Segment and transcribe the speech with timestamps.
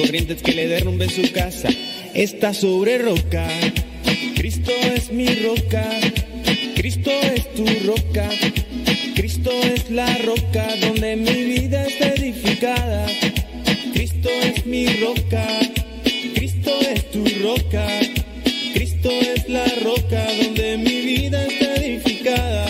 [0.00, 1.68] corrientes que le derrumben su casa.
[2.14, 3.46] Está sobre roca.
[4.34, 5.84] Cristo es mi roca.
[6.74, 8.28] Cristo es tu roca.
[9.14, 13.06] Cristo es la roca donde mi vida está edificada.
[13.92, 15.46] Cristo es mi roca.
[16.34, 17.86] Cristo es tu roca.
[18.72, 22.69] Cristo es la roca donde mi vida está edificada.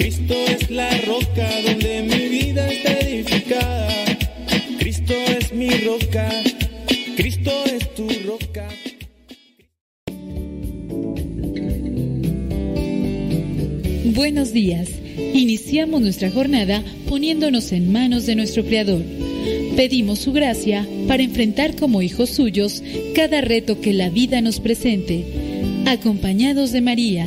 [0.00, 3.88] Cristo es la roca donde mi vida está edificada.
[4.78, 6.26] Cristo es mi roca,
[7.16, 8.66] Cristo es tu roca.
[14.14, 14.88] Buenos días.
[15.34, 19.02] Iniciamos nuestra jornada poniéndonos en manos de nuestro Creador.
[19.76, 22.82] Pedimos su gracia para enfrentar como hijos suyos
[23.14, 25.26] cada reto que la vida nos presente,
[25.86, 27.26] acompañados de María,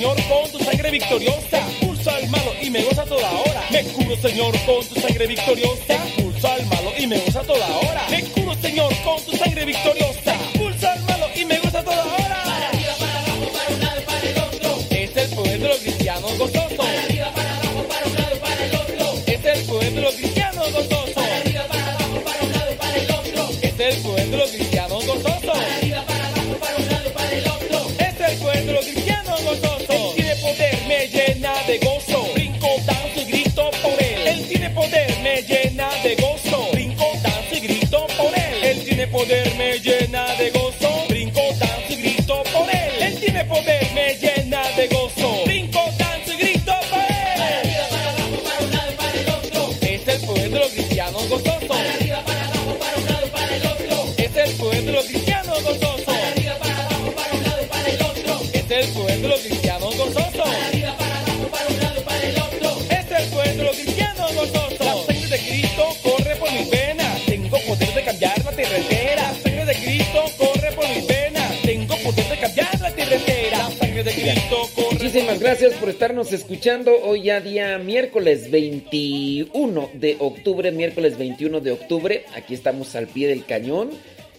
[0.00, 1.60] Señor, con tu sangre victoriosa.
[1.78, 3.62] Pulso al malo y me goza toda hora.
[3.70, 5.98] Me curo, Señor, con tu sangre victoriosa.
[6.16, 8.06] Pulso al malo y me goza toda hora.
[8.08, 10.29] Me curo, Señor, con tu sangre victoriosa.
[75.50, 82.24] Gracias por estarnos escuchando hoy ya día miércoles 21 de octubre, miércoles 21 de octubre.
[82.36, 83.90] Aquí estamos al pie del cañón.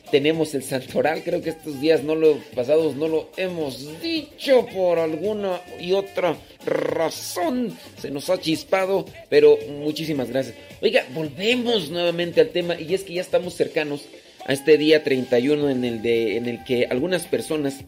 [0.09, 4.99] Tenemos el santoral, creo que estos días no lo pasados no lo hemos dicho por
[4.99, 7.77] alguna y otra razón.
[7.97, 10.55] Se nos ha chispado, pero muchísimas gracias.
[10.81, 14.05] Oiga, volvemos nuevamente al tema y es que ya estamos cercanos
[14.45, 17.83] a este día 31 en el de en el que algunas personas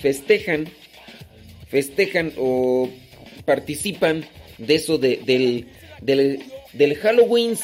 [0.00, 0.68] festejan
[1.74, 2.88] festejan o
[3.44, 4.24] participan
[4.58, 5.66] de eso de- del,
[6.72, 7.54] del, Halloween.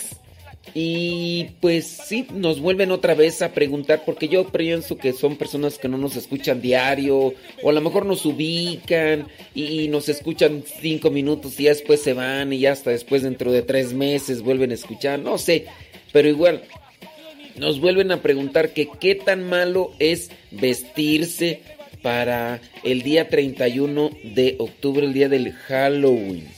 [0.74, 5.78] Y pues sí, nos vuelven otra vez a preguntar, porque yo pienso que son personas
[5.78, 10.64] que no nos escuchan diario, o a lo mejor nos ubican y, y nos escuchan
[10.80, 14.42] cinco minutos y ya después se van y ya hasta después dentro de tres meses
[14.42, 15.66] vuelven a escuchar, no sé,
[16.12, 16.62] pero igual
[17.56, 21.62] nos vuelven a preguntar que qué tan malo es vestirse
[22.02, 26.48] para el día 31 de octubre, el día del Halloween.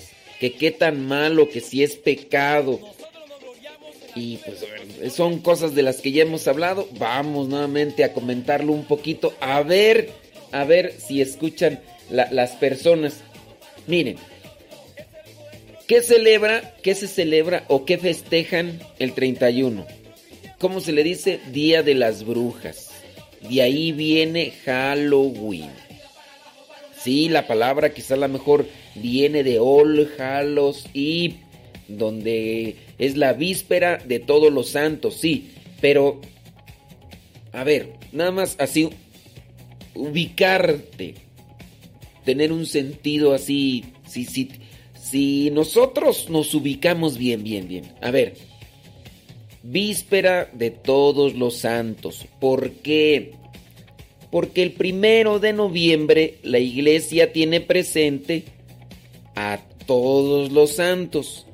[0.40, 2.80] Que qué tan malo, que si es pecado.
[4.14, 6.88] Y pues son cosas de las que ya hemos hablado.
[6.98, 9.34] Vamos nuevamente a comentarlo un poquito.
[9.40, 10.10] A ver,
[10.50, 13.20] a ver si escuchan la- las personas.
[13.86, 14.16] Miren,
[15.86, 19.86] ¿qué celebra, qué se celebra o qué festejan el 31?
[20.58, 21.40] ¿Cómo se le dice?
[21.52, 22.90] Día de las Brujas.
[23.48, 25.70] De ahí viene Halloween.
[27.02, 31.34] Sí, la palabra quizá a lo mejor viene de All Hallows Eve,
[31.88, 35.50] donde es la víspera de todos los santos, sí.
[35.80, 36.20] Pero,
[37.52, 38.88] a ver, nada más así,
[39.94, 41.14] ubicarte,
[42.24, 44.48] tener un sentido así, si, si,
[44.94, 47.92] si nosotros nos ubicamos bien, bien, bien.
[48.00, 48.34] A ver,
[49.62, 52.26] Víspera de todos los santos.
[52.40, 53.34] ¿Por qué?
[54.30, 58.44] Porque el primero de noviembre la iglesia tiene presente
[59.36, 61.46] a todos los santos.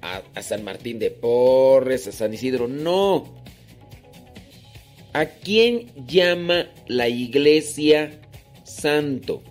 [0.00, 2.66] A, San Martín de Porres, a San Isidro.
[2.66, 3.32] No.
[5.12, 8.20] ¿A quién llama la iglesia
[8.64, 9.42] santo?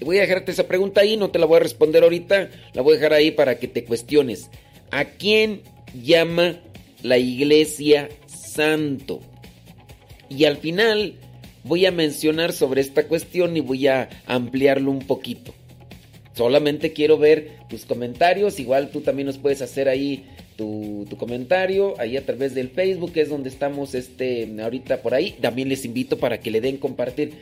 [0.00, 2.94] Voy a dejarte esa pregunta ahí, no te la voy a responder ahorita, la voy
[2.94, 4.50] a dejar ahí para que te cuestiones.
[4.90, 5.62] ¿A quién
[6.02, 6.60] llama
[7.02, 9.20] la iglesia santo?
[10.28, 11.14] Y al final
[11.64, 15.54] voy a mencionar sobre esta cuestión y voy a ampliarlo un poquito.
[16.34, 20.26] Solamente quiero ver tus comentarios, igual tú también nos puedes hacer ahí
[20.56, 25.36] tu, tu comentario, ahí a través del Facebook, es donde estamos este, ahorita por ahí.
[25.40, 27.32] También les invito para que le den compartir.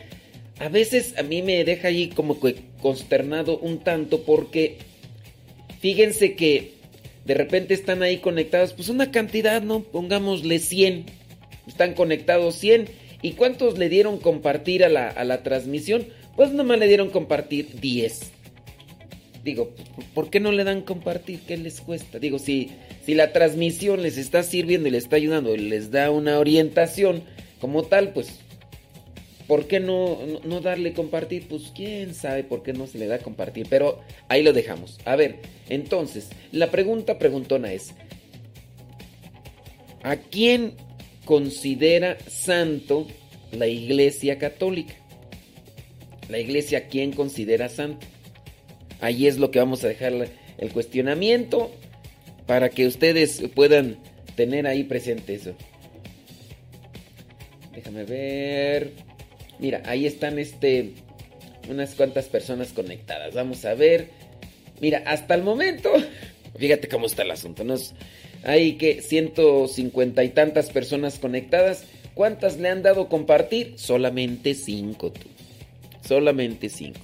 [0.58, 4.76] A veces a mí me deja ahí como que consternado un tanto porque
[5.80, 6.73] fíjense que
[7.24, 9.82] de repente están ahí conectados, pues una cantidad, ¿no?
[9.82, 11.06] Pongámosle 100.
[11.66, 12.88] Están conectados 100.
[13.22, 16.06] ¿Y cuántos le dieron compartir a la, a la transmisión?
[16.36, 18.32] Pues nomás le dieron compartir 10.
[19.42, 19.74] Digo,
[20.14, 21.40] ¿por qué no le dan compartir?
[21.46, 22.18] ¿Qué les cuesta?
[22.18, 22.70] Digo, si,
[23.04, 27.22] si la transmisión les está sirviendo y les está ayudando y les da una orientación
[27.60, 28.40] como tal, pues,
[29.46, 31.48] ¿por qué no, no, darle compartir?
[31.48, 33.66] Pues quién sabe por qué no se le da compartir.
[33.68, 34.98] Pero ahí lo dejamos.
[35.04, 37.94] A ver, entonces, la pregunta preguntona es,
[40.02, 40.74] ¿a quién
[41.24, 43.06] considera santo
[43.52, 44.94] la Iglesia Católica?
[46.28, 48.06] La Iglesia, ¿quién considera santo?
[49.00, 50.12] Ahí es lo que vamos a dejar
[50.58, 51.70] el cuestionamiento
[52.46, 53.98] para que ustedes puedan
[54.34, 55.54] tener ahí presente eso.
[57.74, 59.13] Déjame ver.
[59.58, 60.92] Mira, ahí están este
[61.68, 63.34] unas cuantas personas conectadas.
[63.34, 64.10] Vamos a ver.
[64.80, 65.90] Mira, hasta el momento,
[66.58, 67.64] fíjate cómo está el asunto.
[67.64, 67.94] Nos,
[68.42, 71.84] hay que 150 y tantas personas conectadas.
[72.14, 73.74] ¿Cuántas le han dado compartir?
[73.76, 75.28] Solamente 5 tú.
[76.06, 77.00] Solamente 5.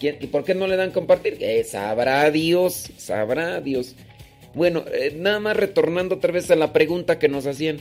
[0.00, 1.38] ¿Y por qué no le dan compartir?
[1.40, 3.96] Eh, sabrá Dios, sabrá Dios.
[4.54, 7.80] Bueno, eh, nada más retornando otra vez a la pregunta que nos hacían,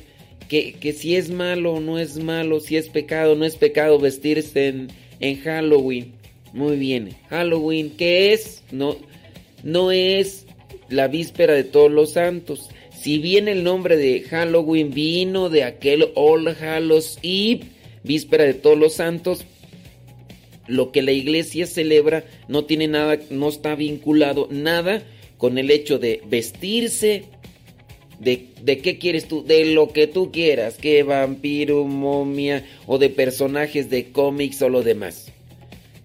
[0.52, 3.56] que, que, si es malo o no es malo, si es pecado o no es
[3.56, 4.90] pecado vestirse en,
[5.22, 6.12] en Halloween.
[6.52, 8.62] Muy bien, Halloween, ¿qué es?
[8.70, 8.98] No,
[9.64, 10.46] no es
[10.90, 12.70] la víspera de todos los santos.
[12.94, 17.62] Si bien el nombre de Halloween vino de aquel All Hallows Eve,
[18.04, 19.46] víspera de todos los santos,
[20.68, 25.02] lo que la iglesia celebra no tiene nada, no está vinculado nada
[25.38, 27.24] con el hecho de vestirse.
[28.22, 33.10] De, de qué quieres tú, de lo que tú quieras, que vampiro, momia o de
[33.10, 35.32] personajes de cómics o lo demás.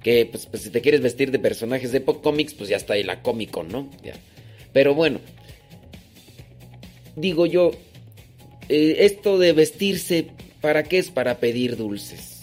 [0.03, 3.03] Que pues, pues si te quieres vestir de personajes de cómics, pues ya está ahí
[3.03, 3.91] la cómico, ¿no?
[4.03, 4.15] Ya.
[4.73, 5.21] Pero bueno,
[7.17, 7.73] digo yo,
[8.69, 10.29] eh, esto de vestirse,
[10.61, 11.11] ¿para qué es?
[11.11, 12.43] Para pedir dulces.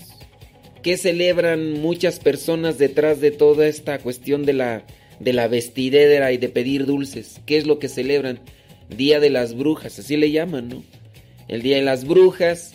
[0.82, 4.84] ¿Qué celebran muchas personas detrás de toda esta cuestión de la,
[5.20, 7.40] de la vestidera y de pedir dulces?
[7.46, 8.40] ¿Qué es lo que celebran?
[8.98, 10.84] Día de las brujas, así le llaman, ¿no?
[11.48, 12.74] El Día de las Brujas,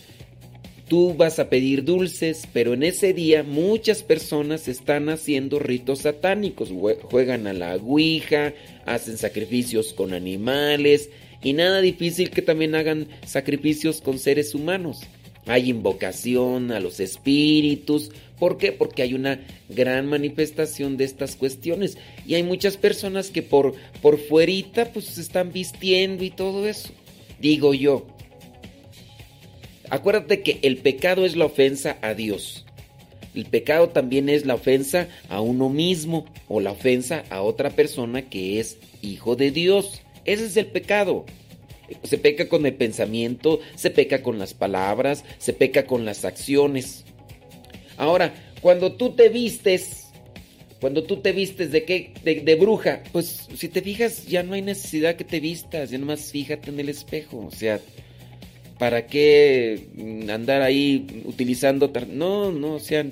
[0.88, 6.70] tú vas a pedir dulces, pero en ese día muchas personas están haciendo ritos satánicos,
[7.02, 8.54] juegan a la Ouija,
[8.86, 11.10] hacen sacrificios con animales
[11.42, 15.00] y nada difícil que también hagan sacrificios con seres humanos.
[15.46, 18.10] Hay invocación a los espíritus.
[18.38, 18.72] ¿Por qué?
[18.72, 21.98] Porque hay una gran manifestación de estas cuestiones.
[22.26, 26.90] Y hay muchas personas que por, por fuerita pues se están vistiendo y todo eso.
[27.40, 28.06] Digo yo.
[29.90, 32.66] Acuérdate que el pecado es la ofensa a Dios.
[33.34, 38.22] El pecado también es la ofensa a uno mismo o la ofensa a otra persona
[38.22, 40.02] que es hijo de Dios.
[40.24, 41.24] Ese es el pecado.
[42.02, 47.04] Se peca con el pensamiento, se peca con las palabras, se peca con las acciones.
[47.98, 50.06] Ahora, cuando tú te vistes,
[50.80, 54.62] cuando tú te vistes de qué, de, bruja, pues si te fijas ya no hay
[54.62, 57.80] necesidad que te vistas, ya nomás fíjate en el espejo, o sea,
[58.78, 59.88] ¿para qué
[60.30, 61.92] andar ahí utilizando?
[62.08, 63.04] No, no, o sea,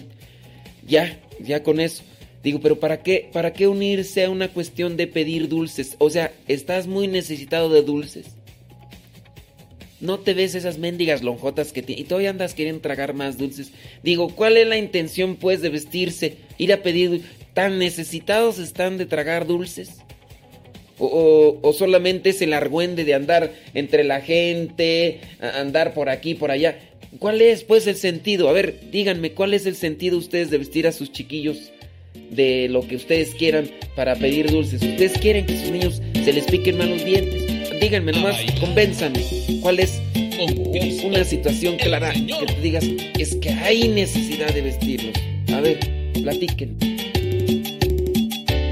[0.86, 2.04] ya, ya con eso.
[2.44, 5.96] Digo, pero ¿para qué, ¿para qué unirse a una cuestión de pedir dulces?
[5.98, 8.36] O sea, estás muy necesitado de dulces.
[10.00, 12.04] No te ves esas mendigas lonjotas que tienes.
[12.04, 13.72] Y todavía andas queriendo tragar más dulces.
[14.02, 16.36] Digo, ¿cuál es la intención pues de vestirse?
[16.58, 17.22] Ir a pedir...
[17.54, 19.92] ¿Tan necesitados están de tragar dulces?
[20.98, 26.50] O, o, solamente es el argüende de andar entre la gente, andar por aquí, por
[26.50, 26.78] allá.
[27.18, 28.50] ¿Cuál es pues el sentido?
[28.50, 31.72] A ver, díganme, ¿cuál es el sentido ustedes de vestir a sus chiquillos
[32.30, 34.82] de lo que ustedes quieran para pedir dulces?
[34.82, 37.55] ¿Ustedes quieren que sus niños se les piquen malos dientes?
[37.80, 39.20] Díganme nomás, convénzame,
[39.60, 40.00] ¿cuál es
[41.04, 42.84] una situación clara que te digas,
[43.18, 45.14] es que hay necesidad de vestirlos?
[45.52, 45.78] A ver,
[46.22, 46.76] platiquen.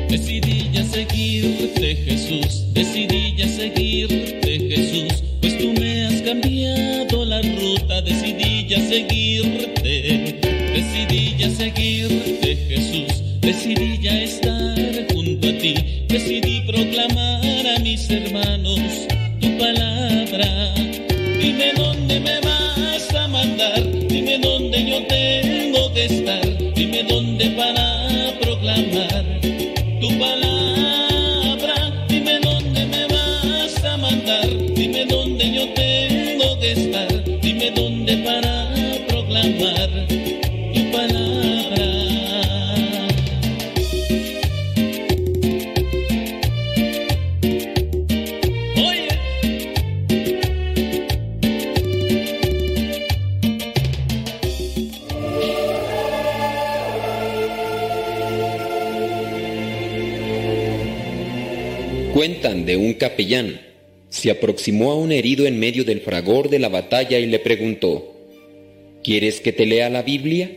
[0.08, 8.02] Decidí ya seguirte Jesús, decidí ya seguirte Jesús, pues tú me has cambiado la ruta,
[8.02, 10.40] decidí ya seguirte,
[10.72, 15.74] decidí ya seguirte Jesús, decidí ya estar junto a ti,
[16.08, 17.23] decidí proclamar
[17.94, 19.06] mis hermanos
[19.40, 20.74] tu palabra.
[21.40, 26.43] Dime dónde me vas a mandar, dime dónde yo tengo que estar,
[62.24, 63.60] Cuentan de un capellán.
[64.08, 68.16] Se aproximó a un herido en medio del fragor de la batalla y le preguntó,
[69.02, 70.50] ¿Quieres que te lea la Biblia?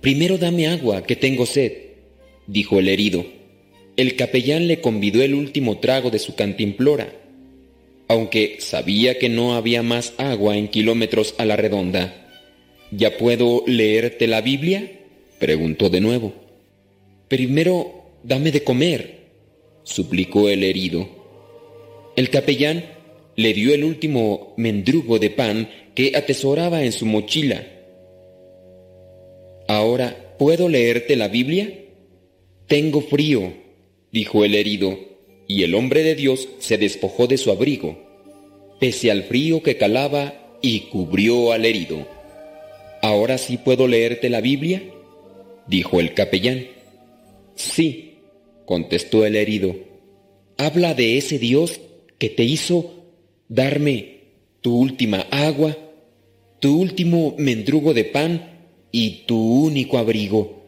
[0.00, 1.72] Primero dame agua, que tengo sed,
[2.46, 3.26] dijo el herido.
[3.96, 7.12] El capellán le convidó el último trago de su cantimplora,
[8.06, 12.28] aunque sabía que no había más agua en kilómetros a la redonda.
[12.92, 14.88] ¿Ya puedo leerte la Biblia?
[15.40, 16.32] preguntó de nuevo.
[17.26, 19.19] Primero dame de comer,
[19.82, 21.08] suplicó el herido.
[22.16, 22.84] El capellán
[23.36, 27.66] le dio el último mendrugo de pan que atesoraba en su mochila.
[29.68, 31.72] Ahora, ¿puedo leerte la Biblia?
[32.66, 33.52] Tengo frío,
[34.12, 34.98] dijo el herido,
[35.46, 37.98] y el hombre de Dios se despojó de su abrigo,
[38.78, 42.06] pese al frío que calaba, y cubrió al herido.
[43.02, 44.82] ¿Ahora sí puedo leerte la Biblia?
[45.66, 46.66] dijo el capellán.
[47.54, 48.09] Sí,
[48.70, 49.74] contestó el herido.
[50.56, 51.80] Habla de ese Dios
[52.18, 52.94] que te hizo
[53.48, 54.18] darme
[54.60, 55.76] tu última agua,
[56.60, 58.60] tu último mendrugo de pan
[58.92, 60.62] y tu único abrigo.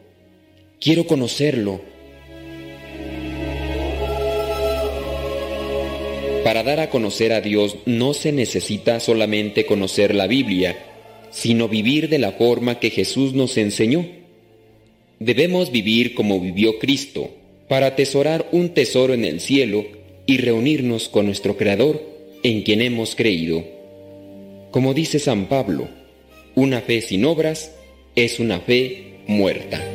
[0.81, 1.79] Quiero conocerlo.
[6.43, 10.75] Para dar a conocer a Dios no se necesita solamente conocer la Biblia,
[11.31, 14.05] sino vivir de la forma que Jesús nos enseñó.
[15.19, 17.31] Debemos vivir como vivió Cristo,
[17.73, 19.83] para atesorar un tesoro en el cielo
[20.27, 22.03] y reunirnos con nuestro Creador,
[22.43, 23.63] en quien hemos creído.
[24.69, 25.87] Como dice San Pablo,
[26.53, 27.73] una fe sin obras
[28.15, 29.92] es una fe muerta.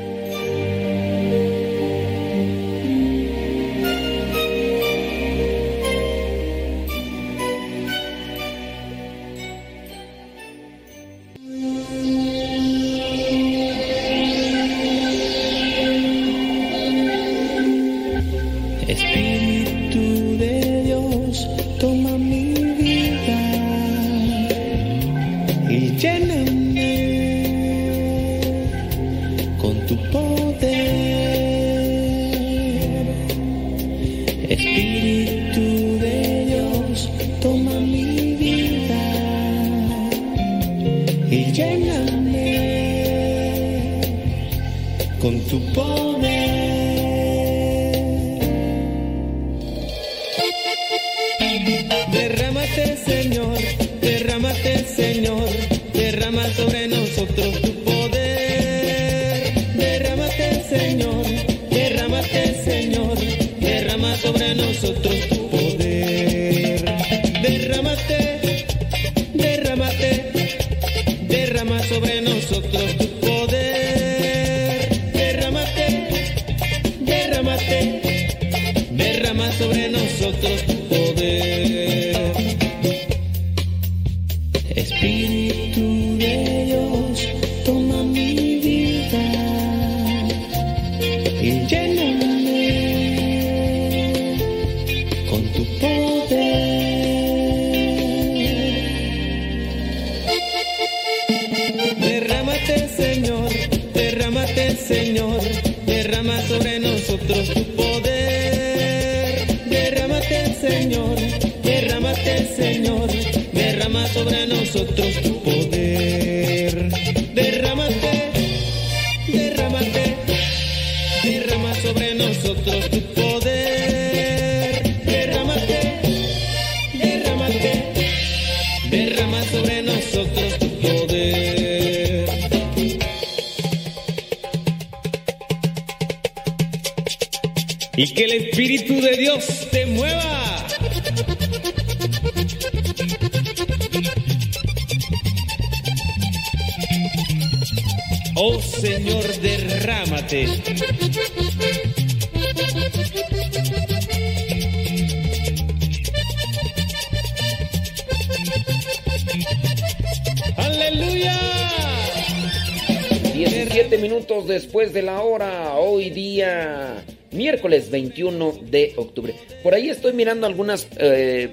[167.89, 169.35] Miércoles 21 de octubre.
[169.63, 171.51] Por ahí estoy mirando algunos eh,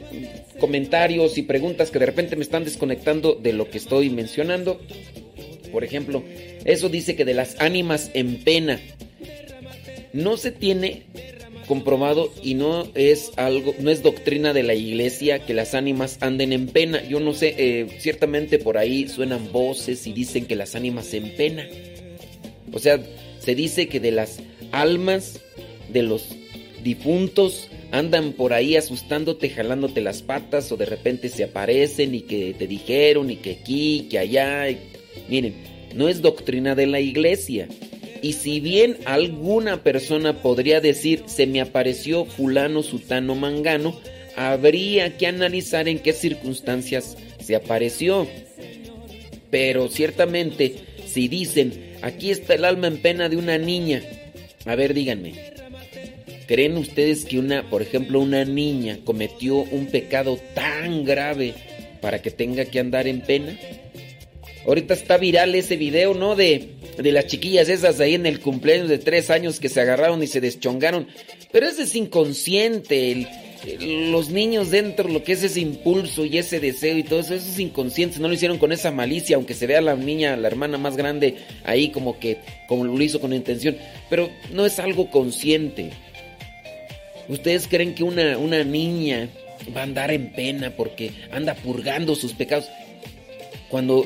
[0.59, 4.79] comentarios y preguntas que de repente me están desconectando de lo que estoy mencionando.
[5.71, 6.23] Por ejemplo,
[6.63, 8.79] eso dice que de las ánimas en pena
[10.13, 11.03] no se tiene
[11.67, 16.53] comprobado y no es algo, no es doctrina de la iglesia que las ánimas anden
[16.53, 17.03] en pena.
[17.03, 21.35] Yo no sé, eh, ciertamente por ahí suenan voces y dicen que las ánimas en
[21.35, 21.67] pena.
[22.71, 22.99] O sea,
[23.39, 24.39] se dice que de las
[24.71, 25.39] almas
[25.91, 26.35] de los
[26.83, 32.53] difuntos andan por ahí asustándote, jalándote las patas o de repente se aparecen y que
[32.57, 34.67] te dijeron y que aquí, que allá.
[35.29, 35.55] Miren,
[35.95, 37.67] no es doctrina de la iglesia.
[38.21, 43.99] Y si bien alguna persona podría decir se me apareció fulano, sutano, mangano,
[44.35, 48.27] habría que analizar en qué circunstancias se apareció.
[49.49, 54.01] Pero ciertamente, si dicen, aquí está el alma en pena de una niña,
[54.65, 55.54] a ver, díganme,
[56.47, 61.53] ¿creen ustedes que una, por ejemplo, una niña cometió un pecado tan grave
[62.01, 63.57] para que tenga que andar en pena?
[64.65, 66.35] Ahorita está viral ese video, ¿no?
[66.35, 70.23] De, de las chiquillas esas ahí en el cumpleaños de tres años que se agarraron
[70.23, 71.07] y se deschongaron.
[71.51, 73.27] Pero ese es inconsciente.
[73.79, 77.47] los niños dentro, lo que es ese impulso y ese deseo y todo eso, eso
[77.47, 78.19] es inconsciente.
[78.19, 81.35] No lo hicieron con esa malicia, aunque se vea la niña, la hermana más grande
[81.63, 83.77] ahí como que, como lo hizo con intención.
[84.09, 85.91] Pero no es algo consciente.
[87.27, 89.29] ¿Ustedes creen que una, una niña
[89.75, 92.69] va a andar en pena porque anda purgando sus pecados?
[93.69, 94.05] cuando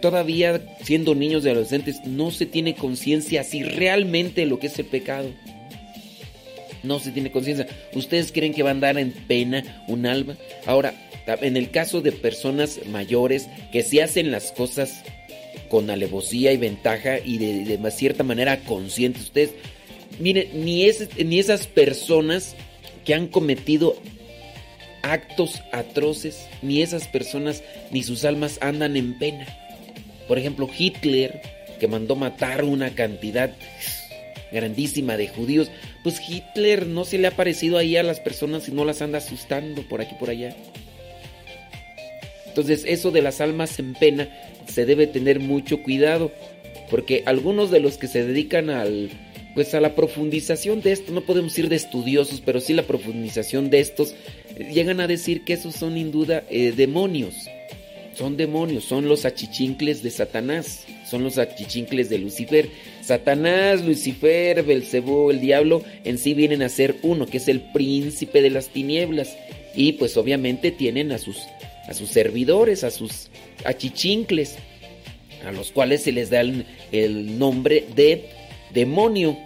[0.00, 4.86] todavía siendo niños y adolescentes no se tiene conciencia si realmente lo que es el
[4.86, 5.30] pecado.
[6.82, 7.66] No se tiene conciencia.
[7.94, 10.36] ¿Ustedes creen que va a andar en pena un alma?
[10.66, 10.94] Ahora,
[11.26, 15.02] en el caso de personas mayores que se hacen las cosas
[15.68, 19.50] con alevosía y ventaja y de, de cierta manera conscientes, ustedes,
[20.18, 22.54] miren, ni, es, ni esas personas
[23.04, 23.96] que han cometido
[25.02, 29.46] actos atroces, ni esas personas ni sus almas andan en pena.
[30.26, 31.40] Por ejemplo, Hitler,
[31.78, 33.54] que mandó matar una cantidad
[34.50, 35.70] grandísima de judíos,
[36.02, 39.18] pues Hitler no se le ha parecido ahí a las personas y no las anda
[39.18, 40.56] asustando por aquí por allá.
[42.46, 44.28] Entonces, eso de las almas en pena
[44.66, 46.32] se debe tener mucho cuidado,
[46.90, 49.10] porque algunos de los que se dedican al
[49.56, 53.70] pues a la profundización de esto, no podemos ir de estudiosos, pero sí la profundización
[53.70, 54.14] de estos,
[54.70, 57.34] llegan a decir que esos son sin duda eh, demonios.
[58.14, 62.68] Son demonios, son los achichincles de Satanás, son los achichincles de Lucifer.
[63.00, 68.42] Satanás, Lucifer, Belcebú, el diablo, en sí vienen a ser uno, que es el príncipe
[68.42, 69.38] de las tinieblas.
[69.74, 71.38] Y pues obviamente tienen a sus,
[71.88, 73.30] a sus servidores, a sus
[73.64, 74.56] achichincles,
[75.46, 78.45] a los cuales se les da el nombre de
[78.76, 79.36] demonio.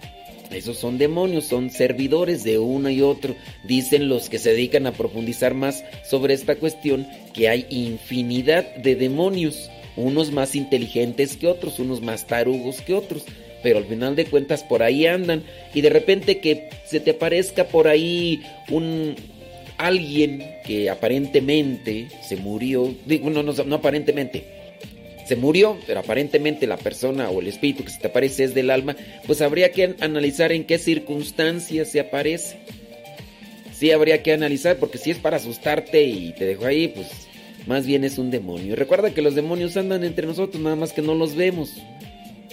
[0.51, 3.37] Esos son demonios, son servidores de uno y otro.
[3.65, 8.97] Dicen los que se dedican a profundizar más sobre esta cuestión que hay infinidad de
[8.97, 13.25] demonios, unos más inteligentes que otros, unos más tarugos que otros,
[13.63, 15.45] pero al final de cuentas por ahí andan.
[15.73, 19.15] Y de repente que se te aparezca por ahí un
[19.79, 24.60] alguien que aparentemente se murió, digo, no, no, no aparentemente,
[25.31, 28.69] se murió, pero aparentemente la persona o el espíritu que se te aparece es del
[28.69, 28.97] alma,
[29.29, 32.59] pues habría que analizar en qué circunstancias se aparece.
[33.73, 37.07] Sí habría que analizar, porque si es para asustarte y te dejo ahí, pues
[37.69, 38.75] más bien es un demonio.
[38.75, 41.75] recuerda que los demonios andan entre nosotros, nada más que no los vemos.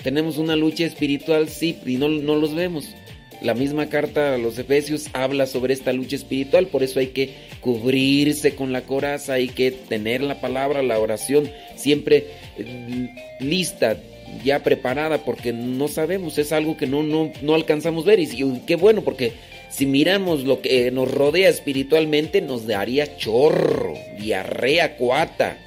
[0.04, 2.94] Tenemos una lucha espiritual, sí, y no, no los vemos.
[3.42, 7.36] La misma carta a los Efesios habla sobre esta lucha espiritual, por eso hay que
[7.62, 12.26] cubrirse con la coraza, hay que tener la palabra, la oración siempre
[12.58, 13.98] eh, lista,
[14.44, 18.20] ya preparada, porque no sabemos, es algo que no, no, no alcanzamos ver.
[18.20, 18.28] Y,
[18.66, 19.34] qué bueno, porque
[19.70, 25.58] si miramos lo que nos rodea espiritualmente, nos daría chorro, diarrea, cuata,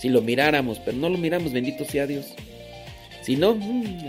[0.00, 2.34] si lo miráramos, pero no lo miramos, bendito sea Dios.
[3.22, 4.08] Si no, mm,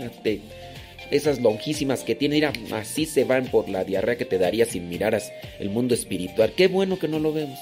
[1.10, 4.80] esas longísimas que tiene, mira, así se van por la diarrea que te daría si
[4.80, 6.52] miraras el mundo espiritual.
[6.56, 7.58] Qué bueno que no lo vemos.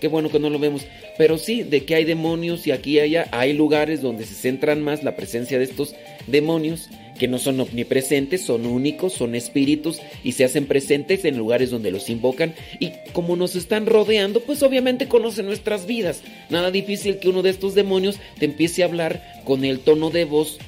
[0.00, 0.86] Qué bueno que no lo vemos.
[1.16, 4.82] Pero sí, de que hay demonios y aquí y allá hay lugares donde se centran
[4.82, 5.94] más la presencia de estos
[6.26, 11.70] demonios que no son omnipresentes, son únicos, son espíritus y se hacen presentes en lugares
[11.70, 16.22] donde los invocan y como nos están rodeando, pues obviamente conocen nuestras vidas.
[16.50, 20.24] Nada difícil que uno de estos demonios te empiece a hablar con el tono de
[20.24, 20.58] voz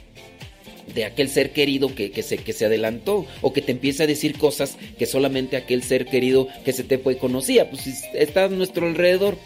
[0.95, 4.37] de aquel ser querido que, se, que se adelantó o que te empieza a decir
[4.39, 8.87] cosas que solamente aquel ser querido que se te fue conocía, pues está a nuestro
[8.87, 9.37] alrededor.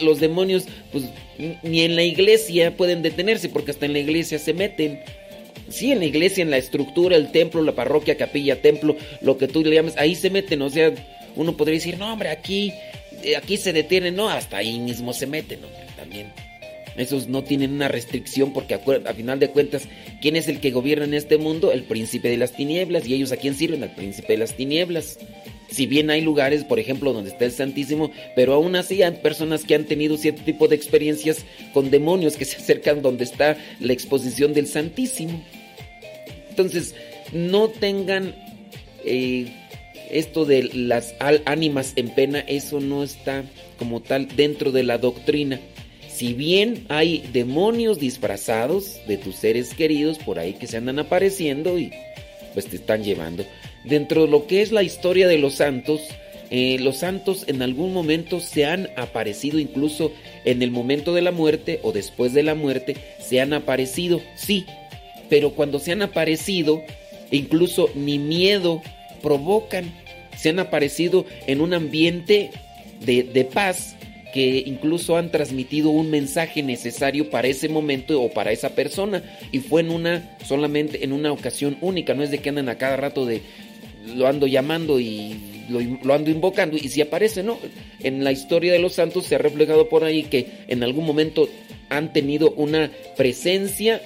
[0.00, 1.04] Los demonios, pues
[1.62, 5.00] ni en la iglesia pueden detenerse porque hasta en la iglesia se meten.
[5.68, 9.48] Sí, en la iglesia, en la estructura, el templo, la parroquia, capilla, templo, lo que
[9.48, 10.62] tú le llames, ahí se meten.
[10.62, 10.92] O sea,
[11.34, 12.72] uno podría decir, no, hombre, aquí,
[13.24, 14.14] eh, aquí se detienen.
[14.14, 16.32] No, hasta ahí mismo se meten, hombre, también.
[16.96, 19.88] Esos no tienen una restricción porque a, final de cuentas,
[20.20, 21.72] ¿quién es el que gobierna en este mundo?
[21.72, 23.06] El príncipe de las tinieblas.
[23.06, 23.82] ¿Y ellos a quién sirven?
[23.82, 25.18] Al príncipe de las tinieblas.
[25.70, 29.64] Si bien hay lugares, por ejemplo, donde está el Santísimo, pero aún así hay personas
[29.64, 33.92] que han tenido cierto tipo de experiencias con demonios que se acercan donde está la
[33.92, 35.42] exposición del Santísimo.
[36.50, 36.94] Entonces,
[37.32, 38.34] no tengan...
[39.04, 39.50] Eh,
[40.12, 41.14] esto de las
[41.46, 43.44] ánimas en pena, eso no está
[43.78, 45.58] como tal dentro de la doctrina.
[46.12, 51.78] Si bien hay demonios disfrazados de tus seres queridos por ahí que se andan apareciendo
[51.78, 51.90] y
[52.52, 53.46] pues te están llevando.
[53.84, 56.02] Dentro de lo que es la historia de los santos,
[56.50, 60.12] eh, los santos en algún momento se han aparecido, incluso
[60.44, 64.66] en el momento de la muerte o después de la muerte, se han aparecido, sí,
[65.30, 66.82] pero cuando se han aparecido,
[67.30, 68.82] incluso ni miedo
[69.22, 69.92] provocan,
[70.36, 72.50] se han aparecido en un ambiente
[73.00, 73.96] de, de paz
[74.32, 79.60] que incluso han transmitido un mensaje necesario para ese momento o para esa persona y
[79.60, 82.96] fue en una solamente en una ocasión única, no es de que andan a cada
[82.96, 83.42] rato de
[84.16, 85.36] lo ando llamando y
[85.68, 87.58] lo, ando invocando y si aparece, ¿no?
[88.00, 91.48] En la historia de los santos se ha reflejado por ahí que en algún momento
[91.88, 94.00] han tenido una presencia,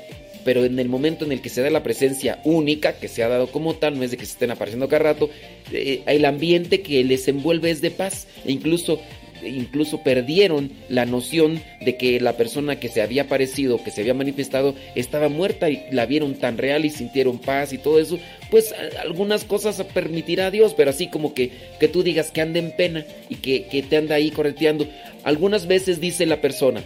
[0.44, 3.28] pero en el momento en el que se da la presencia única, que se ha
[3.28, 5.30] dado como tal, no es de que se estén apareciendo cada rato,
[5.72, 9.00] eh, el ambiente que les envuelve es de paz, e incluso
[9.46, 14.14] incluso perdieron la noción de que la persona que se había aparecido, que se había
[14.14, 18.18] manifestado, estaba muerta y la vieron tan real y sintieron paz y todo eso,
[18.50, 22.72] pues algunas cosas permitirá Dios, pero así como que, que tú digas que anda en
[22.76, 24.86] pena y que, que te anda ahí correteando,
[25.24, 26.82] algunas veces dice la persona,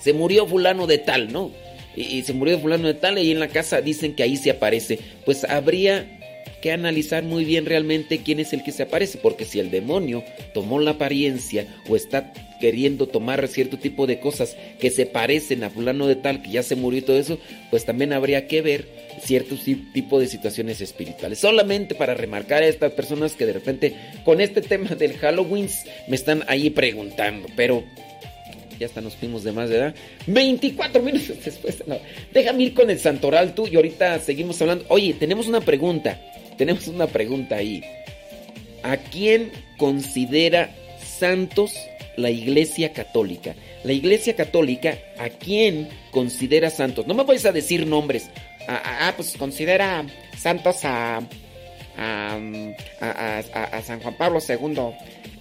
[0.00, 1.50] se murió fulano de tal, ¿no?
[1.94, 4.98] Y, se murió fulano de tal y en la casa dicen que ahí se aparece,
[5.24, 6.21] pues habría
[6.62, 10.24] que analizar muy bien realmente quién es el que se aparece, porque si el demonio
[10.54, 15.70] tomó la apariencia o está queriendo tomar cierto tipo de cosas que se parecen a
[15.70, 17.38] fulano de tal que ya se murió y todo eso,
[17.70, 18.88] pues también habría que ver
[19.20, 19.56] cierto
[19.92, 21.40] tipo de situaciones espirituales.
[21.40, 23.94] Solamente para remarcar a estas personas que de repente
[24.24, 25.68] con este tema del Halloween
[26.06, 27.82] me están ahí preguntando, pero
[28.78, 29.94] ya hasta nos fuimos de más de edad.
[30.28, 31.82] 24 minutos después.
[32.32, 34.84] Déjame ir con el santoral tú y ahorita seguimos hablando.
[34.88, 36.20] Oye, tenemos una pregunta
[36.62, 37.82] tenemos una pregunta ahí.
[38.84, 40.70] ¿A quién considera
[41.04, 41.74] santos
[42.16, 43.56] la Iglesia Católica?
[43.82, 47.04] La Iglesia Católica, ¿a quién considera santos?
[47.08, 48.30] No me vais a decir nombres.
[48.68, 50.06] Ah, ah, ah pues considera
[50.38, 51.20] santos a,
[51.96, 54.94] a, San Juan Pablo II,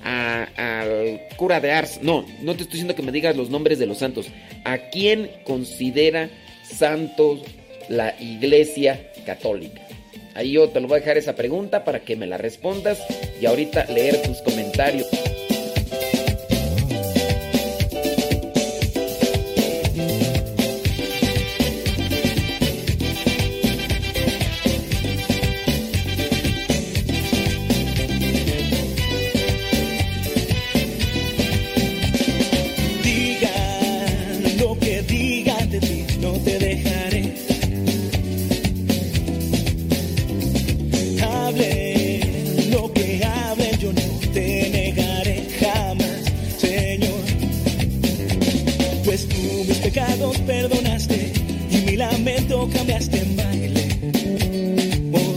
[0.04, 2.00] al cura de Ars.
[2.02, 4.26] No, no te estoy diciendo que me digas los nombres de los santos.
[4.64, 6.32] ¿A quién considera
[6.64, 7.42] santos
[7.90, 9.91] la Iglesia Católica?
[10.34, 13.00] Ahí yo te lo voy a dejar esa pregunta para que me la respondas
[13.40, 15.08] y ahorita leer tus comentarios.
[52.70, 53.84] Cambiaste en baile.
[55.14, 55.36] Oh,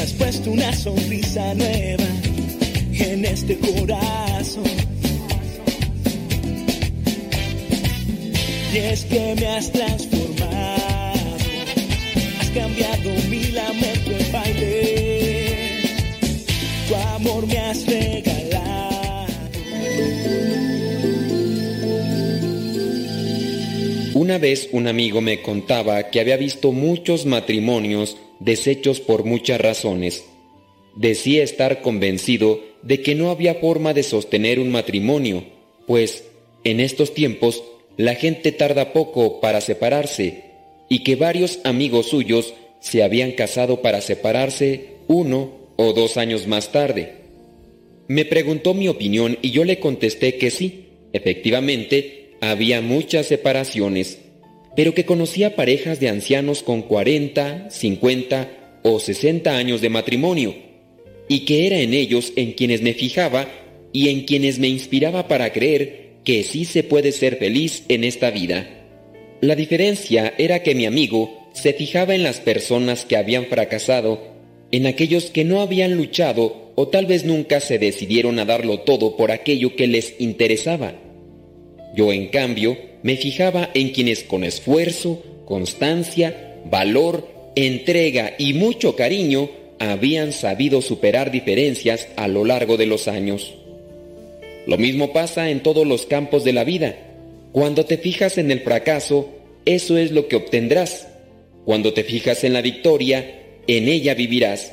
[0.00, 2.04] has puesto una sonrisa nueva
[2.92, 4.64] en este corazón.
[8.72, 10.46] Y es que me has transformado,
[12.40, 13.35] has cambiado mi
[24.36, 30.26] Una vez un amigo me contaba que había visto muchos matrimonios deshechos por muchas razones.
[30.94, 35.44] Decía estar convencido de que no había forma de sostener un matrimonio,
[35.86, 36.24] pues
[36.64, 37.64] en estos tiempos
[37.96, 40.44] la gente tarda poco para separarse
[40.90, 46.72] y que varios amigos suyos se habían casado para separarse uno o dos años más
[46.72, 47.14] tarde.
[48.06, 54.18] Me preguntó mi opinión y yo le contesté que sí, efectivamente, había muchas separaciones,
[54.76, 60.54] pero que conocía parejas de ancianos con 40, 50 o 60 años de matrimonio,
[61.28, 63.48] y que era en ellos en quienes me fijaba
[63.92, 68.30] y en quienes me inspiraba para creer que sí se puede ser feliz en esta
[68.30, 68.68] vida.
[69.40, 74.36] La diferencia era que mi amigo se fijaba en las personas que habían fracasado,
[74.70, 79.16] en aquellos que no habían luchado o tal vez nunca se decidieron a darlo todo
[79.16, 80.94] por aquello que les interesaba.
[81.94, 89.48] Yo, en cambio, me fijaba en quienes con esfuerzo, constancia, valor, entrega y mucho cariño
[89.78, 93.54] habían sabido superar diferencias a lo largo de los años.
[94.66, 96.96] Lo mismo pasa en todos los campos de la vida.
[97.52, 99.28] Cuando te fijas en el fracaso,
[99.66, 101.06] eso es lo que obtendrás.
[101.64, 104.72] Cuando te fijas en la victoria, en ella vivirás.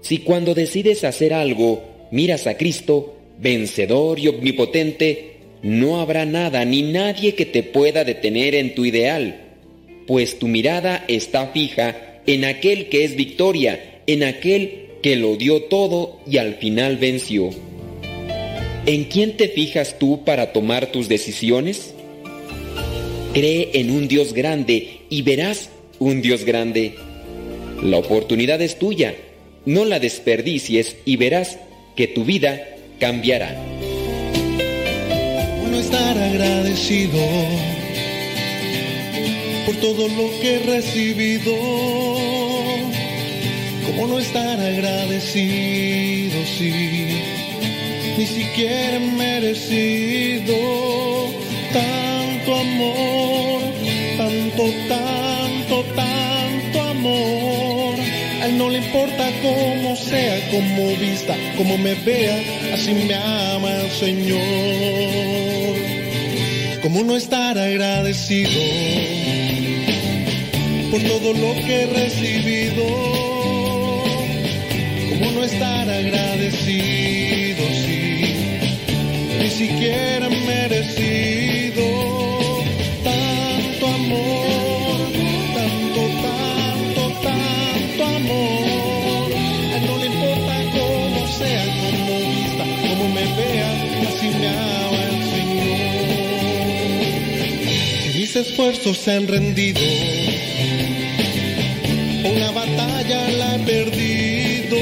[0.00, 5.35] Si cuando decides hacer algo miras a Cristo, vencedor y omnipotente,
[5.66, 9.40] no habrá nada ni nadie que te pueda detener en tu ideal,
[10.06, 15.64] pues tu mirada está fija en aquel que es victoria, en aquel que lo dio
[15.64, 17.50] todo y al final venció.
[18.86, 21.94] ¿En quién te fijas tú para tomar tus decisiones?
[23.34, 26.94] Cree en un Dios grande y verás un Dios grande.
[27.82, 29.16] La oportunidad es tuya,
[29.64, 31.58] no la desperdicies y verás
[31.96, 33.75] que tu vida cambiará.
[35.80, 37.20] Estar agradecido
[39.66, 41.52] por todo lo que he recibido.
[43.86, 46.70] ¿Cómo no estar agradecido si
[48.16, 50.56] ni siquiera he merecido
[51.72, 53.60] tanto amor,
[54.16, 56.05] tanto, tanto, tanto
[58.56, 62.38] no le importa cómo sea, cómo vista, cómo me vea,
[62.72, 64.40] así me ama el Señor.
[66.82, 68.60] ¿Cómo no estar agradecido
[70.90, 72.84] por todo lo que he recibido?
[75.10, 78.34] ¿Cómo no estar agradecido si
[79.38, 81.35] ni siquiera merecido
[98.36, 99.80] esfuerzos se han rendido,
[102.24, 104.76] una batalla la he perdido.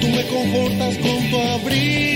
[0.00, 2.15] Tú me confortas con tu abrigo,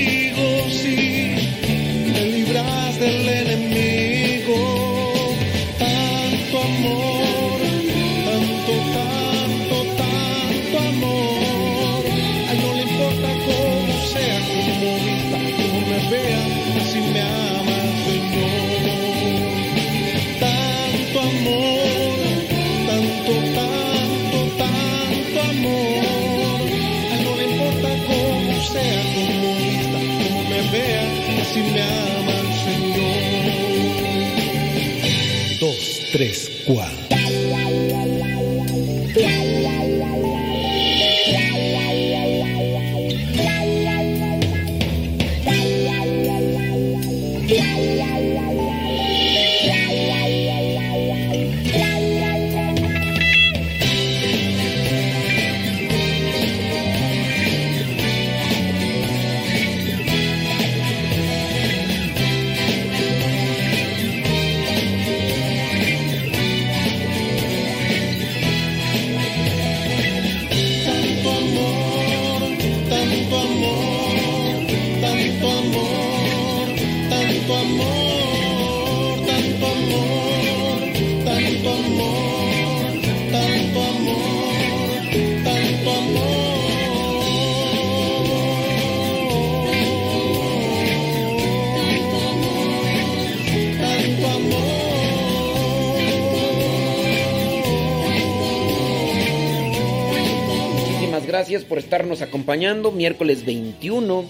[101.51, 102.93] gracias por estarnos acompañando.
[102.93, 104.25] Miércoles 21,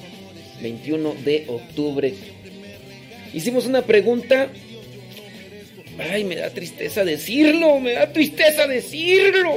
[0.62, 2.14] 21 de octubre.
[3.34, 4.48] Hicimos una pregunta.
[5.98, 9.52] Ay, me da tristeza decirlo, me da tristeza decirlo.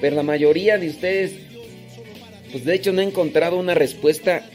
[0.00, 1.32] Pero la mayoría de ustedes,
[2.52, 4.48] pues de hecho no he encontrado una respuesta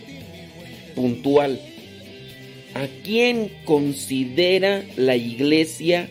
[0.95, 1.59] puntual.
[2.76, 6.07] ¿A quién considera la iglesia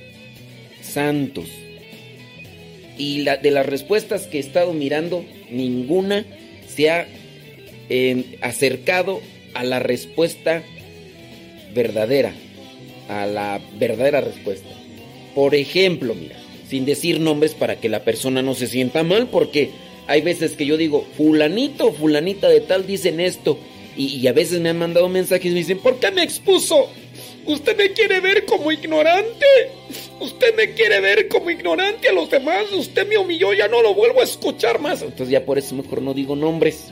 [0.83, 1.49] santos?
[2.97, 6.25] Y la, de las respuestas que he estado mirando, ninguna
[6.67, 7.07] se ha
[8.41, 9.21] acercado
[9.55, 10.63] a la respuesta
[11.75, 12.33] verdadera.
[13.09, 14.69] A la verdadera respuesta.
[15.35, 16.37] Por ejemplo, mira,
[16.69, 19.71] sin decir nombres para que la persona no se sienta mal, porque
[20.07, 23.59] hay veces que yo digo, fulanito fulanita de tal dicen esto.
[23.97, 26.89] Y, y a veces me han mandado mensajes y me dicen, ¿por qué me expuso?
[27.47, 29.47] Usted me quiere ver como ignorante.
[30.21, 32.73] Usted me quiere ver como ignorante a los demás.
[32.73, 35.03] Usted me humilló, ya no lo vuelvo a escuchar más.
[35.03, 36.87] Entonces ya por eso mejor no digo nombres.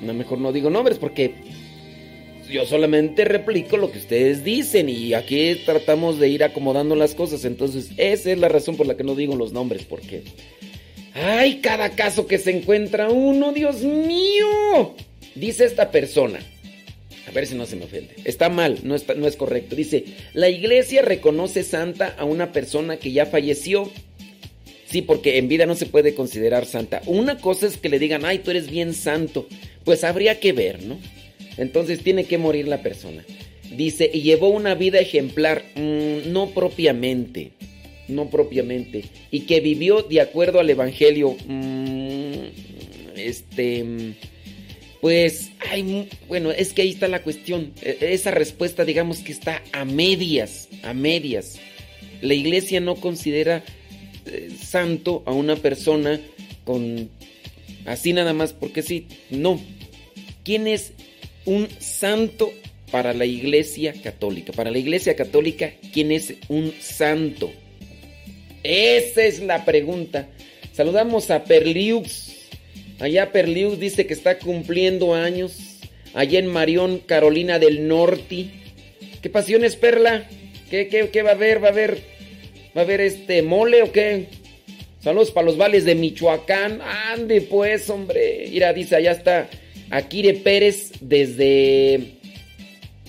[0.00, 1.34] No, mejor no digo nombres porque
[2.48, 7.44] yo solamente replico lo que ustedes dicen y aquí tratamos de ir acomodando las cosas.
[7.44, 10.22] Entonces esa es la razón por la que no digo los nombres porque...
[11.14, 14.94] ¡Ay, cada caso que se encuentra uno, Dios mío!
[15.34, 16.38] Dice esta persona.
[17.28, 18.14] A ver si no se me ofende.
[18.24, 19.76] Está mal, no, está, no es correcto.
[19.76, 23.90] Dice, la iglesia reconoce santa a una persona que ya falleció
[24.90, 27.02] Sí, porque en vida no se puede considerar santa.
[27.04, 29.46] Una cosa es que le digan, ay, tú eres bien santo.
[29.84, 30.98] Pues habría que ver, ¿no?
[31.58, 33.22] Entonces tiene que morir la persona.
[33.76, 37.50] Dice, y llevó una vida ejemplar, mm, no propiamente,
[38.08, 41.36] no propiamente, y que vivió de acuerdo al Evangelio.
[41.46, 42.32] Mm,
[43.16, 43.84] este,
[45.00, 47.72] pues, ay, bueno, es que ahí está la cuestión.
[47.82, 51.58] E, esa respuesta, digamos que está a medias, a medias.
[52.20, 53.62] La iglesia no considera
[54.26, 56.20] eh, santo a una persona
[56.64, 57.08] con
[57.86, 59.60] así nada más porque sí, no.
[60.44, 60.92] ¿Quién es
[61.44, 62.52] un santo
[62.90, 64.52] para la Iglesia Católica?
[64.52, 67.50] Para la Iglesia Católica, ¿quién es un santo?
[68.62, 70.28] Esa es la pregunta.
[70.72, 72.27] Saludamos a Perliux.
[73.00, 75.78] Allá Perliux dice que está cumpliendo años.
[76.14, 78.50] Allá en Marión, Carolina del Norte.
[79.22, 80.28] ¿Qué pasiones, Perla?
[80.70, 81.62] ¿Qué, qué, qué va a haber?
[81.62, 81.98] ¿Va a haber,
[82.76, 84.26] va a haber este mole o qué?
[85.00, 86.80] Saludos para los vales de Michoacán.
[86.82, 88.48] Ande pues, hombre.
[88.50, 89.48] Mira, dice, allá está
[89.90, 92.14] Akire Pérez desde,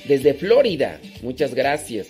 [0.05, 0.99] desde Florida.
[1.23, 2.07] Muchas gracias.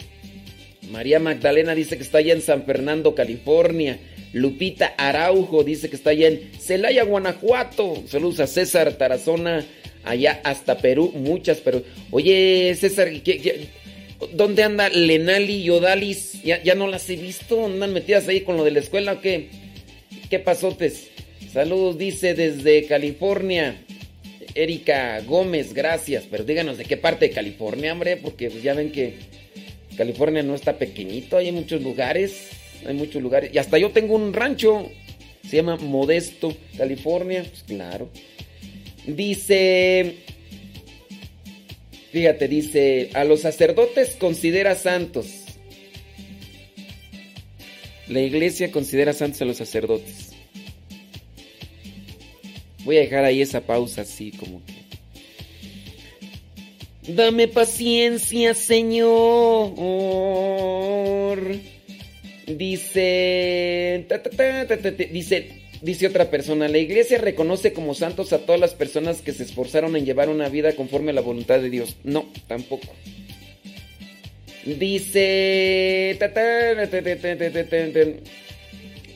[0.92, 4.00] María Magdalena dice que está allá en San Fernando, California.
[4.34, 8.04] Lupita Araujo dice que está allá en Celaya, Guanajuato.
[8.08, 9.66] Saludos a César Tarazona,
[10.04, 11.12] allá hasta Perú.
[11.16, 11.84] Muchas, pero.
[12.12, 13.10] Oye, César,
[14.34, 16.44] ¿dónde anda Lenali y Odalis?
[16.44, 17.66] ¿Ya, ¿Ya, no las he visto?
[17.66, 19.50] ¿Andan metidas ahí con lo de la escuela o qué?
[20.30, 21.08] ¿Qué pasotes?
[21.52, 23.84] Saludos, dice desde California.
[24.56, 26.26] Erika Gómez, gracias.
[26.30, 29.16] Pero díganos de qué parte de California, hombre, porque pues ya ven que
[30.00, 32.52] California no está pequeñito, hay muchos lugares,
[32.86, 33.52] hay muchos lugares.
[33.54, 34.90] Y hasta yo tengo un rancho,
[35.48, 38.10] se llama Modesto, California, pues claro.
[39.06, 40.18] Dice,
[42.12, 45.28] fíjate, dice, a los sacerdotes considera santos.
[48.08, 50.30] La iglesia considera santos a los sacerdotes.
[52.84, 54.62] Voy a dejar ahí esa pausa así como.
[57.08, 59.10] Dame paciencia, Señor.
[62.58, 64.08] Dice,
[65.12, 65.50] dice,
[65.82, 69.96] dice otra persona, la iglesia reconoce como santos a todas las personas que se esforzaron
[69.96, 71.98] en llevar una vida conforme a la voluntad de Dios.
[72.04, 72.88] No, tampoco.
[74.66, 76.18] Dice,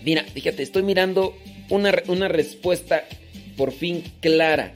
[0.03, 1.36] mira, fíjate, estoy mirando
[1.69, 3.03] una, una respuesta
[3.57, 4.73] por fin clara,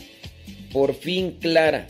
[0.74, 1.88] por fin clara.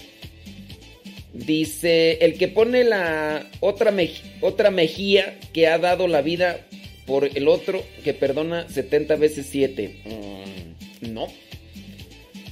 [1.37, 3.93] Dice, el que pone la otra,
[4.41, 6.65] otra mejilla que ha dado la vida
[7.05, 9.95] por el otro que perdona 70 veces 7.
[10.05, 11.27] Mm, no.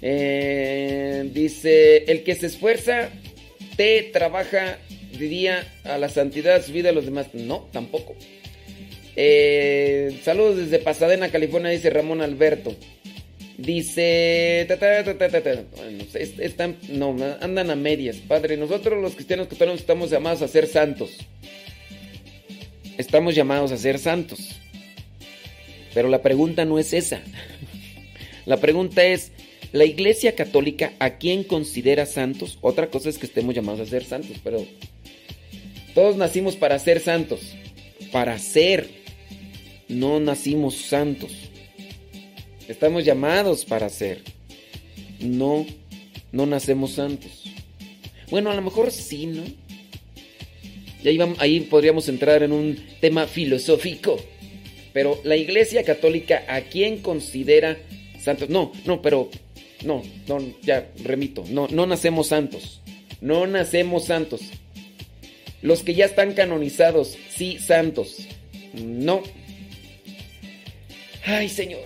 [0.03, 3.09] Eh, dice, el que se esfuerza,
[3.75, 4.77] te trabaja,
[5.17, 7.33] diría, a la santidad, su vida a los demás.
[7.33, 8.15] No, tampoco.
[9.15, 12.75] Eh, saludos desde Pasadena, California, dice Ramón Alberto.
[13.57, 14.67] Dice,
[16.39, 18.17] están, no, andan a medias.
[18.17, 21.11] Padre, nosotros los cristianos católicos estamos llamados a ser santos.
[22.97, 24.59] Estamos llamados a ser santos.
[25.93, 27.21] Pero la pregunta no es esa.
[28.45, 29.31] La pregunta es,
[29.71, 32.59] ¿la Iglesia Católica a quién considera santos?
[32.61, 34.63] Otra cosa es que estemos llamados a ser santos, pero
[35.95, 37.55] todos nacimos para ser santos.
[38.11, 38.87] Para ser.
[39.87, 41.44] No nacimos santos.
[42.67, 44.21] Estamos llamados para ser.
[45.19, 45.65] No,
[46.31, 47.43] no nacemos santos.
[48.29, 49.43] Bueno, a lo mejor sí, ¿no?
[51.03, 54.17] Y ahí, vamos, ahí podríamos entrar en un tema filosófico.
[54.93, 57.77] Pero la Iglesia Católica, ¿a quién considera
[58.19, 58.49] santos?
[58.49, 59.29] No, no, pero
[59.83, 61.43] no, no, ya remito.
[61.49, 62.81] No, no nacemos santos.
[63.21, 64.41] No nacemos santos.
[65.61, 68.27] Los que ya están canonizados, sí, santos.
[68.73, 69.21] No.
[71.25, 71.81] Ay, Señor.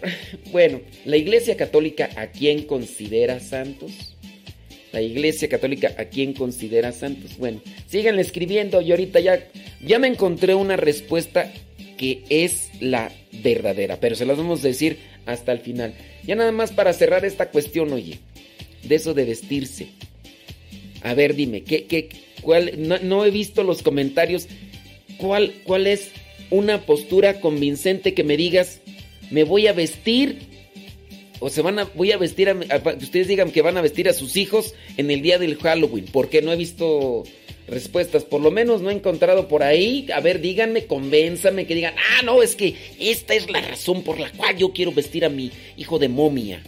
[0.52, 4.16] Bueno, la Iglesia Católica, ¿a quién considera santos?
[4.92, 7.38] La Iglesia Católica, ¿a quién considera santos?
[7.38, 9.48] Bueno, síganle escribiendo y ahorita ya,
[9.82, 11.52] ya me encontré una respuesta
[11.98, 15.94] que es la verdadera, pero se las vamos a decir hasta el final.
[16.26, 18.20] Ya nada más para cerrar esta cuestión, oye,
[18.84, 19.88] de eso de vestirse.
[21.02, 22.10] A ver, dime, ¿qué, qué,
[22.42, 24.48] cuál, no, he visto los comentarios.
[25.18, 26.12] ¿Cuál, ¿Cuál es
[26.50, 28.82] una postura convincente que me digas,
[29.32, 30.40] me voy a vestir?
[31.40, 32.56] O se van a, voy a vestir, a,
[32.98, 36.42] ustedes digan que van a vestir a sus hijos en el día del Halloween, porque
[36.42, 37.24] no he visto
[37.70, 38.24] respuestas.
[38.24, 40.08] Por lo menos no he encontrado por ahí.
[40.14, 44.20] A ver, díganme, convénzame, que digan, ah, no, es que esta es la razón por
[44.20, 46.62] la cual yo quiero vestir a mi hijo de momia.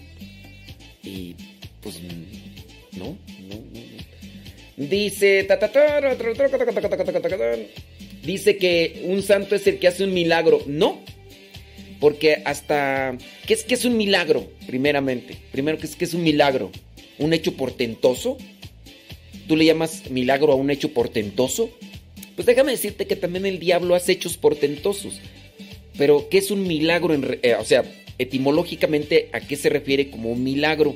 [1.03, 1.35] Y
[1.81, 1.99] pues,
[2.97, 3.17] no, no,
[3.49, 3.71] no.
[4.77, 5.47] Dice,
[8.23, 10.61] dice que un santo es el que hace un milagro.
[10.65, 11.01] No.
[12.01, 13.17] Porque hasta...
[13.47, 15.37] ¿Qué es, qué es un milagro, primeramente?
[15.53, 16.71] Primero, ¿qué es, qué es un milagro?
[17.19, 18.37] ¿Un hecho portentoso?
[19.47, 21.69] ¿Tú le llamas milagro a un hecho portentoso?
[22.35, 25.19] Pues déjame decirte que también el diablo hace hechos portentosos.
[25.95, 27.13] Pero, ¿qué es un milagro?
[27.13, 27.83] En, eh, o sea,
[28.17, 30.95] etimológicamente, ¿a qué se refiere como un milagro?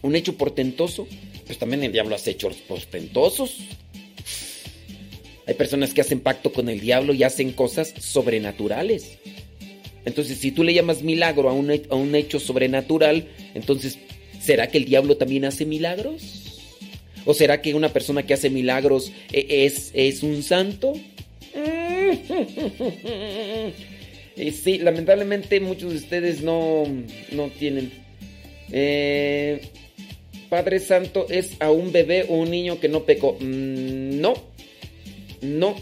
[0.00, 1.06] ¿Un hecho portentoso?
[1.44, 3.58] Pues también el diablo hace hechos portentosos.
[5.46, 9.18] Hay personas que hacen pacto con el diablo y hacen cosas sobrenaturales.
[10.06, 13.98] Entonces, si tú le llamas milagro a un, a un hecho sobrenatural, entonces,
[14.40, 16.46] ¿será que el diablo también hace milagros?
[17.26, 20.92] ¿O será que una persona que hace milagros e, es, es un santo?
[24.36, 26.84] sí, lamentablemente muchos de ustedes no,
[27.32, 27.90] no tienen.
[28.70, 29.60] Eh,
[30.48, 33.36] Padre Santo es a un bebé o un niño que no pecó.
[33.40, 34.34] Mm, no,
[35.42, 35.74] no.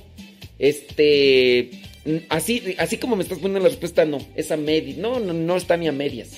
[0.58, 1.83] Este.
[2.28, 4.18] Así, así como me estás poniendo la respuesta, no.
[4.34, 4.98] Es a medias.
[4.98, 6.32] No, no, no está ni a medias.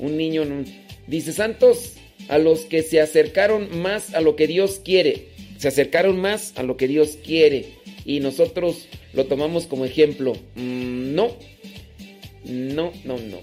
[0.00, 0.44] Un niño.
[1.06, 1.94] Dice Santos,
[2.28, 5.28] a los que se acercaron más a lo que Dios quiere.
[5.58, 7.66] Se acercaron más a lo que Dios quiere.
[8.04, 10.32] Y nosotros lo tomamos como ejemplo.
[10.54, 11.36] Mm, no.
[12.44, 13.40] No, no, no.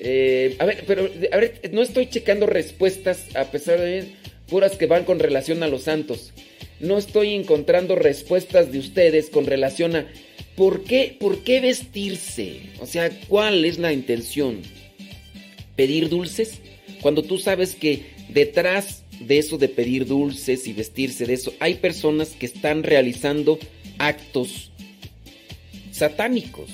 [0.00, 4.04] Eh, a ver, pero a ver, no estoy checando respuestas a pesar de
[4.48, 6.32] puras que van con relación a los santos
[6.80, 10.06] no estoy encontrando respuestas de ustedes con relación a
[10.58, 12.62] por qué, por qué vestirse.
[12.80, 14.60] O sea, ¿cuál es la intención?
[15.76, 16.58] ¿Pedir dulces?
[17.00, 21.74] Cuando tú sabes que detrás de eso de pedir dulces y vestirse de eso, hay
[21.74, 23.60] personas que están realizando
[23.98, 24.72] actos
[25.92, 26.70] satánicos.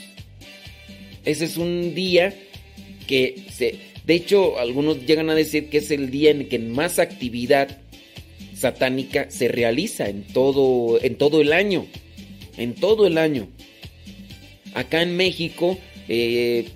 [1.26, 2.35] Ese es un día
[3.07, 3.78] que se...
[4.07, 7.82] De hecho, algunos llegan a decir que es el día en que más actividad
[8.57, 11.87] satánica se realiza en todo, en todo el año.
[12.57, 13.49] En todo el año.
[14.74, 16.68] Acá en México, eh,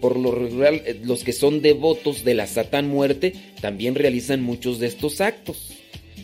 [0.00, 4.78] por lo regular, eh, los que son devotos de la Satán muerte también realizan muchos
[4.78, 5.72] de estos actos.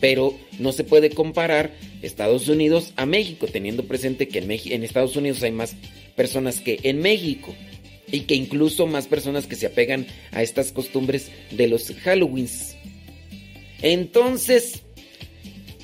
[0.01, 5.17] Pero no se puede comparar Estados Unidos a México, teniendo presente que en, en Estados
[5.17, 5.75] Unidos hay más
[6.15, 7.55] personas que en México.
[8.13, 12.77] Y que incluso más personas que se apegan a estas costumbres de los Halloweens.
[13.83, 14.85] Entonces,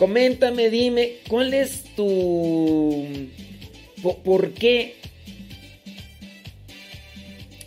[0.03, 3.07] Coméntame, dime, ¿cuál es tu...
[4.25, 4.97] ¿Por, qué?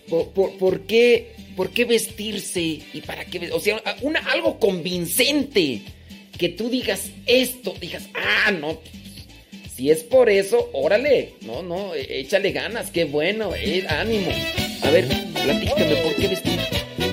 [0.09, 1.33] Por, qué?
[1.55, 2.61] ¿Por qué vestirse?
[2.61, 3.51] ¿Y para qué?
[3.51, 5.81] O sea, una, algo convincente.
[6.37, 8.79] Que tú digas esto, digas, ah, no.
[9.75, 11.33] Si es por eso, órale.
[11.41, 14.31] No, no, e, échale ganas, qué bueno, eh, ánimo.
[14.83, 16.59] A ver, platícame, ¿por qué vestir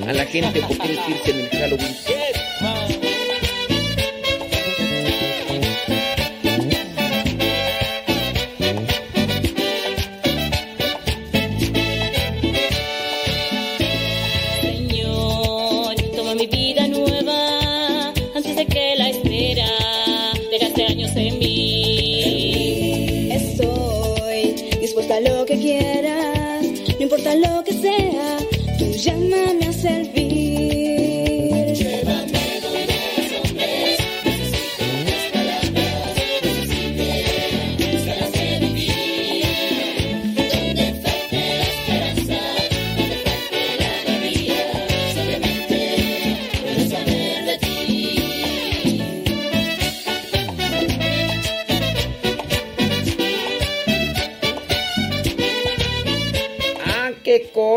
[0.07, 0.61] a la gente?
[0.61, 3.02] ¿Por qué vestirse en el Halloween?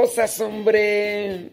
[0.06, 1.50] Cosas, hombre.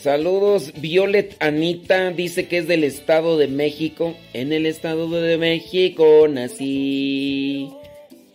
[0.00, 4.14] Saludos, Violet Anita dice que es del Estado de México.
[4.32, 7.68] En el Estado de México nací.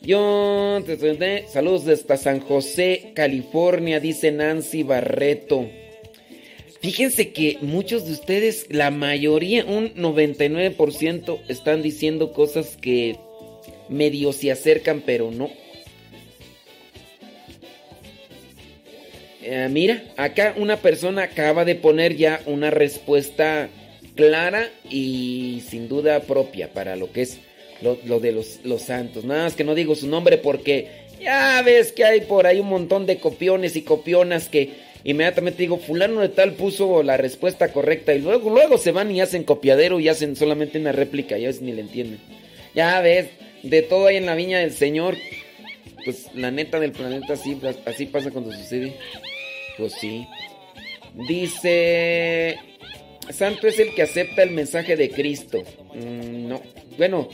[0.03, 0.79] Yo,
[1.47, 5.67] saludos desde San José, California, dice Nancy Barreto.
[6.81, 13.17] Fíjense que muchos de ustedes, la mayoría, un 99%, están diciendo cosas que
[13.89, 15.62] medio se acercan, pero no.
[19.45, 23.69] Eh, mira, acá una persona acaba de poner ya una respuesta
[24.15, 27.39] clara y sin duda propia para lo que es
[27.81, 29.25] lo, de los, los, santos.
[29.25, 30.87] Nada más que no digo su nombre porque
[31.19, 34.69] ya ves que hay por ahí un montón de copiones y copionas que
[35.03, 39.19] inmediatamente digo, fulano de tal puso la respuesta correcta y luego, luego se van y
[39.19, 42.19] hacen copiadero y hacen solamente una réplica, ya ves ni le entienden.
[42.73, 43.27] Ya ves,
[43.63, 45.17] de todo hay en la viña del Señor.
[46.05, 48.97] Pues la neta del planeta así, así pasa cuando sucede.
[49.77, 50.27] Pues sí.
[51.27, 52.57] Dice,
[53.29, 55.63] Santo es el que acepta el mensaje de Cristo.
[55.93, 56.61] Mm, no,
[56.97, 57.29] bueno,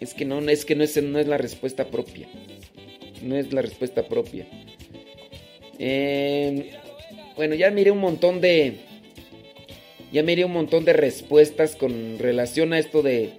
[0.00, 2.28] es que no, es que no es, no es la respuesta propia.
[3.22, 4.46] no es la respuesta propia.
[5.78, 6.72] Eh,
[7.36, 8.78] bueno, ya miré un montón de.
[10.12, 13.32] Ya miré un montón de respuestas con relación a esto de,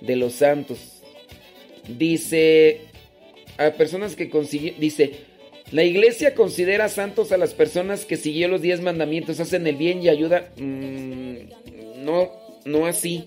[0.00, 1.02] de los santos.
[1.88, 2.80] Dice.
[3.58, 4.80] A personas que consiguieron.
[4.80, 5.35] Dice.
[5.72, 10.02] La iglesia considera santos a las personas que siguieron los diez mandamientos, hacen el bien
[10.02, 10.44] y ayudan.
[10.56, 12.30] Mm, no,
[12.64, 13.26] no así.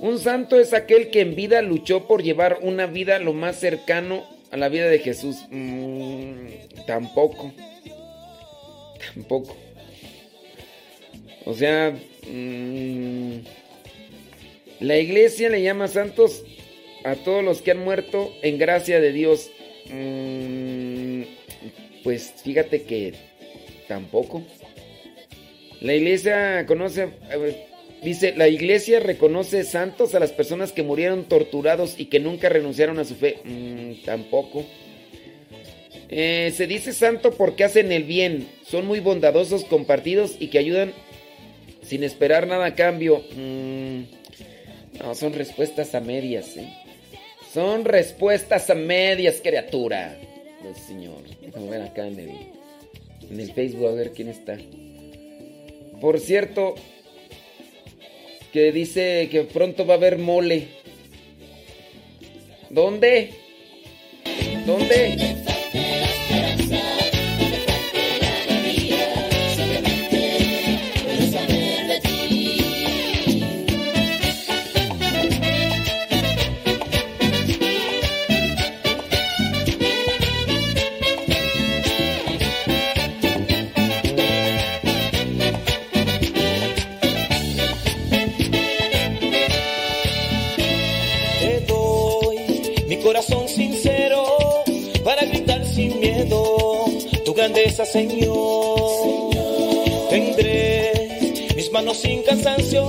[0.00, 4.24] Un santo es aquel que en vida luchó por llevar una vida lo más cercano
[4.50, 5.44] a la vida de Jesús.
[5.50, 6.46] Mm,
[6.86, 7.52] tampoco.
[9.14, 9.56] Tampoco.
[11.44, 11.96] O sea,
[12.30, 13.38] mm,
[14.80, 16.44] la iglesia le llama santos
[17.04, 19.50] a todos los que han muerto en gracia de Dios.
[19.90, 21.22] Mm,
[22.02, 23.14] pues fíjate que
[23.88, 24.42] tampoco.
[25.80, 27.08] La iglesia conoce,
[28.02, 32.98] dice, la iglesia reconoce santos a las personas que murieron torturados y que nunca renunciaron
[32.98, 33.38] a su fe.
[33.44, 34.64] Mm, tampoco.
[36.08, 40.92] Eh, se dice santo porque hacen el bien, son muy bondadosos, compartidos y que ayudan
[41.82, 43.22] sin esperar nada a cambio.
[43.36, 44.02] Mm,
[45.00, 46.56] no, son respuestas a medias.
[46.56, 46.83] ¿eh?
[47.54, 50.18] Son respuestas a medias, criatura.
[50.60, 51.22] Pues, señor,
[51.54, 52.30] a ver acá en el,
[53.30, 54.58] en el Facebook a ver quién está.
[56.00, 56.74] Por cierto,
[58.52, 60.66] que dice que pronto va a haber mole.
[62.70, 63.30] ¿Dónde?
[64.66, 65.36] ¿Dónde?
[97.94, 99.30] Señor.
[100.10, 102.82] Tendré mis manos sin cansancio,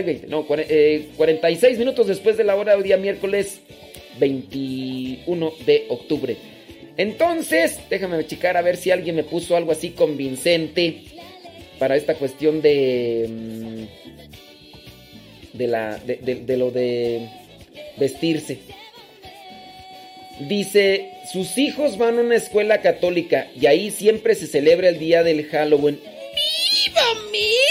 [0.00, 0.26] y 20.
[0.26, 3.60] No, cuare- eh, 46 minutos después de la hora hoy día miércoles
[4.18, 6.36] 21 de octubre.
[6.96, 11.02] Entonces, déjame checar a ver si alguien me puso algo así convincente
[11.78, 13.26] para esta cuestión de.
[13.28, 13.84] mm,
[15.56, 15.96] de la.
[15.98, 17.28] de, de- lo de
[17.96, 18.58] vestirse.
[20.48, 25.22] Dice, sus hijos van a una escuela católica y ahí siempre se celebra el día
[25.22, 26.00] del Halloween.
[26.02, 27.02] ¡Viva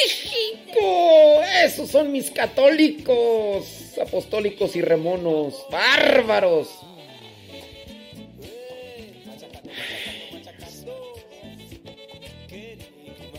[0.10, 1.42] México!
[1.64, 6.68] Esos son mis católicos, apostólicos y remonos, bárbaros.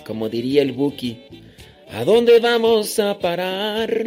[0.07, 1.19] Como diría el Buki,
[1.91, 4.07] ¿a dónde vamos a parar?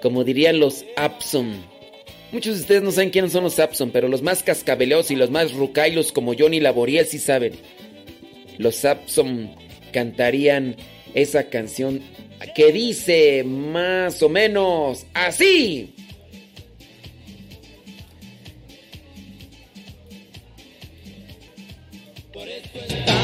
[0.00, 1.71] Como dirían los Abson.
[2.32, 5.30] Muchos de ustedes no saben quiénes son los Abson, pero los más cascabeleos y los
[5.30, 7.52] más rucailos como Johnny Laboriel sí saben.
[8.56, 9.54] Los Abson
[9.92, 10.76] cantarían
[11.14, 12.00] esa canción
[12.54, 15.94] que dice más o menos así.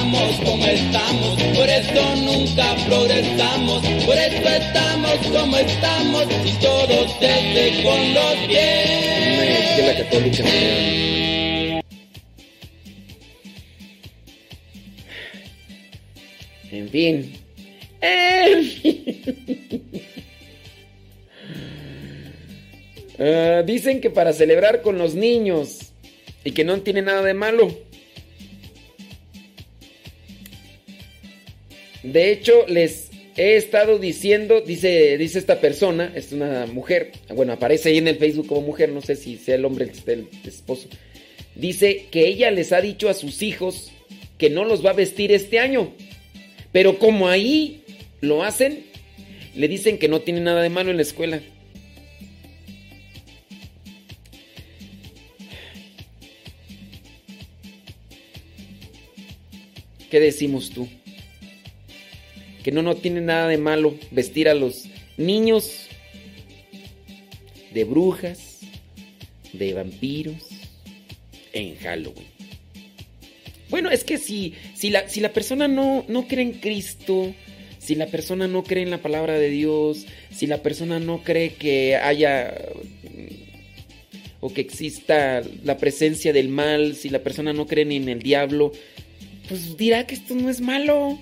[0.08, 7.82] Estamos como estamos, por eso nunca progresamos, por eso estamos como estamos y todos desde
[7.82, 9.76] con los pies.
[9.76, 10.44] Que la católica.
[16.70, 17.32] En fin.
[18.00, 19.04] En fin.
[23.18, 25.92] Ah, dicen que para celebrar con los niños
[26.44, 27.87] y que no tiene nada de malo.
[32.12, 37.90] De hecho, les he estado diciendo, dice, dice esta persona, es una mujer, bueno, aparece
[37.90, 40.88] ahí en el Facebook como mujer, no sé si sea el hombre el, esposo.
[41.54, 43.92] Dice que ella les ha dicho a sus hijos
[44.38, 45.92] que no los va a vestir este año.
[46.72, 47.82] Pero como ahí
[48.22, 48.86] lo hacen,
[49.54, 51.42] le dicen que no tiene nada de malo en la escuela.
[60.10, 60.88] ¿Qué decimos tú?
[62.62, 64.84] Que no, no tiene nada de malo vestir a los
[65.16, 65.88] niños
[67.72, 68.58] de brujas,
[69.52, 70.44] de vampiros
[71.52, 72.26] en Halloween.
[73.70, 77.34] Bueno, es que si, si, la, si la persona no, no cree en Cristo,
[77.78, 81.54] si la persona no cree en la palabra de Dios, si la persona no cree
[81.54, 82.54] que haya
[84.40, 88.22] o que exista la presencia del mal, si la persona no cree ni en el
[88.22, 88.72] diablo,
[89.48, 91.18] pues dirá que esto no es malo.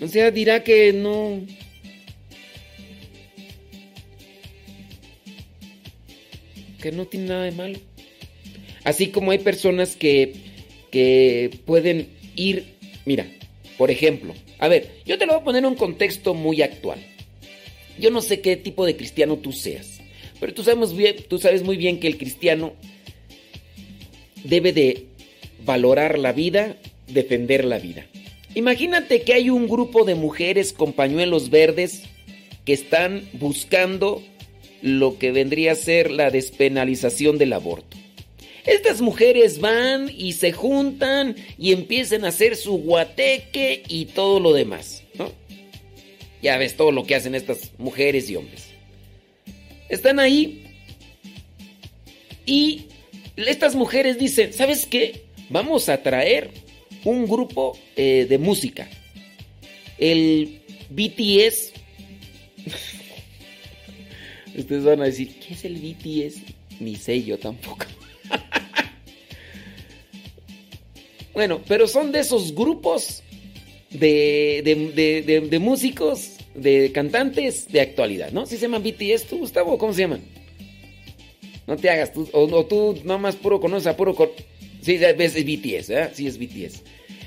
[0.00, 1.40] O sea, dirá que no...
[6.80, 7.78] Que no tiene nada de malo.
[8.84, 10.34] Así como hay personas que,
[10.90, 12.74] que pueden ir...
[13.04, 13.26] Mira,
[13.76, 16.98] por ejemplo, a ver, yo te lo voy a poner en un contexto muy actual.
[17.98, 20.00] Yo no sé qué tipo de cristiano tú seas,
[20.38, 22.74] pero tú sabes, bien, tú sabes muy bien que el cristiano
[24.44, 25.06] debe de
[25.64, 26.76] valorar la vida,
[27.08, 28.06] defender la vida.
[28.54, 32.02] Imagínate que hay un grupo de mujeres con pañuelos verdes
[32.64, 34.22] que están buscando
[34.82, 37.96] lo que vendría a ser la despenalización del aborto.
[38.66, 44.52] Estas mujeres van y se juntan y empiezan a hacer su guateque y todo lo
[44.52, 45.32] demás, ¿no?
[46.42, 48.66] Ya ves todo lo que hacen estas mujeres y hombres.
[49.88, 50.64] Están ahí
[52.46, 52.86] y
[53.36, 55.22] estas mujeres dicen, ¿sabes qué?
[55.48, 56.50] Vamos a traer
[57.04, 58.88] un grupo eh, de música.
[59.98, 61.72] El BTS.
[64.56, 66.42] Ustedes van a decir, ¿qué es el BTS?
[66.80, 67.86] Ni sé yo tampoco.
[71.34, 73.22] bueno, pero son de esos grupos
[73.90, 74.62] de,
[75.50, 78.46] de, músicos, de cantantes de actualidad, ¿no?
[78.46, 80.22] Si se llaman BTS, tú, Gustavo, ¿cómo se llaman?
[81.66, 84.14] No te hagas, tú, o, o tú nomás puro conoces a puro...
[84.82, 86.10] Sí, es BTS, ¿eh?
[86.12, 86.82] Sí, es BTS.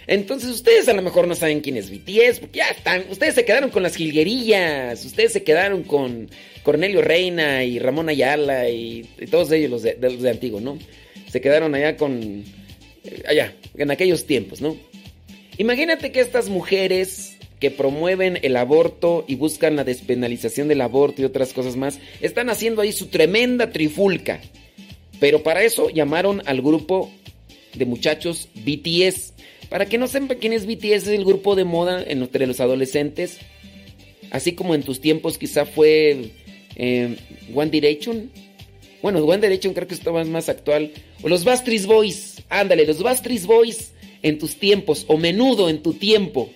[0.05, 3.45] Entonces ustedes a lo mejor no saben quién es BTS, porque ya están, ustedes se
[3.45, 6.29] quedaron con las jilguerillas, ustedes se quedaron con
[6.63, 10.77] Cornelio Reina y Ramón Ayala y, todos ellos los de, los de antiguo, ¿no?
[11.31, 12.43] Se quedaron allá con,
[13.05, 14.75] eh, allá, en aquellos tiempos, ¿no?
[15.57, 21.25] Imagínate que estas mujeres que promueven el aborto y buscan la despenalización del aborto y
[21.25, 24.41] otras cosas más, están haciendo ahí su tremenda trifulca.
[25.21, 27.09] Pero para eso llamaron al grupo
[27.73, 29.33] de muchachos BTS.
[29.69, 33.39] Para que no sepan quién es BTS, es el grupo de moda entre los adolescentes.
[34.29, 36.31] Así como en tus tiempos quizá fue
[36.75, 37.15] eh,
[37.53, 38.31] One Direction.
[39.01, 40.91] Bueno, One Direction creo que estaba más actual.
[41.21, 42.43] O los Bastries Boys.
[42.49, 45.05] Ándale, los Bastries Boys en tus tiempos.
[45.07, 46.49] O menudo en tu tiempo.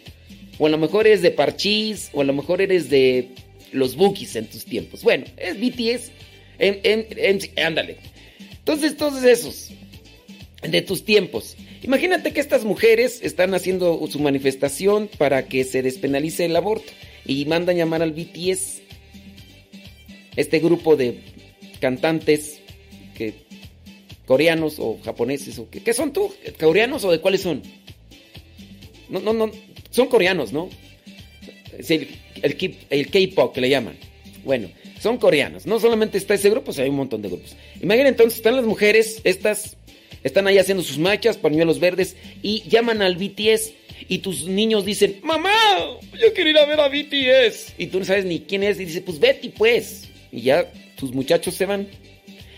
[0.58, 2.10] O a lo mejor eres de Parchís.
[2.14, 3.30] O a lo mejor eres de
[3.72, 5.04] los Bookies en tus tiempos.
[5.04, 6.12] Bueno, es BTS.
[7.58, 7.98] ándale.
[8.60, 9.72] Entonces, todos esos
[10.70, 11.56] de tus tiempos.
[11.84, 16.92] Imagínate que estas mujeres están haciendo su manifestación para que se despenalice el aborto
[17.26, 18.82] y mandan llamar al BTS,
[20.36, 21.20] este grupo de
[21.80, 22.60] cantantes
[23.16, 23.34] que
[24.26, 27.62] coreanos o japoneses o que, son tú, coreanos o de cuáles son?
[29.10, 29.52] No, no, no,
[29.90, 30.70] son coreanos, ¿no?
[31.78, 32.08] el,
[32.90, 33.98] el K-pop que le llaman.
[34.44, 35.66] Bueno, son coreanos.
[35.66, 37.56] No solamente está ese grupo, sino hay un montón de grupos.
[37.82, 39.78] Imagínate entonces, están las mujeres, estas
[40.28, 43.74] están ahí haciendo sus machas, pañuelos verdes y llaman al BTS
[44.08, 45.52] y tus niños dicen, mamá,
[46.22, 47.74] yo quiero ir a ver a BTS.
[47.78, 50.10] Y tú no sabes ni quién es y dice, pues Betty pues.
[50.32, 51.88] Y ya tus muchachos se van.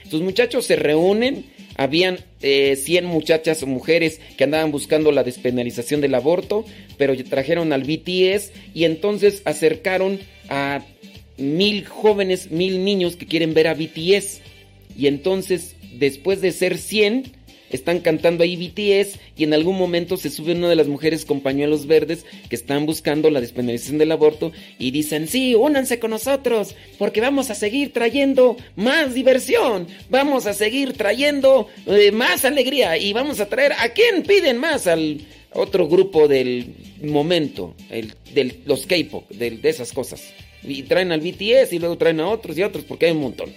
[0.10, 1.46] Tus muchachos se reúnen
[1.80, 6.66] habían eh, 100 muchachas o mujeres que andaban buscando la despenalización del aborto,
[6.98, 10.84] pero trajeron al BTS y entonces acercaron a
[11.38, 14.42] mil jóvenes, mil niños que quieren ver a BTS.
[14.98, 17.32] Y entonces, después de ser 100,
[17.70, 21.42] están cantando ahí BTS y en algún momento se sube una de las mujeres con
[21.42, 26.76] pañuelos verdes que están buscando la despenalización del aborto y dicen, sí, únanse con nosotros
[26.98, 33.14] porque vamos a seguir trayendo más diversión, vamos a seguir trayendo eh, más alegría y
[33.14, 35.20] vamos a traer a quién piden más al
[35.54, 40.34] otro grupo del momento, el, de los K-pop, de, de esas cosas.
[40.62, 43.22] Y traen al BTS y luego traen a otros y a otros porque hay un
[43.22, 43.54] montón.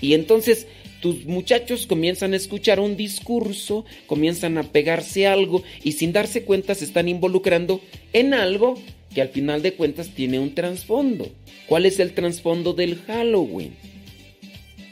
[0.00, 0.66] Y entonces
[1.00, 6.74] tus muchachos comienzan a escuchar un discurso, comienzan a pegarse algo y sin darse cuenta
[6.74, 7.80] se están involucrando
[8.12, 8.74] en algo
[9.14, 11.28] que al final de cuentas tiene un trasfondo.
[11.66, 13.74] ¿Cuál es el trasfondo del Halloween?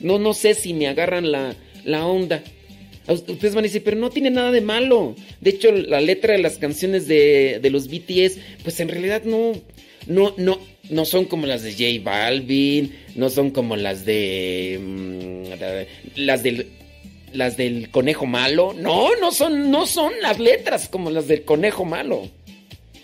[0.00, 1.54] No, no sé si me agarran la,
[1.84, 2.42] la onda.
[3.06, 5.14] Ustedes van a decir, pero no tiene nada de malo.
[5.40, 9.52] De hecho, la letra de las canciones de, de los BTS, pues en realidad no,
[10.06, 10.58] no, no,
[10.90, 16.66] no son como las de J Balvin, no son como las de mm, las del
[17.32, 18.74] las del conejo malo.
[18.74, 22.28] No, no son no son las letras como las del conejo malo.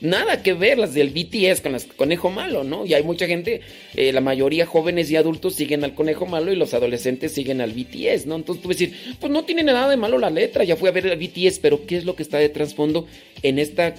[0.00, 2.84] Nada que ver las del BTS con las conejo malo, ¿no?
[2.84, 3.62] Y hay mucha gente,
[3.94, 7.72] eh, la mayoría jóvenes y adultos siguen al conejo malo y los adolescentes siguen al
[7.72, 8.36] BTS, ¿no?
[8.36, 10.92] Entonces tú vas decir, pues no tiene nada de malo la letra, ya fui a
[10.92, 13.06] ver el BTS, pero ¿qué es lo que está de trasfondo
[13.42, 13.94] en esta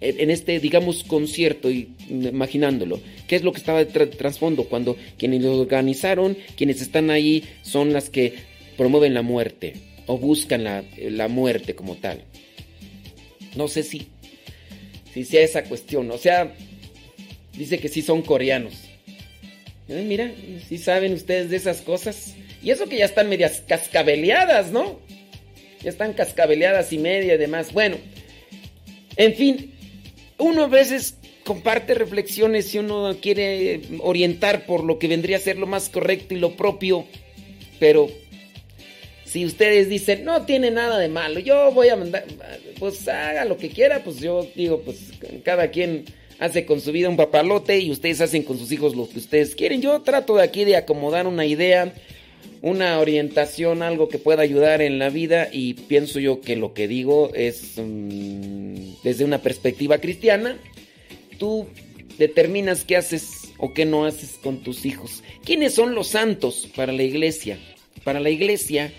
[0.00, 4.64] en este, digamos, concierto, y imaginándolo, ¿qué es lo que estaba de trasfondo?
[4.64, 8.34] Cuando quienes lo organizaron, quienes están ahí, son las que
[8.76, 9.74] promueven la muerte
[10.06, 12.22] o buscan la, la muerte como tal.
[13.56, 14.06] No sé si,
[15.12, 16.54] si sea esa cuestión, o sea,
[17.56, 18.74] dice que sí son coreanos.
[19.88, 20.32] Mira,
[20.68, 22.34] si saben ustedes de esas cosas.
[22.62, 25.00] Y eso que ya están medias cascabeleadas, ¿no?
[25.82, 27.72] Ya están cascabeleadas y media y demás.
[27.72, 27.96] Bueno,
[29.16, 29.72] en fin,
[30.40, 35.58] uno a veces comparte reflexiones y uno quiere orientar por lo que vendría a ser
[35.58, 37.06] lo más correcto y lo propio,
[37.78, 38.08] pero
[39.24, 42.24] si ustedes dicen, no tiene nada de malo, yo voy a mandar,
[42.78, 45.12] pues haga lo que quiera, pues yo digo, pues
[45.44, 46.04] cada quien
[46.40, 49.54] hace con su vida un papalote y ustedes hacen con sus hijos lo que ustedes
[49.54, 49.82] quieren.
[49.82, 51.92] Yo trato de aquí de acomodar una idea,
[52.62, 56.88] una orientación, algo que pueda ayudar en la vida y pienso yo que lo que
[56.88, 60.58] digo es um, desde una perspectiva cristiana.
[61.38, 61.66] Tú
[62.18, 65.22] determinas qué haces o qué no haces con tus hijos.
[65.44, 67.58] ¿Quiénes son los santos para la iglesia?
[68.04, 68.92] Para la iglesia,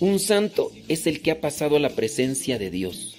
[0.00, 3.15] un santo es el que ha pasado a la presencia de Dios.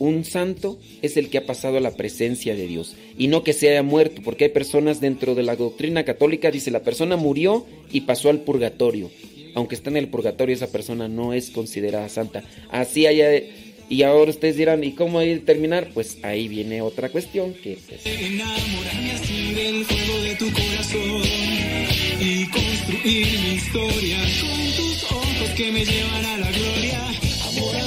[0.00, 3.52] Un santo es el que ha pasado a la presencia de Dios y no que
[3.52, 7.66] se haya muerto, porque hay personas dentro de la doctrina católica, dice, la persona murió
[7.92, 9.10] y pasó al purgatorio.
[9.54, 12.42] Aunque está en el purgatorio, esa persona no es considerada santa.
[12.70, 13.28] Así haya...
[13.90, 15.90] Y ahora ustedes dirán, ¿y cómo a terminar?
[15.92, 18.06] Pues ahí viene otra cuestión que pues...
[18.06, 21.22] Enamorarme así del fuego de tu corazón
[22.20, 27.19] y construir mi historia con tus ojos que me llevan a la gloria.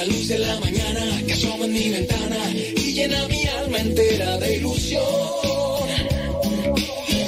[0.00, 4.38] la luz de la mañana que asoma en mi ventana y llena mi alma entera
[4.38, 5.02] de ilusión.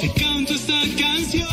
[0.01, 1.47] Te canto esta canción.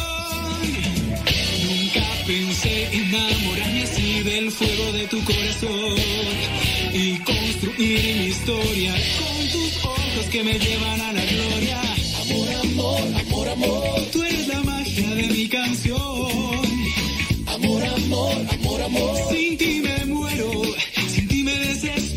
[1.66, 5.96] Nunca pensé enamorarme así del fuego de tu corazón
[6.94, 11.80] y construir mi historia con tus ojos que me llevan a la gloria.
[12.22, 16.09] Amor, amor, amor, amor, tú eres la magia de mi canción.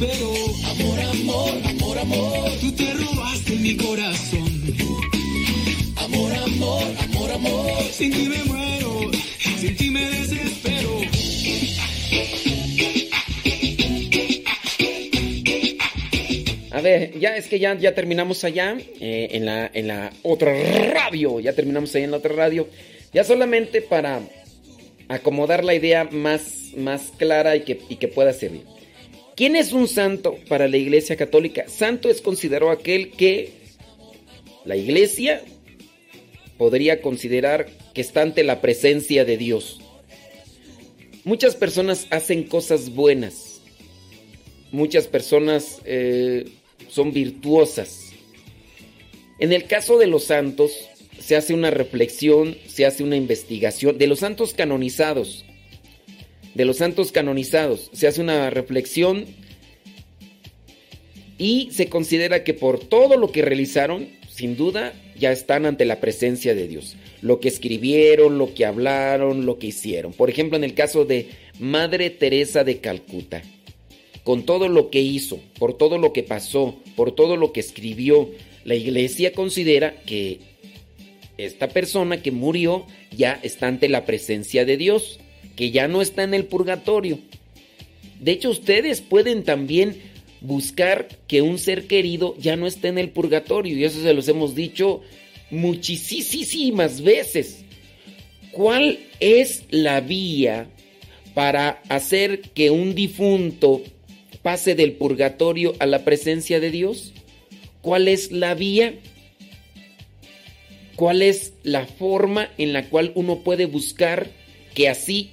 [0.03, 0.33] Desespero.
[0.69, 4.49] Amor, amor, amor, amor, tú te robaste mi corazón.
[5.97, 9.11] Amor, amor, amor, amor, sin ti me muero,
[9.59, 11.01] sin ti me desespero.
[16.71, 20.53] A ver, ya es que ya, ya terminamos allá eh, en, la, en la otra
[20.91, 21.39] radio.
[21.39, 22.67] Ya terminamos ahí en la otra radio.
[23.13, 24.21] Ya solamente para
[25.07, 28.72] acomodar la idea más, más clara y que, y que pueda servir.
[29.35, 31.65] ¿Quién es un santo para la Iglesia Católica?
[31.67, 33.51] Santo es considerado aquel que
[34.63, 35.41] la Iglesia
[36.57, 39.79] podría considerar que está ante la presencia de Dios.
[41.23, 43.61] muchas personas hacen cosas buenas.
[44.71, 46.45] Muchas personas eh,
[46.89, 48.11] son virtuosas.
[49.39, 53.97] En el caso de los santos, se hace una reflexión, se hace una investigación.
[53.97, 55.45] De los santos canonizados,
[56.53, 59.25] de los santos canonizados, se hace una reflexión
[61.37, 65.99] y se considera que por todo lo que realizaron, sin duda, ya están ante la
[65.99, 66.95] presencia de Dios.
[67.21, 70.13] Lo que escribieron, lo que hablaron, lo que hicieron.
[70.13, 71.29] Por ejemplo, en el caso de
[71.59, 73.41] Madre Teresa de Calcuta,
[74.23, 78.29] con todo lo que hizo, por todo lo que pasó, por todo lo que escribió,
[78.63, 80.39] la iglesia considera que
[81.37, 82.85] esta persona que murió
[83.15, 85.19] ya está ante la presencia de Dios,
[85.55, 87.19] que ya no está en el purgatorio.
[88.19, 90.01] De hecho, ustedes pueden también
[90.41, 94.27] buscar que un ser querido ya no esté en el purgatorio, y eso se los
[94.27, 95.01] hemos dicho
[95.49, 97.63] muchísimas veces.
[98.51, 100.67] ¿Cuál es la vía
[101.33, 103.81] para hacer que un difunto
[104.41, 107.13] pase del purgatorio a la presencia de Dios?
[107.81, 108.95] ¿Cuál es la vía?
[110.95, 114.29] ¿Cuál es la forma en la cual uno puede buscar
[114.75, 115.31] que así,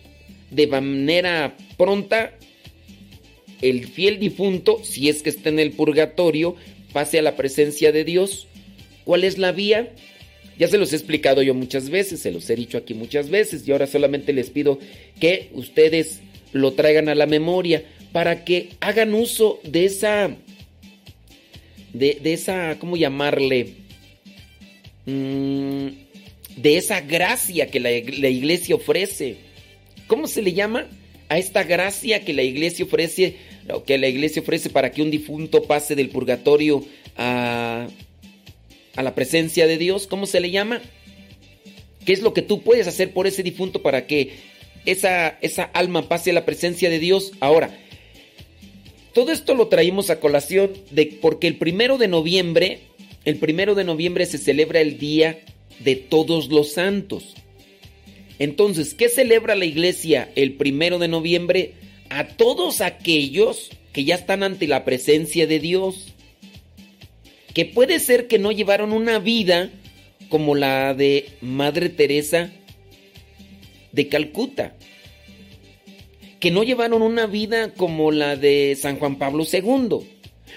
[0.51, 2.32] de manera pronta,
[3.62, 6.57] el fiel difunto, si es que está en el purgatorio,
[6.92, 8.46] pase a la presencia de Dios.
[9.05, 9.92] ¿Cuál es la vía?
[10.59, 13.66] Ya se los he explicado yo muchas veces, se los he dicho aquí muchas veces
[13.66, 14.78] y ahora solamente les pido
[15.18, 16.20] que ustedes
[16.53, 20.36] lo traigan a la memoria para que hagan uso de esa,
[21.92, 23.74] de, esa, ¿cómo llamarle?
[25.07, 25.88] Mm,
[26.57, 27.90] de esa gracia que la
[28.28, 29.49] iglesia ofrece.
[30.11, 30.89] ¿Cómo se le llama?
[31.29, 33.37] A esta gracia que la iglesia ofrece
[33.87, 36.85] que la iglesia ofrece para que un difunto pase del purgatorio
[37.17, 37.87] a,
[38.97, 40.09] a la presencia de Dios.
[40.09, 40.83] ¿Cómo se le llama?
[42.05, 44.33] ¿Qué es lo que tú puedes hacer por ese difunto para que
[44.85, 47.31] esa, esa alma pase a la presencia de Dios?
[47.39, 47.79] Ahora,
[49.15, 52.81] todo esto lo traímos a colación de, porque el primero de noviembre,
[53.25, 55.39] el primero de noviembre se celebra el Día
[55.79, 57.37] de Todos los Santos.
[58.41, 61.74] Entonces, ¿qué celebra la iglesia el primero de noviembre?
[62.11, 66.09] a todos aquellos que ya están ante la presencia de Dios.
[67.55, 69.70] Que puede ser que no llevaron una vida
[70.28, 72.53] como la de Madre Teresa
[73.93, 74.76] de Calcuta.
[76.41, 79.99] Que no llevaron una vida como la de San Juan Pablo II.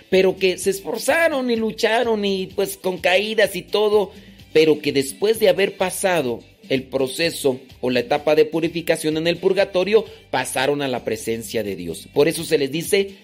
[0.10, 4.12] Pero que se esforzaron y lucharon y pues con caídas y todo.
[4.54, 9.38] Pero que después de haber pasado el proceso o la etapa de purificación en el
[9.38, 12.08] purgatorio, pasaron a la presencia de Dios.
[12.14, 13.16] Por eso se les dice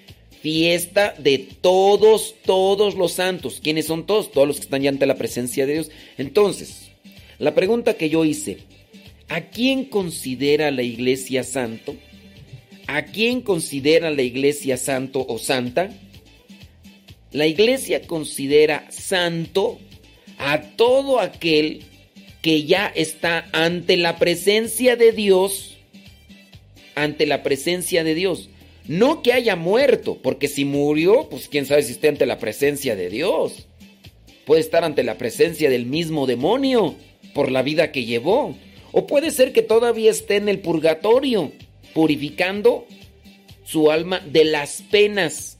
[0.42, 3.60] fiesta de todos, todos los santos.
[3.62, 4.32] ¿Quiénes son todos?
[4.32, 5.92] Todos los que están ya ante la presencia de Dios.
[6.18, 6.92] Entonces,
[7.38, 8.60] la pregunta que yo hice,
[9.28, 11.96] ¿a quién considera la iglesia santo?
[12.88, 15.90] ¿A quién considera la iglesia santo o santa?
[17.32, 19.80] La iglesia considera santo
[20.40, 21.84] a todo aquel
[22.42, 25.78] que ya está ante la presencia de Dios,
[26.96, 28.50] ante la presencia de Dios.
[28.88, 32.96] No que haya muerto, porque si murió, pues quién sabe si esté ante la presencia
[32.96, 33.68] de Dios.
[34.46, 36.96] Puede estar ante la presencia del mismo demonio
[37.34, 38.56] por la vida que llevó.
[38.92, 41.52] O puede ser que todavía esté en el purgatorio,
[41.94, 42.88] purificando
[43.64, 45.60] su alma de las penas.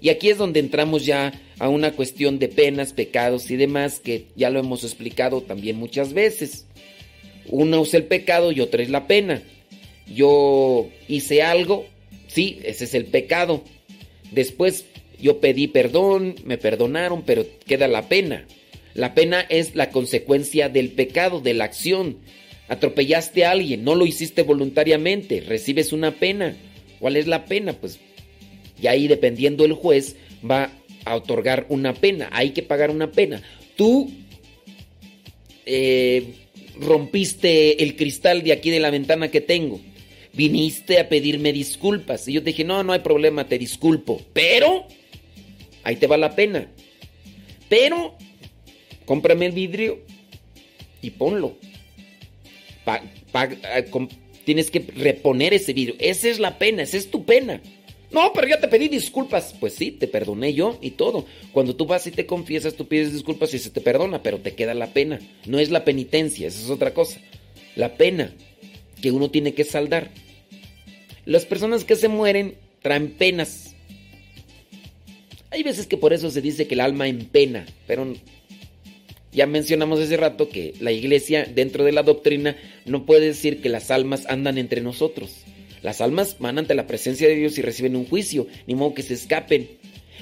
[0.00, 4.26] Y aquí es donde entramos ya a una cuestión de penas, pecados y demás, que
[4.36, 6.66] ya lo hemos explicado también muchas veces.
[7.48, 9.42] Uno es el pecado y otra es la pena.
[10.06, 11.86] Yo hice algo,
[12.28, 13.64] sí, ese es el pecado.
[14.30, 14.84] Después
[15.20, 18.46] yo pedí perdón, me perdonaron, pero queda la pena.
[18.94, 22.18] La pena es la consecuencia del pecado, de la acción.
[22.68, 26.56] Atropellaste a alguien, no lo hiciste voluntariamente, recibes una pena.
[26.98, 27.72] ¿Cuál es la pena?
[27.72, 27.98] Pues
[28.80, 30.16] y ahí dependiendo el juez
[30.48, 30.70] va
[31.08, 33.42] a otorgar una pena, hay que pagar una pena.
[33.76, 34.10] Tú
[35.64, 36.34] eh,
[36.78, 39.80] rompiste el cristal de aquí de la ventana que tengo,
[40.32, 44.86] viniste a pedirme disculpas y yo te dije, no, no hay problema, te disculpo, pero
[45.82, 46.68] ahí te va la pena.
[47.68, 48.16] Pero
[49.04, 50.00] cómprame el vidrio
[51.02, 51.56] y ponlo.
[52.86, 53.90] Eh,
[54.44, 55.96] tienes que reponer ese vidrio.
[55.98, 57.60] Esa es la pena, esa es tu pena.
[58.10, 59.54] No, pero ya te pedí disculpas.
[59.58, 61.26] Pues sí, te perdoné yo y todo.
[61.52, 64.54] Cuando tú vas y te confiesas, tú pides disculpas y se te perdona, pero te
[64.54, 65.18] queda la pena.
[65.46, 67.20] No es la penitencia, esa es otra cosa.
[67.76, 68.32] La pena
[69.02, 70.10] que uno tiene que saldar.
[71.26, 73.74] Las personas que se mueren traen penas.
[75.50, 78.14] Hay veces que por eso se dice que el alma en pena, pero
[79.32, 83.68] ya mencionamos hace rato que la iglesia dentro de la doctrina no puede decir que
[83.68, 85.44] las almas andan entre nosotros
[85.82, 89.02] Las almas van ante la presencia de Dios y reciben un juicio, ni modo que
[89.02, 89.68] se escapen.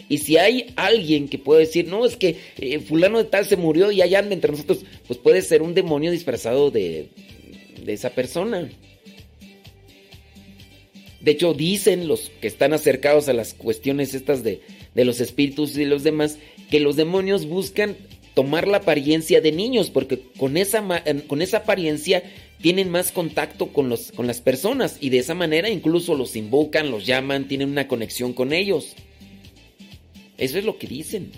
[0.09, 3.57] Y si hay alguien que puede decir, no, es que eh, fulano de tal se
[3.57, 7.09] murió y allá anda entre nosotros, pues puede ser un demonio disfrazado de,
[7.85, 8.69] de esa persona.
[11.21, 14.61] De hecho, dicen los que están acercados a las cuestiones estas de,
[14.95, 16.39] de los espíritus y los demás,
[16.71, 17.97] que los demonios buscan
[18.35, 20.85] tomar la apariencia de niños, porque con esa,
[21.27, 22.23] con esa apariencia
[22.61, 26.91] tienen más contacto con, los, con las personas y de esa manera incluso los invocan,
[26.91, 28.95] los llaman, tienen una conexión con ellos.
[30.39, 31.33] Eso es lo que dicen.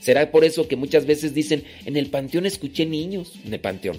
[0.00, 3.32] Será por eso que muchas veces dicen, en el panteón escuché niños.
[3.44, 3.98] En el panteón.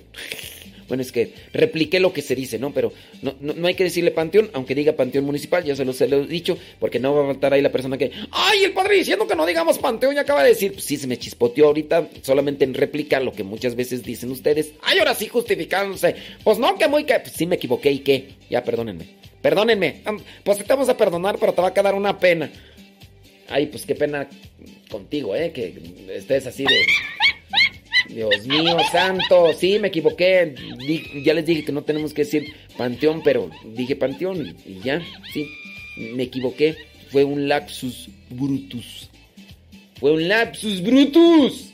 [0.87, 2.73] Bueno, es que repliqué lo que se dice, ¿no?
[2.73, 5.93] Pero no, no, no hay que decirle panteón, aunque diga panteón municipal, ya se lo,
[5.93, 8.73] se lo he dicho, porque no va a faltar ahí la persona que, ¡ay, el
[8.73, 10.15] padre diciendo que no digamos panteón!
[10.15, 13.43] Y acaba de decir, pues sí, se me chispoteó ahorita, solamente en réplica lo que
[13.43, 14.73] muchas veces dicen ustedes.
[14.83, 16.15] ¡Ay, ahora sí justificándose!
[16.43, 17.19] Pues no, que muy que.
[17.19, 18.29] Pues sí me equivoqué y qué.
[18.49, 19.05] Ya, perdónenme.
[19.41, 20.01] Perdónenme.
[20.43, 22.51] Pues te vamos a perdonar, pero te va a quedar una pena.
[23.47, 24.27] Ay, pues qué pena
[24.89, 25.51] contigo, ¿eh?
[25.51, 25.73] Que
[26.09, 26.75] estés así de.
[28.09, 29.53] Dios mío, santo.
[29.53, 30.55] Sí, me equivoqué.
[31.23, 35.01] Ya les dije que no tenemos que decir panteón, pero dije panteón y, y ya.
[35.33, 35.47] Sí,
[35.97, 36.75] me equivoqué.
[37.09, 39.09] Fue un lapsus brutus.
[39.99, 41.73] Fue un lapsus brutus.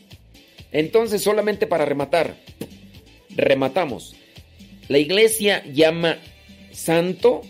[0.72, 2.36] Entonces, solamente para rematar.
[3.36, 4.16] Rematamos.
[4.88, 6.18] La iglesia llama
[6.72, 7.42] santo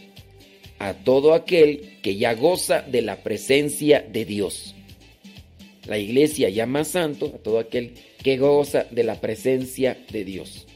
[0.79, 4.75] a todo aquel que ya goza de la presencia de Dios.
[5.85, 10.67] La iglesia llama santo a todo aquel que goza de la presencia de Dios.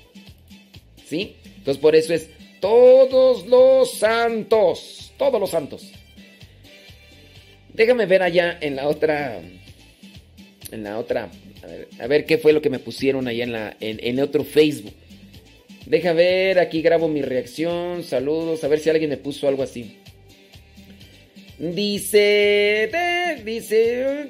[1.05, 1.35] ¿Sí?
[1.57, 2.29] Entonces por eso es
[2.59, 5.91] todos los santos, todos los santos.
[7.73, 9.41] Déjame ver allá en la otra,
[10.71, 11.29] en la otra,
[11.99, 14.93] a ver, qué fue lo que me pusieron allá en, la, en, otro Facebook.
[15.85, 19.97] Deja ver, aquí grabo mi reacción, saludos, a ver si alguien me puso algo así.
[21.57, 22.89] Dice,
[23.43, 24.27] dice,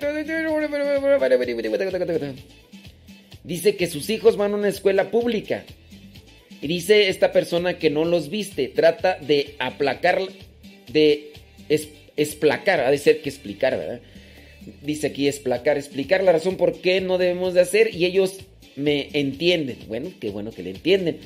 [3.45, 5.63] dice que sus hijos van a una escuela pública.
[6.61, 10.19] Y dice esta persona que no los viste, trata de aplacar,
[10.91, 11.31] de
[11.69, 14.01] es- esplacar, ha de ser que explicar, ¿verdad?
[14.81, 18.39] Dice aquí explicar, explicar la razón por qué no debemos de hacer y ellos
[18.75, 19.77] me entienden.
[19.87, 21.19] Bueno, qué bueno que le entienden.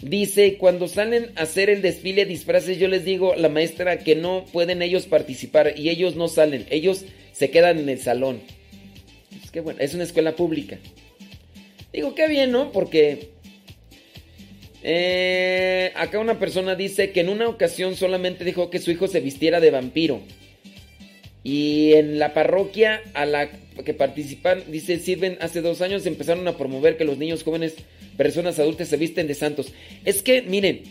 [0.00, 3.98] Dice, cuando salen a hacer el desfile de disfraces, yo les digo a la maestra
[3.98, 8.40] que no pueden ellos participar y ellos no salen, ellos se quedan en el salón.
[9.42, 10.78] Es que bueno, es una escuela pública.
[11.94, 12.72] Digo, qué bien, ¿no?
[12.72, 13.28] Porque
[14.82, 19.20] eh, acá una persona dice que en una ocasión solamente dejó que su hijo se
[19.20, 20.20] vistiera de vampiro.
[21.44, 23.48] Y en la parroquia a la
[23.84, 27.74] que participan, dice, sirven hace dos años, empezaron a promover que los niños jóvenes,
[28.16, 29.72] personas adultas se visten de santos.
[30.04, 30.82] Es que, miren,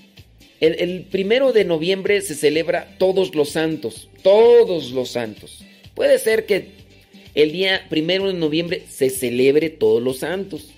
[0.61, 5.65] el, el primero de noviembre se celebra todos los santos, todos los santos.
[5.95, 6.67] Puede ser que
[7.35, 10.69] el día primero de noviembre se celebre todos los santos.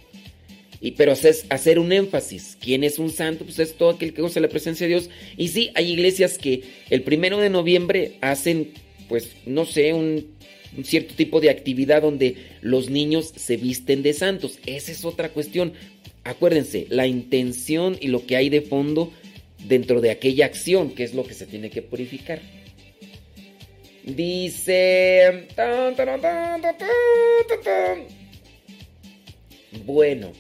[0.82, 2.58] Y, pero hacer, un énfasis.
[2.60, 3.46] ¿Quién es un santo?
[3.46, 5.10] Pues es todo aquel que goza la presencia de Dios.
[5.38, 8.74] Y sí, hay iglesias que el primero de noviembre hacen,
[9.08, 10.28] pues, no sé, un,
[10.78, 14.60] un cierto tipo de actividad donde los niños se visten de santos.
[14.66, 15.74] Esa es otra cuestión.
[16.24, 19.12] Acuérdense, la intención y lo que hay de fondo
[19.68, 22.42] dentro de aquella acción, que es lo que se tiene que purificar.
[24.04, 25.48] Dice...
[29.86, 30.32] Bueno.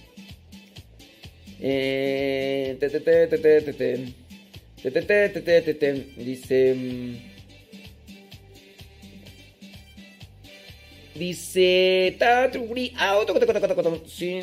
[13.26, 14.42] Toco, toco, Sí.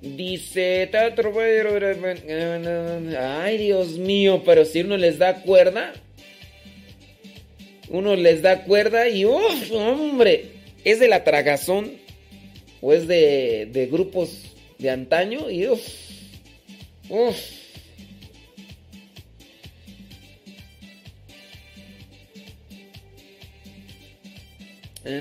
[0.00, 0.88] Dice...
[3.18, 5.92] Ay, Dios mío, pero si uno les da cuerda...
[7.88, 9.70] Uno les da cuerda y ¡uf!
[9.70, 10.46] Hombre,
[10.82, 11.92] es de la tragazón
[12.80, 14.51] o es de, de grupos
[14.82, 15.80] de antaño y ¡uf!
[17.08, 17.36] ¡uf!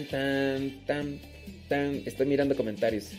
[0.09, 1.19] Tan, tan,
[1.67, 2.01] tan.
[2.05, 3.09] Estoy mirando comentarios.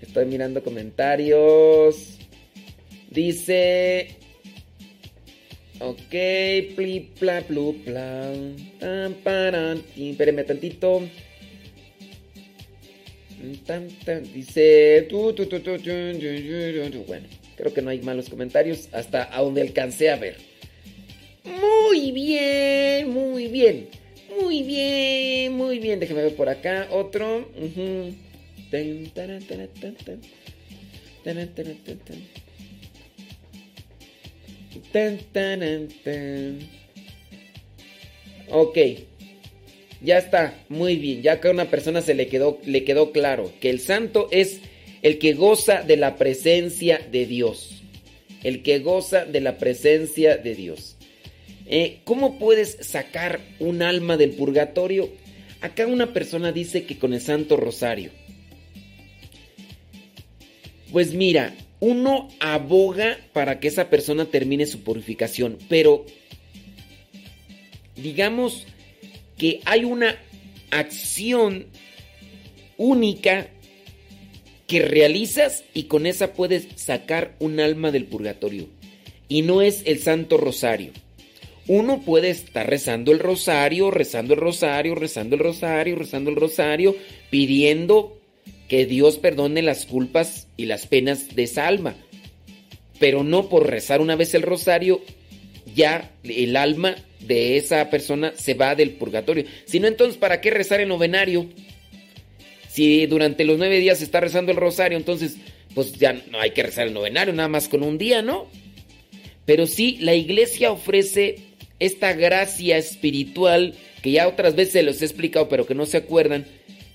[0.00, 2.18] Estoy mirando comentarios.
[3.10, 4.16] Dice.
[5.80, 6.14] Ok,
[6.76, 8.32] pli, pla, plu, pla.
[8.78, 9.82] Tan, paran,
[10.46, 11.02] tantito.
[14.34, 15.06] Dice.
[15.08, 15.46] Tu, tu,
[17.06, 20.36] bueno, creo que no hay malos comentarios hasta a donde alcancé a ver.
[21.44, 23.88] Muy bien, muy bien.
[24.40, 26.00] Muy bien, muy bien.
[26.00, 26.88] Déjame ver por acá.
[26.90, 27.48] Otro.
[38.48, 38.78] Ok.
[40.02, 41.22] Ya está, muy bien.
[41.22, 44.60] Ya que a una persona se le quedó, le quedó claro que el santo es
[45.02, 47.82] el que goza de la presencia de Dios.
[48.42, 50.96] El que goza de la presencia de Dios.
[51.66, 55.10] Eh, ¿Cómo puedes sacar un alma del purgatorio?
[55.60, 58.10] Acá una persona dice que con el Santo Rosario.
[60.90, 66.04] Pues mira, uno aboga para que esa persona termine su purificación, pero
[67.94, 68.66] digamos
[69.42, 70.16] que hay una
[70.70, 71.66] acción
[72.76, 73.48] única
[74.68, 78.68] que realizas y con esa puedes sacar un alma del purgatorio.
[79.26, 80.92] Y no es el Santo Rosario.
[81.66, 86.94] Uno puede estar rezando el rosario, rezando el rosario, rezando el rosario, rezando el rosario,
[87.28, 88.16] pidiendo
[88.68, 91.96] que Dios perdone las culpas y las penas de esa alma.
[93.00, 95.02] Pero no por rezar una vez el rosario,
[95.74, 99.44] ya el alma de esa persona se va del purgatorio.
[99.64, 101.48] Si no, entonces, ¿para qué rezar el novenario?
[102.68, 105.36] Si durante los nueve días se está rezando el rosario, entonces,
[105.74, 108.48] pues ya no hay que rezar el novenario, nada más con un día, ¿no?
[109.44, 111.36] Pero sí, la iglesia ofrece
[111.78, 115.96] esta gracia espiritual que ya otras veces se los he explicado, pero que no se
[115.96, 116.46] acuerdan,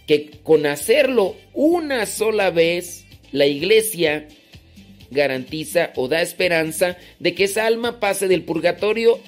[0.08, 4.28] que con hacerlo una sola vez, la iglesia
[5.12, 9.20] garantiza o da esperanza de que esa alma pase del purgatorio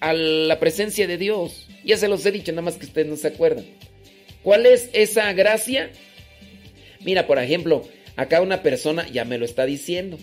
[0.00, 1.68] a la presencia de Dios.
[1.84, 3.64] Ya se los he dicho, nada más que ustedes no se acuerdan.
[4.42, 5.90] ¿Cuál es esa gracia?
[7.00, 10.18] Mira, por ejemplo, acá una persona ya me lo está diciendo.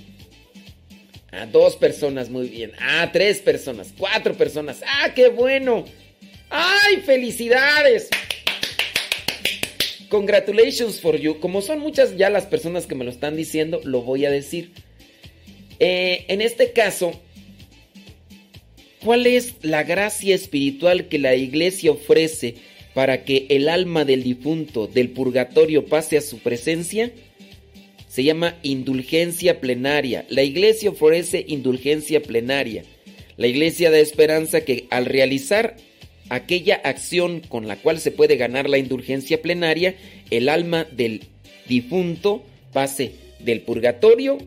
[1.31, 2.71] A dos personas, muy bien.
[2.79, 4.81] Ah, tres personas, cuatro personas.
[4.85, 5.85] Ah, qué bueno.
[6.49, 8.09] ¡Ay, felicidades!
[10.09, 11.39] Congratulations for you.
[11.39, 14.71] Como son muchas ya las personas que me lo están diciendo, lo voy a decir.
[15.79, 17.19] Eh, en este caso,
[19.03, 22.55] ¿cuál es la gracia espiritual que la iglesia ofrece
[22.93, 27.11] para que el alma del difunto del purgatorio pase a su presencia?
[28.07, 30.25] Se llama indulgencia plenaria.
[30.29, 32.83] La iglesia ofrece indulgencia plenaria.
[33.35, 35.75] La iglesia da esperanza que al realizar
[36.29, 39.95] aquella acción con la cual se puede ganar la indulgencia plenaria,
[40.31, 41.23] el alma del
[41.67, 44.37] difunto pase del purgatorio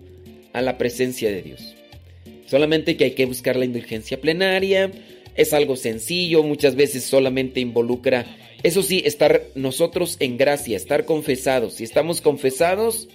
[0.53, 1.75] a la presencia de Dios.
[2.47, 4.91] Solamente que hay que buscar la indulgencia plenaria,
[5.35, 8.27] es algo sencillo, muchas veces solamente involucra,
[8.63, 11.75] eso sí, estar nosotros en gracia, estar confesados.
[11.75, 13.09] Si estamos confesados,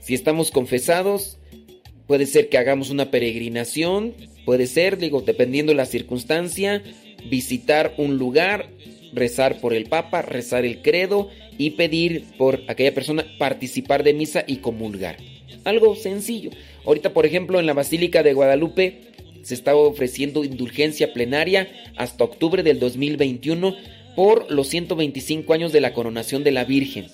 [0.00, 1.38] si estamos confesados,
[2.06, 4.14] puede ser que hagamos una peregrinación,
[4.46, 6.82] puede ser, digo, dependiendo de la circunstancia,
[7.28, 8.70] visitar un lugar,
[9.12, 11.28] rezar por el Papa, rezar el credo
[11.58, 15.18] y pedir por aquella persona participar de misa y comulgar.
[15.64, 16.50] Algo sencillo.
[16.84, 19.00] Ahorita, por ejemplo, en la Basílica de Guadalupe
[19.42, 23.74] se está ofreciendo indulgencia plenaria hasta octubre del 2021
[24.16, 27.06] por los 125 años de la coronación de la Virgen.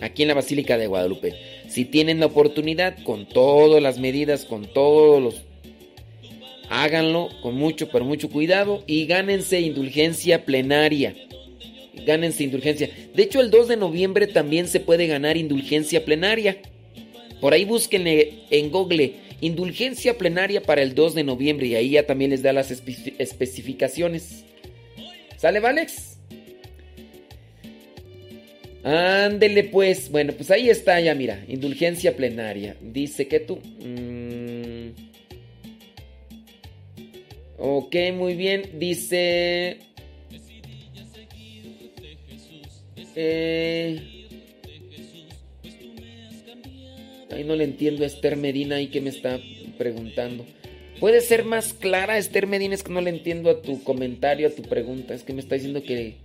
[0.00, 1.34] Aquí en la Basílica de Guadalupe.
[1.68, 5.42] Si tienen la oportunidad, con todas las medidas, con todos los...
[6.68, 11.14] Háganlo con mucho, pero mucho cuidado y gánense indulgencia plenaria.
[12.06, 12.90] Gánense indulgencia.
[13.14, 16.58] De hecho, el 2 de noviembre también se puede ganar indulgencia plenaria.
[17.40, 22.06] Por ahí búsquenle en Google indulgencia plenaria para el 2 de noviembre y ahí ya
[22.06, 24.44] también les da las especificaciones.
[25.36, 26.18] ¿Sale, Valex?
[28.82, 30.10] Ándele pues.
[30.10, 31.44] Bueno, pues ahí está ya, mira.
[31.48, 32.76] Indulgencia plenaria.
[32.80, 33.56] Dice que tú...
[33.56, 34.90] Mm,
[37.58, 38.78] ok, muy bien.
[38.78, 39.78] Dice...
[43.18, 44.15] Eh,
[47.36, 49.38] ahí no le entiendo a Esther Medina y que me está
[49.78, 50.46] preguntando.
[50.98, 52.74] ¿Puede ser más clara, Esther Medina?
[52.74, 55.14] Es que no le entiendo a tu comentario, a tu pregunta.
[55.14, 56.16] Es que me está diciendo que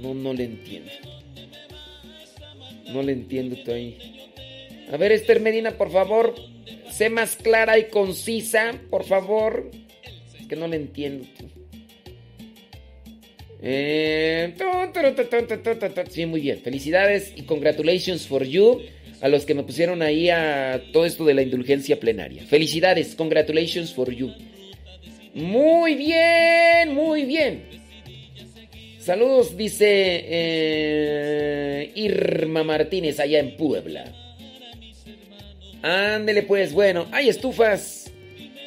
[0.00, 0.90] No, no le entiendo.
[2.88, 3.96] No le entiendo todavía.
[4.90, 6.34] A ver, Esther Medina, por favor,
[6.90, 9.70] sé más clara y concisa, por favor.
[10.38, 11.26] Es que no le entiendo.
[13.62, 14.54] Eh,
[16.10, 16.60] sí, muy bien.
[16.60, 18.80] Felicidades y congratulations for you
[19.20, 22.42] a los que me pusieron ahí a todo esto de la indulgencia plenaria.
[22.42, 24.32] Felicidades, congratulations for you.
[25.34, 27.62] Muy bien, muy bien.
[28.98, 34.12] Saludos, dice eh, Irma Martínez allá en Puebla.
[35.82, 38.01] Ándele pues, bueno, hay estufas.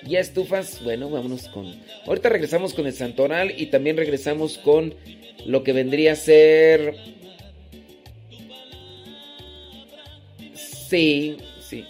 [0.07, 1.73] Ya estufas, bueno, vámonos con...
[2.05, 4.93] Ahorita regresamos con el santoral y también regresamos con
[5.45, 6.95] lo que vendría a ser...
[10.53, 11.83] Sí, sí.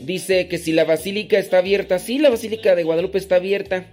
[0.00, 3.86] Dice que si la basílica está abierta, sí, la basílica de Guadalupe está abierta.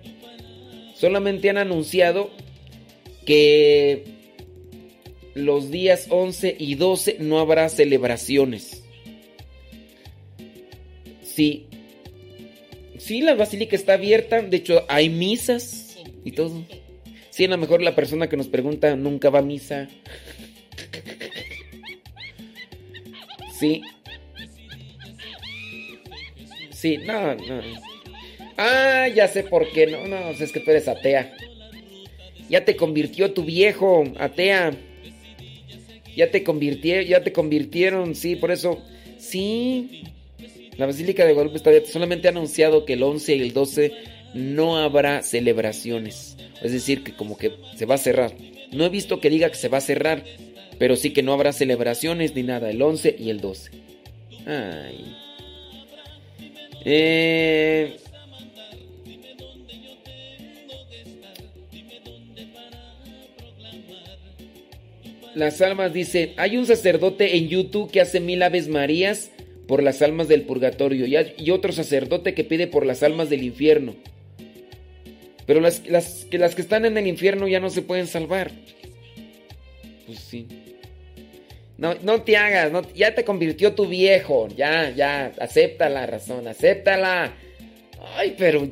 [0.96, 2.32] Solamente han anunciado
[3.28, 4.06] que
[5.36, 8.85] los días 11 y 12 no habrá celebraciones.
[11.36, 11.68] Sí.
[12.98, 14.42] Sí, la basílica está abierta.
[14.42, 16.64] De hecho, hay misas y todo.
[17.30, 19.90] Sí, a lo mejor la persona que nos pregunta nunca va a misa.
[23.60, 23.82] Sí.
[26.72, 27.62] Sí, no, no.
[28.58, 29.88] Ah, ya sé por qué.
[29.88, 31.36] No, no, es que tú eres atea.
[32.50, 34.74] Ya te convirtió tu viejo, atea.
[36.16, 38.82] Ya te convirtieron, ya te convirtieron, sí, por eso.
[39.18, 40.04] Sí.
[40.78, 41.72] La Basílica de Guadalupe está.
[41.86, 43.94] Solamente ha anunciado que el 11 y el 12
[44.34, 46.38] no habrá celebraciones.
[46.62, 48.34] Es decir, que como que se va a cerrar.
[48.72, 50.24] No he visto que diga que se va a cerrar,
[50.78, 53.72] pero sí que no habrá celebraciones ni nada, el 11 y el 12.
[54.46, 55.16] Ay.
[56.84, 57.98] Eh...
[65.34, 69.32] Las almas dice, hay un sacerdote en YouTube que hace mil aves marías
[69.68, 73.96] por las almas del purgatorio y, otro sacerdote que pide por las almas del infierno.
[75.46, 78.52] Pero las, las, que las que están en el infierno ya no se pueden salvar.
[80.06, 80.48] Pues sí.
[81.78, 84.48] No, no te hagas, no, ya te convirtió tu viejo.
[84.56, 87.34] Ya, ya, acepta la razón, acéptala.
[88.16, 88.68] Ay, pero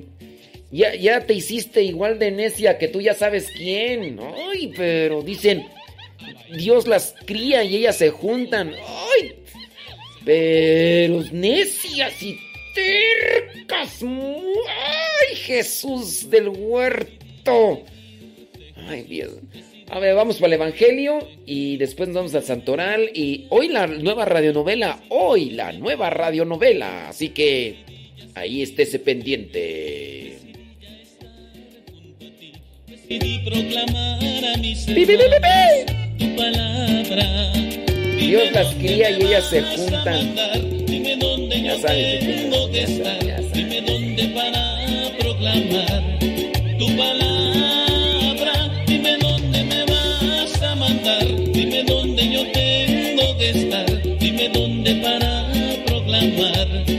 [0.71, 4.19] ya, ya te hiciste igual de necia que tú ya sabes quién.
[4.51, 5.67] Ay, pero dicen,
[6.55, 8.73] Dios las cría y ellas se juntan.
[8.73, 9.42] Ay,
[10.25, 12.39] pero necias y
[12.73, 14.01] tercas.
[14.03, 17.83] Ay, Jesús del huerto.
[18.87, 19.33] Ay, Dios.
[19.89, 23.11] A ver, vamos para el Evangelio y después nos vamos al Santoral.
[23.13, 24.99] Y hoy la nueva radionovela.
[25.09, 27.09] Hoy la nueva radionovela.
[27.09, 27.77] Así que
[28.33, 30.39] ahí estése pendiente.
[33.09, 36.25] Y proclamar a mis ¡Pi, pi, pi, pi, pi!
[36.25, 37.92] tu palabra.
[38.27, 40.35] Dios las cría y ellas se juntan.
[41.63, 42.23] Ya sabes
[42.71, 43.39] ya sabes, ya.
[43.53, 44.63] Dime dónde para
[45.19, 46.19] proclamar
[46.79, 48.83] tu palabra.
[48.87, 51.25] Dime dónde me vas a mandar.
[51.51, 54.01] Dime dónde yo tengo que estar.
[54.19, 55.51] Dime dónde para
[55.85, 56.92] proclamar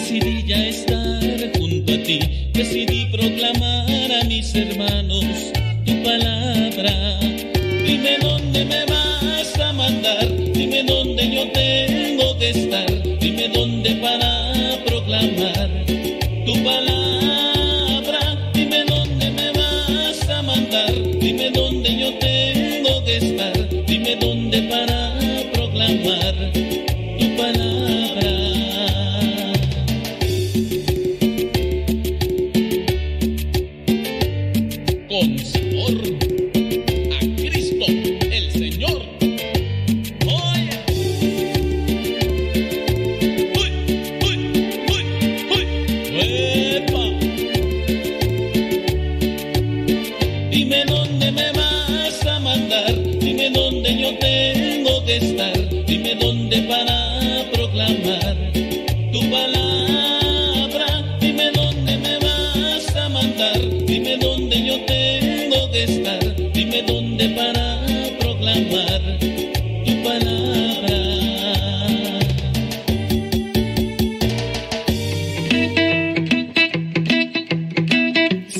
[0.00, 1.20] decidí ya estar
[1.58, 2.20] junto a ti,
[2.54, 5.52] decidí proclamar a mis hermanos
[5.84, 7.18] tu palabra.
[7.84, 12.89] Dime dónde me vas a mandar, dime dónde yo tengo que estar,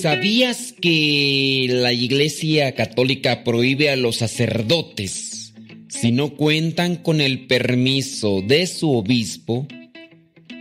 [0.01, 5.53] ¿Sabías que la Iglesia Católica prohíbe a los sacerdotes,
[5.89, 9.69] si no cuentan con el permiso de su obispo,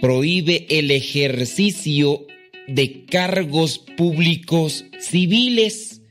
[0.02, 2.28] prohíbe el ejercicio
[2.68, 6.02] de cargos públicos civiles?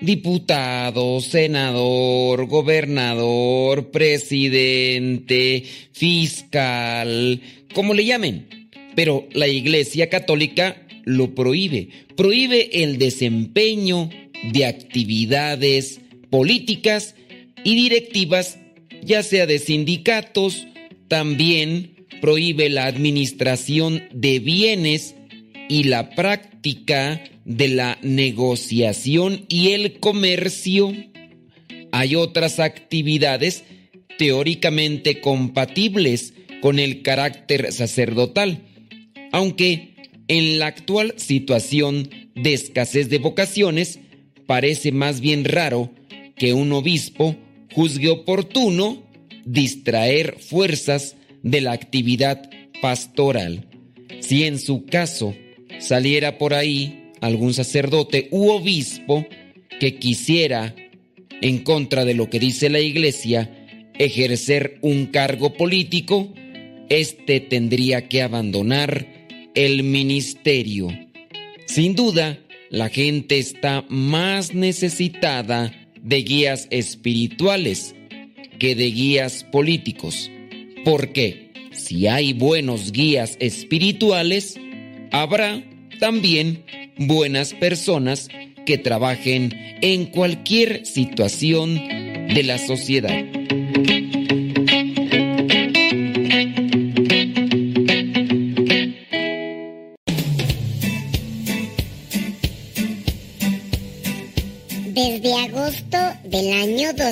[0.00, 7.42] Diputado, senador, gobernador, presidente, fiscal,
[7.74, 8.70] como le llamen.
[8.96, 11.88] Pero la Iglesia Católica lo prohíbe.
[12.16, 14.10] Prohíbe el desempeño
[14.52, 16.00] de actividades
[16.30, 17.14] políticas
[17.64, 18.58] y directivas,
[19.02, 20.66] ya sea de sindicatos,
[21.08, 25.14] también prohíbe la administración de bienes
[25.68, 30.92] y la práctica de la negociación y el comercio.
[31.92, 33.64] Hay otras actividades
[34.18, 38.62] teóricamente compatibles con el carácter sacerdotal,
[39.32, 39.89] aunque
[40.30, 43.98] en la actual situación de escasez de vocaciones
[44.46, 45.90] parece más bien raro
[46.36, 47.34] que un obispo
[47.74, 49.02] juzgue oportuno
[49.44, 52.48] distraer fuerzas de la actividad
[52.80, 53.66] pastoral.
[54.20, 55.34] Si en su caso
[55.80, 59.26] saliera por ahí algún sacerdote u obispo
[59.80, 60.76] que quisiera,
[61.40, 63.50] en contra de lo que dice la iglesia,
[63.98, 66.32] ejercer un cargo político,
[66.88, 69.19] éste tendría que abandonar
[69.54, 70.88] el ministerio.
[71.66, 72.38] Sin duda,
[72.70, 75.72] la gente está más necesitada
[76.02, 77.94] de guías espirituales
[78.58, 80.30] que de guías políticos.
[80.84, 84.58] Porque si hay buenos guías espirituales,
[85.10, 85.62] habrá
[85.98, 86.64] también
[86.96, 88.28] buenas personas
[88.66, 93.24] que trabajen en cualquier situación de la sociedad.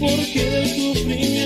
[0.00, 1.45] Porque del sufrimiento.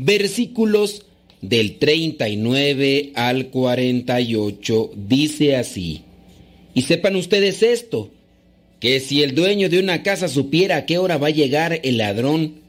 [0.00, 1.04] versículos
[1.42, 4.92] del 39 al 48.
[4.96, 6.02] Dice así,
[6.72, 8.10] y sepan ustedes esto,
[8.80, 11.98] que si el dueño de una casa supiera a qué hora va a llegar el
[11.98, 12.60] ladrón,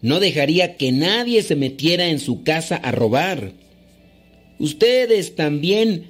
[0.00, 3.52] no dejaría que nadie se metiera en su casa a robar.
[4.58, 6.06] Ustedes también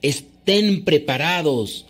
[0.00, 1.84] estén preparados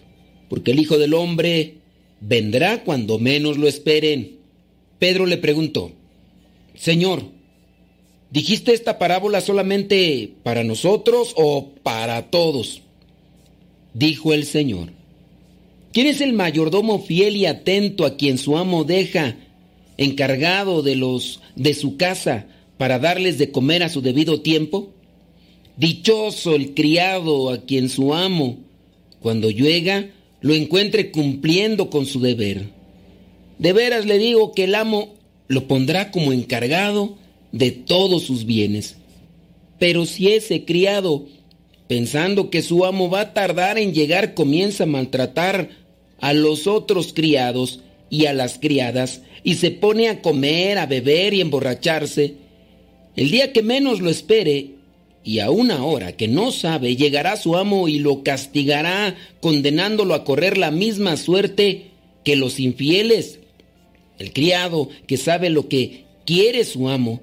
[0.49, 1.75] porque el Hijo del Hombre
[2.21, 4.39] vendrá cuando menos lo esperen.
[4.99, 5.93] Pedro le preguntó,
[6.75, 7.36] Señor,
[8.31, 12.83] ¿dijiste esta parábola solamente para nosotros o para todos?
[13.95, 14.91] Dijo el Señor,
[15.93, 19.37] ¿quién es el mayordomo fiel y atento a quien su amo deja
[19.97, 22.47] encargado de los de su casa
[22.77, 24.91] para darles de comer a su debido tiempo?
[25.77, 28.59] Dichoso el criado a quien su amo,
[29.21, 32.69] cuando llega, lo encuentre cumpliendo con su deber.
[33.59, 35.15] De veras le digo que el amo
[35.49, 37.17] lo pondrá como encargado
[37.57, 38.97] de todos sus bienes.
[39.79, 41.27] Pero si ese criado,
[41.89, 45.71] pensando que su amo va a tardar en llegar, comienza a maltratar
[46.21, 47.81] a los otros criados
[48.11, 52.35] y a las criadas, y se pone a comer, a beber y emborracharse,
[53.17, 54.77] el día que menos lo espere,
[55.25, 60.23] y a una hora que no sabe llegará su amo y lo castigará condenándolo a
[60.23, 61.91] correr la misma suerte
[62.23, 63.41] que los infieles.
[64.21, 67.21] El criado que sabe lo que quiere su amo,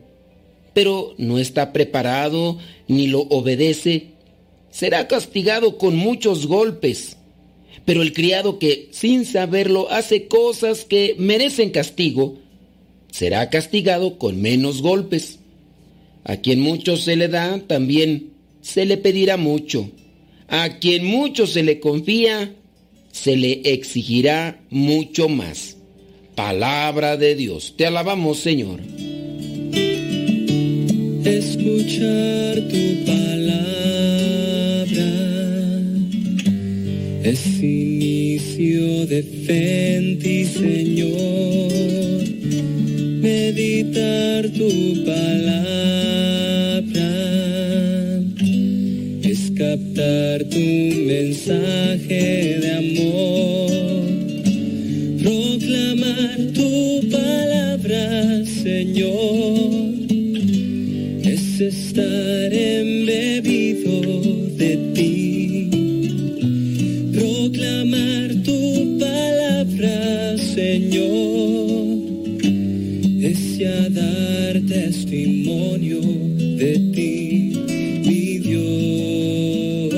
[0.74, 4.14] pero no está preparado ni lo obedece,
[4.72, 7.18] será castigado con muchos golpes.
[7.86, 12.40] Pero el criado que sin saberlo hace cosas que merecen castigo,
[13.12, 15.40] será castigado con menos golpes.
[16.24, 18.32] A quien mucho se le da, también
[18.62, 19.91] se le pedirá mucho.
[20.48, 22.56] A quien mucho se le confía,
[23.12, 25.78] se le exigirá mucho más.
[26.36, 27.76] Palabra de Dios.
[27.78, 28.80] Te alabamos, Señor.
[31.45, 33.41] Escuchar tu palabra
[37.24, 41.72] es inicio de fe ti, Señor.
[43.22, 45.41] Meditar tu palabra
[49.22, 50.65] es captar tu
[51.14, 53.72] mensaje de amor.
[55.22, 56.72] Proclamar tu
[57.10, 59.93] palabra, Señor,
[61.68, 64.02] estar embebido
[64.57, 65.69] de ti.
[67.14, 71.98] Proclamar tu palabra, Señor,
[73.22, 77.53] es ya dar testimonio de ti,
[78.06, 79.94] mi Dios.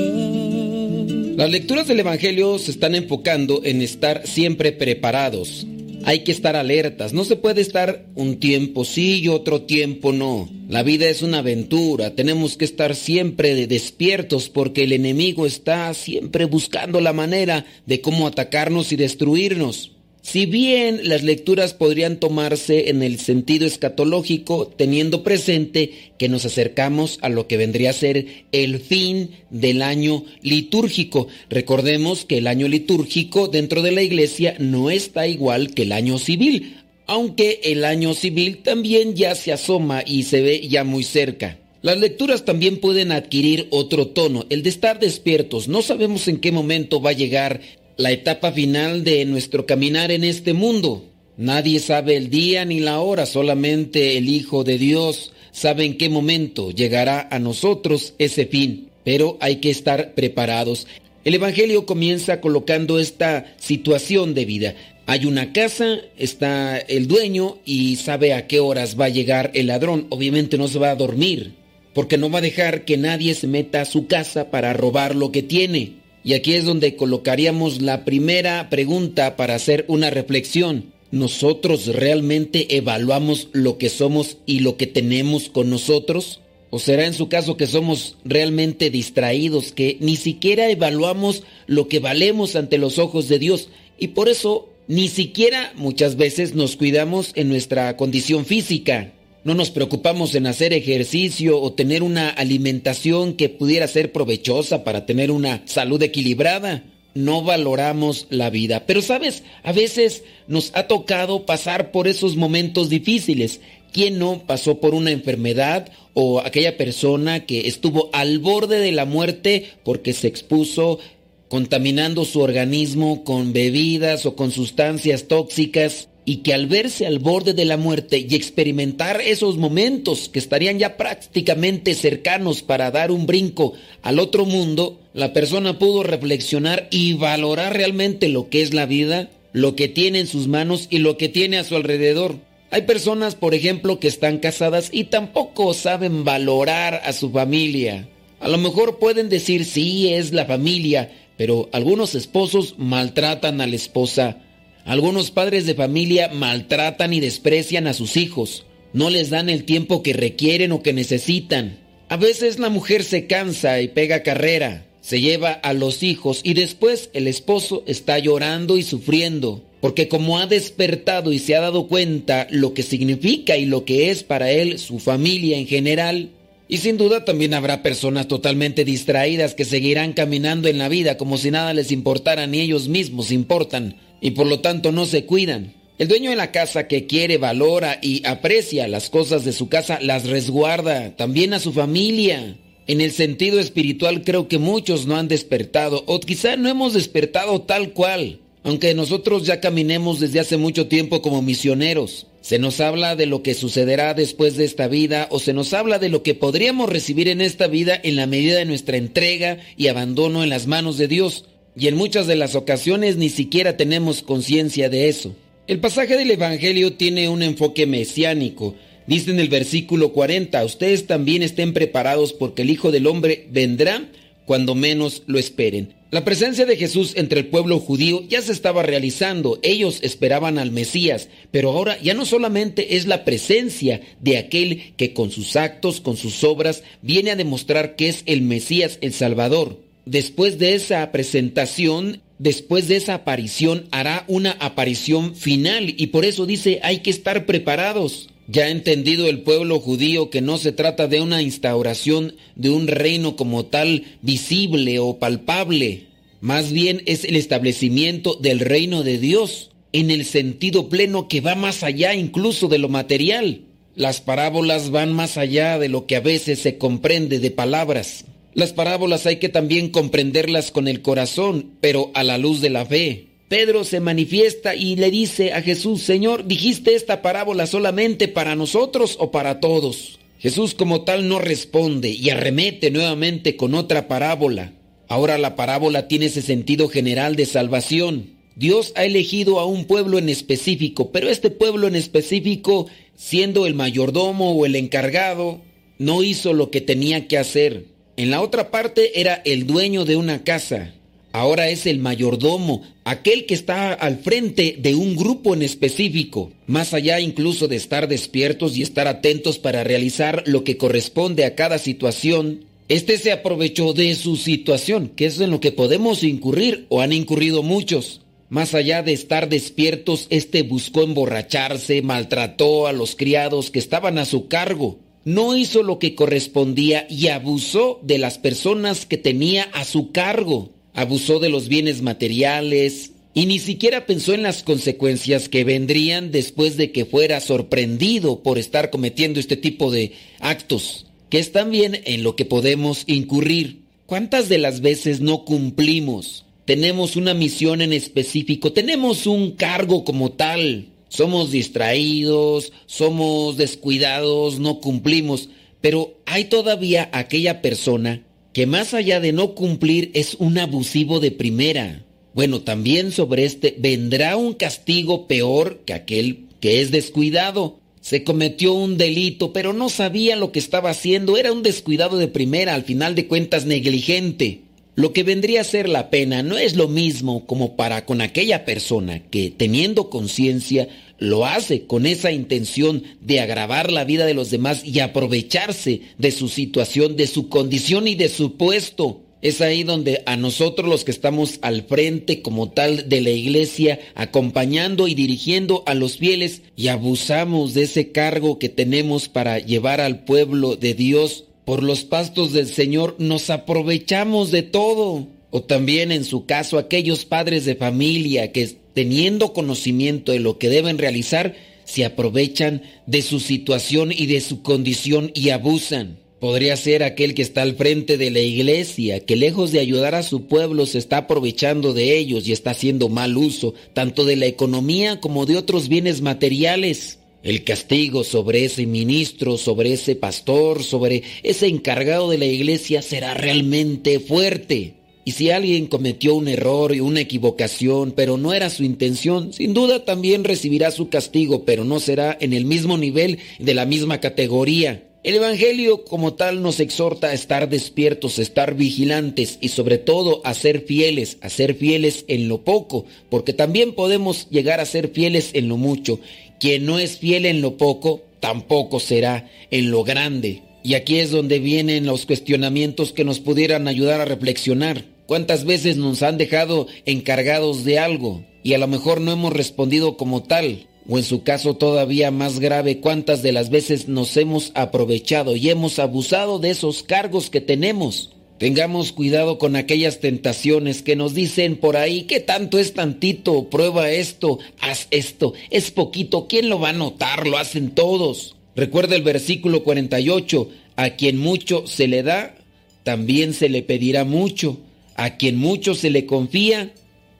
[1.36, 5.66] Las lecturas del Evangelio se están enfocando en estar siempre preparados.
[6.06, 7.12] Hay que estar alertas.
[7.12, 10.48] No se puede estar un tiempo sí y otro tiempo no.
[10.68, 12.14] La vida es una aventura.
[12.14, 18.28] Tenemos que estar siempre despiertos porque el enemigo está siempre buscando la manera de cómo
[18.28, 19.95] atacarnos y destruirnos.
[20.28, 27.20] Si bien las lecturas podrían tomarse en el sentido escatológico, teniendo presente que nos acercamos
[27.22, 31.28] a lo que vendría a ser el fin del año litúrgico.
[31.48, 36.18] Recordemos que el año litúrgico dentro de la iglesia no está igual que el año
[36.18, 36.74] civil,
[37.06, 41.56] aunque el año civil también ya se asoma y se ve ya muy cerca.
[41.82, 45.68] Las lecturas también pueden adquirir otro tono, el de estar despiertos.
[45.68, 47.60] No sabemos en qué momento va a llegar
[47.96, 51.04] la etapa final de nuestro caminar en este mundo.
[51.38, 56.10] Nadie sabe el día ni la hora, solamente el Hijo de Dios sabe en qué
[56.10, 60.86] momento llegará a nosotros ese fin, pero hay que estar preparados.
[61.24, 64.74] El Evangelio comienza colocando esta situación de vida.
[65.06, 69.68] Hay una casa, está el dueño y sabe a qué horas va a llegar el
[69.68, 70.06] ladrón.
[70.10, 71.54] Obviamente no se va a dormir,
[71.94, 75.32] porque no va a dejar que nadie se meta a su casa para robar lo
[75.32, 76.05] que tiene.
[76.26, 80.92] Y aquí es donde colocaríamos la primera pregunta para hacer una reflexión.
[81.12, 86.40] ¿Nosotros realmente evaluamos lo que somos y lo que tenemos con nosotros?
[86.70, 92.00] ¿O será en su caso que somos realmente distraídos, que ni siquiera evaluamos lo que
[92.00, 97.32] valemos ante los ojos de Dios y por eso Ni siquiera muchas veces nos cuidamos
[97.34, 99.12] en nuestra condición física.
[99.46, 105.06] No nos preocupamos en hacer ejercicio o tener una alimentación que pudiera ser provechosa para
[105.06, 106.82] tener una salud equilibrada.
[107.14, 108.86] No valoramos la vida.
[108.86, 113.60] Pero sabes, a veces nos ha tocado pasar por esos momentos difíciles.
[113.92, 119.04] ¿Quién no pasó por una enfermedad o aquella persona que estuvo al borde de la
[119.04, 120.98] muerte porque se expuso
[121.46, 127.54] contaminando su organismo con bebidas o con sustancias tóxicas y que al verse al borde
[127.54, 133.26] de la muerte y experimentar esos momentos que estarían ya prácticamente cercanos para dar un
[133.26, 138.86] brinco al otro mundo, la persona pudo reflexionar y valorar realmente lo que es la
[138.86, 142.36] vida, lo que tiene en sus manos y lo que tiene a su alrededor.
[142.72, 148.08] Hay personas, por ejemplo, que están casadas y tampoco saben valorar a su familia.
[148.40, 153.76] A lo mejor pueden decir sí, es la familia, pero algunos esposos maltratan a la
[153.76, 154.38] esposa.
[154.86, 158.66] Algunos padres de familia maltratan y desprecian a sus hijos.
[158.92, 161.80] No les dan el tiempo que requieren o que necesitan.
[162.08, 166.54] A veces la mujer se cansa y pega carrera, se lleva a los hijos y
[166.54, 171.88] después el esposo está llorando y sufriendo, porque como ha despertado y se ha dado
[171.88, 176.30] cuenta lo que significa y lo que es para él su familia en general,
[176.68, 181.38] y sin duda también habrá personas totalmente distraídas que seguirán caminando en la vida como
[181.38, 183.96] si nada les importara ni ellos mismos importan
[184.26, 185.72] y por lo tanto no se cuidan.
[185.98, 190.00] El dueño de la casa que quiere, valora y aprecia las cosas de su casa
[190.02, 192.56] las resguarda, también a su familia.
[192.88, 197.62] En el sentido espiritual creo que muchos no han despertado o quizá no hemos despertado
[197.62, 202.26] tal cual, aunque nosotros ya caminemos desde hace mucho tiempo como misioneros.
[202.40, 206.00] Se nos habla de lo que sucederá después de esta vida o se nos habla
[206.00, 209.86] de lo que podríamos recibir en esta vida en la medida de nuestra entrega y
[209.86, 211.44] abandono en las manos de Dios.
[211.78, 215.36] Y en muchas de las ocasiones ni siquiera tenemos conciencia de eso.
[215.66, 218.74] El pasaje del Evangelio tiene un enfoque mesiánico.
[219.06, 224.08] Dice en el versículo 40, ustedes también estén preparados porque el Hijo del Hombre vendrá
[224.46, 225.94] cuando menos lo esperen.
[226.10, 230.70] La presencia de Jesús entre el pueblo judío ya se estaba realizando, ellos esperaban al
[230.70, 236.00] Mesías, pero ahora ya no solamente es la presencia de aquel que con sus actos,
[236.00, 239.85] con sus obras, viene a demostrar que es el Mesías, el Salvador.
[240.06, 246.46] Después de esa presentación, después de esa aparición, hará una aparición final y por eso
[246.46, 248.28] dice hay que estar preparados.
[248.46, 252.86] Ya ha entendido el pueblo judío que no se trata de una instauración de un
[252.86, 256.06] reino como tal visible o palpable,
[256.40, 261.56] más bien es el establecimiento del reino de Dios en el sentido pleno que va
[261.56, 263.62] más allá incluso de lo material.
[263.96, 268.24] Las parábolas van más allá de lo que a veces se comprende de palabras.
[268.56, 272.86] Las parábolas hay que también comprenderlas con el corazón, pero a la luz de la
[272.86, 273.26] fe.
[273.48, 279.16] Pedro se manifiesta y le dice a Jesús, Señor, ¿dijiste esta parábola solamente para nosotros
[279.20, 280.18] o para todos?
[280.38, 284.72] Jesús como tal no responde y arremete nuevamente con otra parábola.
[285.06, 288.36] Ahora la parábola tiene ese sentido general de salvación.
[288.54, 293.74] Dios ha elegido a un pueblo en específico, pero este pueblo en específico, siendo el
[293.74, 295.60] mayordomo o el encargado,
[295.98, 297.95] no hizo lo que tenía que hacer.
[298.18, 300.94] En la otra parte era el dueño de una casa,
[301.32, 306.94] ahora es el mayordomo, aquel que está al frente de un grupo en específico, más
[306.94, 311.76] allá incluso de estar despiertos y estar atentos para realizar lo que corresponde a cada
[311.76, 312.64] situación.
[312.88, 317.12] Este se aprovechó de su situación, que es en lo que podemos incurrir o han
[317.12, 318.22] incurrido muchos.
[318.48, 324.24] Más allá de estar despiertos, este buscó emborracharse, maltrató a los criados que estaban a
[324.24, 329.84] su cargo, no hizo lo que correspondía y abusó de las personas que tenía a
[329.84, 335.62] su cargo abusó de los bienes materiales y ni siquiera pensó en las consecuencias que
[335.62, 341.52] vendrían después de que fuera sorprendido por estar cometiendo este tipo de actos, que es
[341.52, 343.82] también en lo que podemos incurrir.
[344.06, 346.46] ¿Cuántas de las veces no cumplimos?
[346.64, 354.80] Tenemos una misión en específico, tenemos un cargo como tal, somos distraídos, somos descuidados, no
[354.80, 355.48] cumplimos,
[355.80, 358.22] pero hay todavía aquella persona
[358.52, 362.06] que más allá de no cumplir es un abusivo de primera.
[362.32, 367.80] Bueno, también sobre este vendrá un castigo peor que aquel que es descuidado.
[368.00, 372.28] Se cometió un delito, pero no sabía lo que estaba haciendo, era un descuidado de
[372.28, 374.62] primera, al final de cuentas negligente.
[374.96, 378.64] Lo que vendría a ser la pena no es lo mismo como para con aquella
[378.64, 384.50] persona que, teniendo conciencia, lo hace con esa intención de agravar la vida de los
[384.50, 389.20] demás y aprovecharse de su situación, de su condición y de su puesto.
[389.42, 394.00] Es ahí donde a nosotros los que estamos al frente como tal de la iglesia,
[394.14, 400.00] acompañando y dirigiendo a los fieles y abusamos de ese cargo que tenemos para llevar
[400.00, 405.26] al pueblo de Dios por los pastos del Señor, nos aprovechamos de todo.
[405.50, 410.68] O también en su caso aquellos padres de familia que teniendo conocimiento de lo que
[410.68, 416.18] deben realizar, se aprovechan de su situación y de su condición y abusan.
[416.38, 420.22] Podría ser aquel que está al frente de la iglesia, que lejos de ayudar a
[420.22, 424.46] su pueblo se está aprovechando de ellos y está haciendo mal uso tanto de la
[424.46, 427.18] economía como de otros bienes materiales.
[427.42, 433.34] El castigo sobre ese ministro, sobre ese pastor, sobre ese encargado de la iglesia será
[433.34, 434.94] realmente fuerte.
[435.24, 439.74] Y si alguien cometió un error y una equivocación, pero no era su intención, sin
[439.74, 444.20] duda también recibirá su castigo, pero no será en el mismo nivel de la misma
[444.20, 445.02] categoría.
[445.26, 450.40] El Evangelio como tal nos exhorta a estar despiertos, a estar vigilantes y sobre todo
[450.44, 455.08] a ser fieles, a ser fieles en lo poco, porque también podemos llegar a ser
[455.08, 456.20] fieles en lo mucho.
[456.58, 460.62] Quien no es fiel en lo poco, tampoco será en lo grande.
[460.82, 465.04] Y aquí es donde vienen los cuestionamientos que nos pudieran ayudar a reflexionar.
[465.26, 470.16] ¿Cuántas veces nos han dejado encargados de algo y a lo mejor no hemos respondido
[470.16, 470.86] como tal?
[471.08, 475.70] O en su caso todavía más grave, ¿cuántas de las veces nos hemos aprovechado y
[475.70, 478.35] hemos abusado de esos cargos que tenemos?
[478.58, 484.10] Tengamos cuidado con aquellas tentaciones que nos dicen por ahí que tanto es tantito, prueba
[484.10, 487.46] esto, haz esto, es poquito, ¿quién lo va a notar?
[487.46, 488.56] Lo hacen todos.
[488.74, 492.56] Recuerda el versículo 48, a quien mucho se le da,
[493.04, 494.78] también se le pedirá mucho.
[495.18, 496.92] A quien mucho se le confía,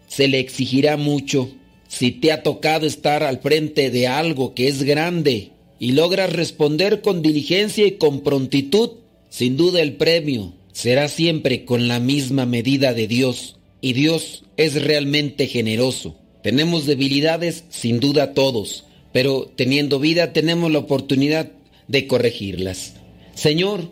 [0.06, 1.51] se le exigirá mucho.
[1.88, 7.02] Si te ha tocado estar al frente de algo que es grande y logras responder
[7.02, 8.93] con diligencia y con prontitud,
[9.28, 13.57] sin duda el premio será siempre con la misma medida de Dios.
[13.81, 16.19] Y Dios es realmente generoso.
[16.43, 21.51] Tenemos debilidades, sin duda todos, pero teniendo vida tenemos la oportunidad
[21.89, 22.94] de corregirlas.
[23.35, 23.90] Señor,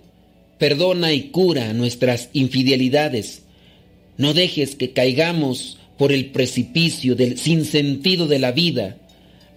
[0.58, 3.44] perdona y cura nuestras infidelidades
[4.16, 8.98] no dejes que caigamos por el precipicio del sinsentido de la vida.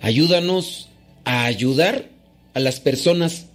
[0.01, 0.89] Ayúdanos
[1.25, 2.09] a ayudar
[2.53, 3.47] a las personas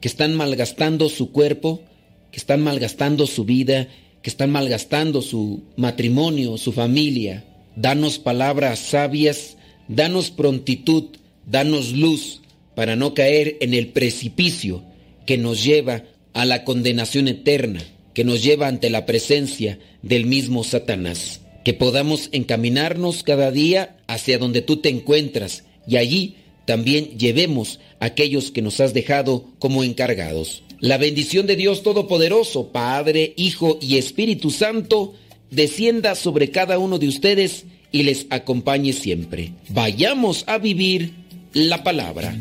[0.00, 1.82] que están malgastando su cuerpo,
[2.30, 3.88] que están malgastando su vida,
[4.22, 7.44] que están malgastando su matrimonio, su familia.
[7.76, 9.56] Danos palabras sabias,
[9.88, 11.04] danos prontitud,
[11.46, 12.40] danos luz
[12.74, 14.82] para no caer en el precipicio
[15.26, 17.80] que nos lleva a la condenación eterna
[18.18, 21.40] que nos lleva ante la presencia del mismo Satanás.
[21.64, 26.34] Que podamos encaminarnos cada día hacia donde tú te encuentras y allí
[26.64, 30.64] también llevemos a aquellos que nos has dejado como encargados.
[30.80, 35.14] La bendición de Dios Todopoderoso, Padre, Hijo y Espíritu Santo,
[35.50, 39.52] descienda sobre cada uno de ustedes y les acompañe siempre.
[39.70, 41.14] Vayamos a vivir
[41.52, 42.36] la palabra.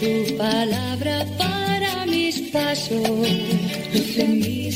[0.00, 3.02] Tu palabra para mis pasos,
[4.16, 4.70] mi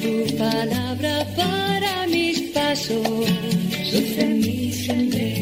[0.00, 3.02] tu palabra para mis pasos,
[4.36, 5.41] mi.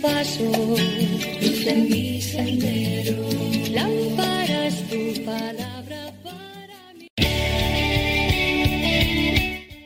[0.00, 0.80] mis pasos,
[1.42, 3.16] luz en mi sendero.
[3.70, 7.08] Lámpara es tu palabra para mi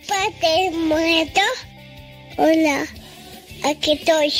[0.06, 1.40] Padre muerto.
[2.36, 2.86] Hola,
[3.64, 4.32] aquí estoy.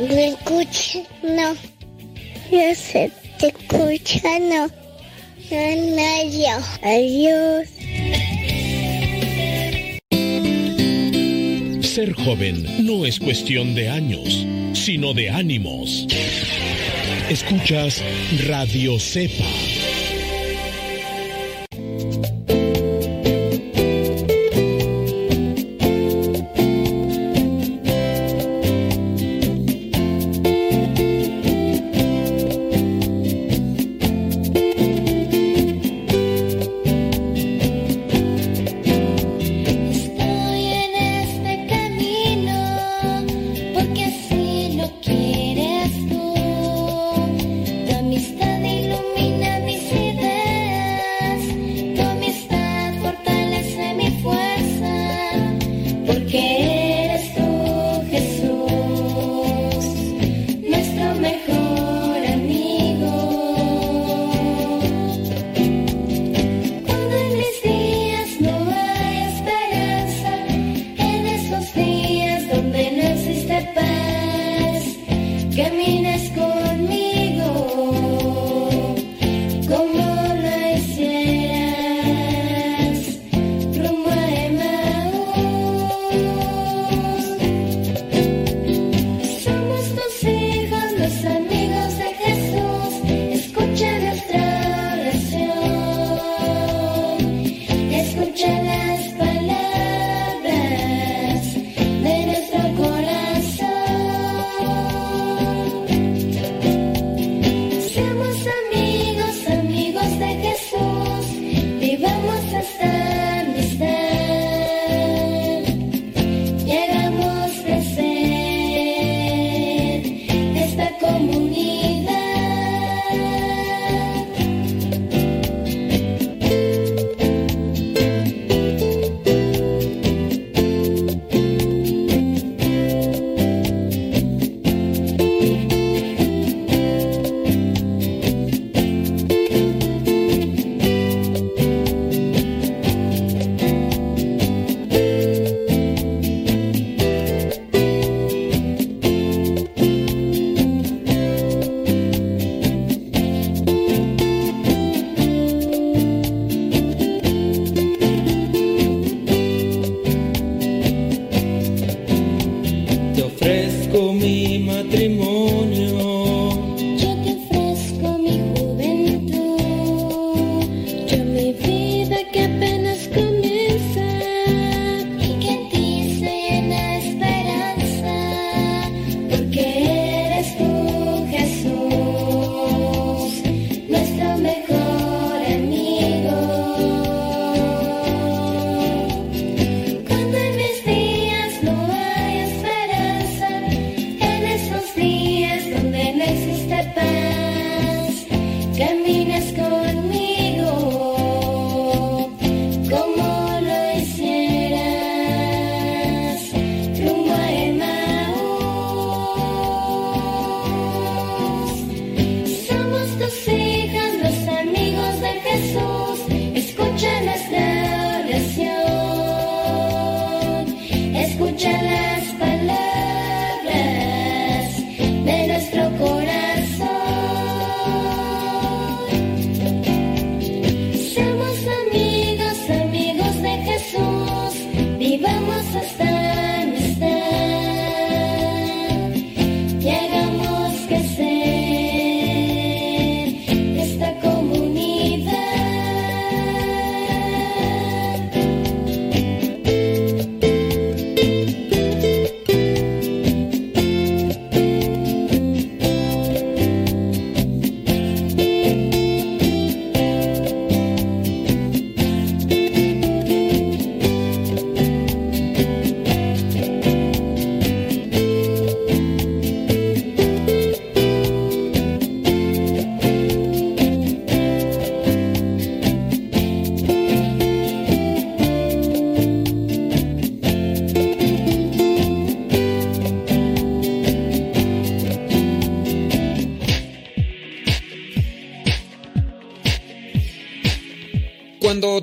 [0.00, 1.02] ¿Me escuchas?
[1.22, 1.54] No.
[2.50, 4.68] Yo sé, te escucha, no.
[5.50, 6.56] No, no, yo.
[6.82, 7.68] Adiós.
[11.94, 16.08] Ser joven no es cuestión de años, sino de ánimos.
[17.30, 18.02] Escuchas
[18.48, 19.73] Radio Cepa.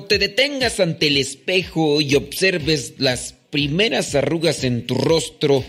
[0.08, 5.64] Te detengas ante el espejo y observes las primeras arrugas en tu rostro,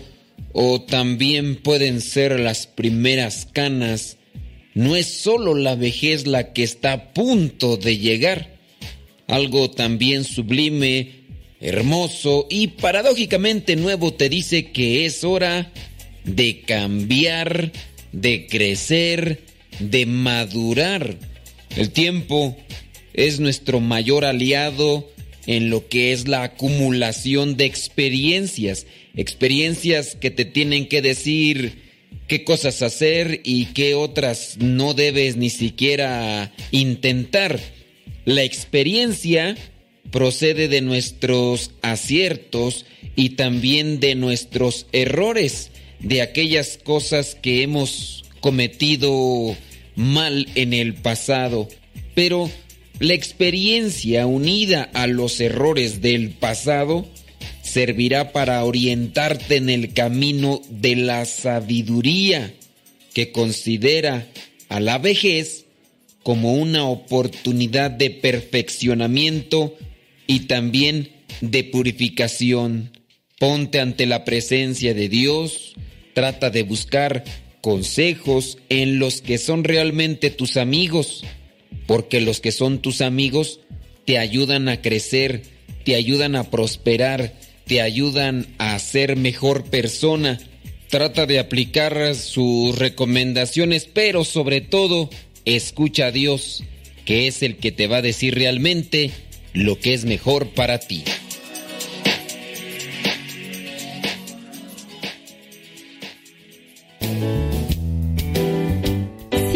[0.52, 4.16] o también pueden ser las primeras canas,
[4.74, 8.56] no es solo la vejez la que está a punto de llegar,
[9.26, 11.24] algo también sublime,
[11.60, 15.72] hermoso y paradójicamente nuevo te dice que es hora
[16.24, 17.72] de cambiar,
[18.12, 19.42] de crecer,
[19.80, 21.16] de madurar.
[21.76, 22.56] El tiempo
[23.14, 25.10] es nuestro mayor aliado
[25.46, 28.86] en lo que es la acumulación de experiencias,
[29.16, 31.82] experiencias que te tienen que decir
[32.26, 37.60] qué cosas hacer y qué otras no debes ni siquiera intentar.
[38.24, 39.56] La experiencia
[40.10, 42.86] procede de nuestros aciertos
[43.16, 45.70] y también de nuestros errores,
[46.00, 49.56] de aquellas cosas que hemos cometido
[49.94, 51.68] mal en el pasado.
[52.14, 52.50] Pero
[53.00, 57.06] la experiencia unida a los errores del pasado
[57.62, 62.54] servirá para orientarte en el camino de la sabiduría
[63.12, 64.28] que considera
[64.68, 65.64] a la vejez
[66.22, 69.76] como una oportunidad de perfeccionamiento
[70.26, 71.10] y también
[71.40, 72.92] de purificación.
[73.38, 75.74] Ponte ante la presencia de Dios,
[76.14, 77.24] trata de buscar
[77.60, 81.24] consejos en los que son realmente tus amigos
[81.86, 83.60] porque los que son tus amigos
[84.04, 85.42] te ayudan a crecer,
[85.84, 87.34] te ayudan a prosperar,
[87.66, 90.38] te ayudan a ser mejor persona.
[90.88, 95.10] Trata de aplicar sus recomendaciones, pero sobre todo,
[95.44, 96.62] escucha a Dios,
[97.04, 99.10] que es el que te va a decir realmente
[99.52, 101.04] lo que es mejor para ti.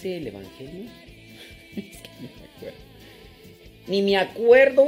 [0.00, 0.90] Oye, ¿sí puse el Evangelio?
[1.76, 2.78] es que no me acuerdo.
[3.86, 4.86] Ni me acuerdo.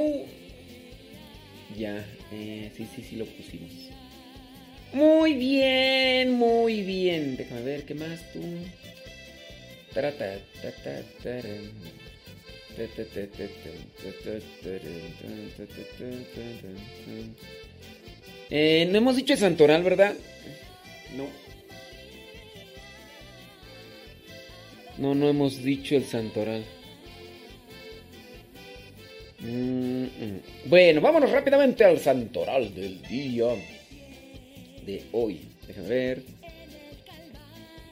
[1.76, 3.72] Ya, eh, sí, sí, sí lo pusimos.
[4.92, 7.36] Muy bien, muy bien.
[7.36, 8.40] Déjame ver, ¿qué más tú?
[18.50, 20.14] Eh, no hemos dicho el santoral, ¿verdad?
[21.16, 21.41] No.
[25.02, 26.64] No, no hemos dicho el santoral.
[30.66, 33.48] Bueno, vámonos rápidamente al santoral del día
[34.86, 35.40] de hoy.
[35.66, 36.22] Déjame ver.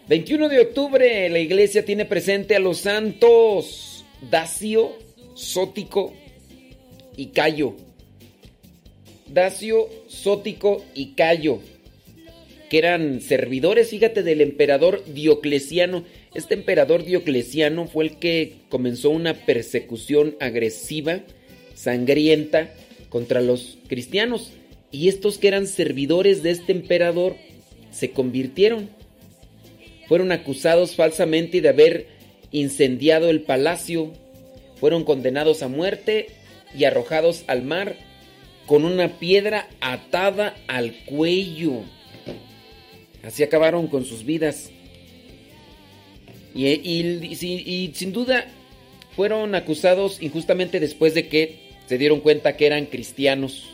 [0.07, 4.93] 21 de octubre, la iglesia tiene presente a los santos Dacio,
[5.35, 6.15] Sótico
[7.17, 7.75] y Cayo.
[9.27, 11.59] Dacio, Sótico y Cayo,
[12.69, 16.05] que eran servidores, fíjate, del emperador Diocleciano.
[16.35, 21.21] Este emperador Diocleciano fue el que comenzó una persecución agresiva,
[21.75, 22.73] sangrienta,
[23.09, 24.53] contra los cristianos.
[24.93, 27.37] Y estos que eran servidores de este emperador
[27.91, 28.89] se convirtieron.
[30.09, 32.07] Fueron acusados falsamente de haber
[32.53, 34.13] incendiado el palacio.
[34.77, 36.29] Fueron condenados a muerte
[36.77, 37.97] y arrojados al mar
[38.67, 41.83] con una piedra atada al cuello.
[43.25, 44.71] Así acabaron con sus vidas.
[46.55, 48.47] Y, sin duda
[49.15, 53.69] fueron acusados injustamente después de que se dieron cuenta que eran cristianos.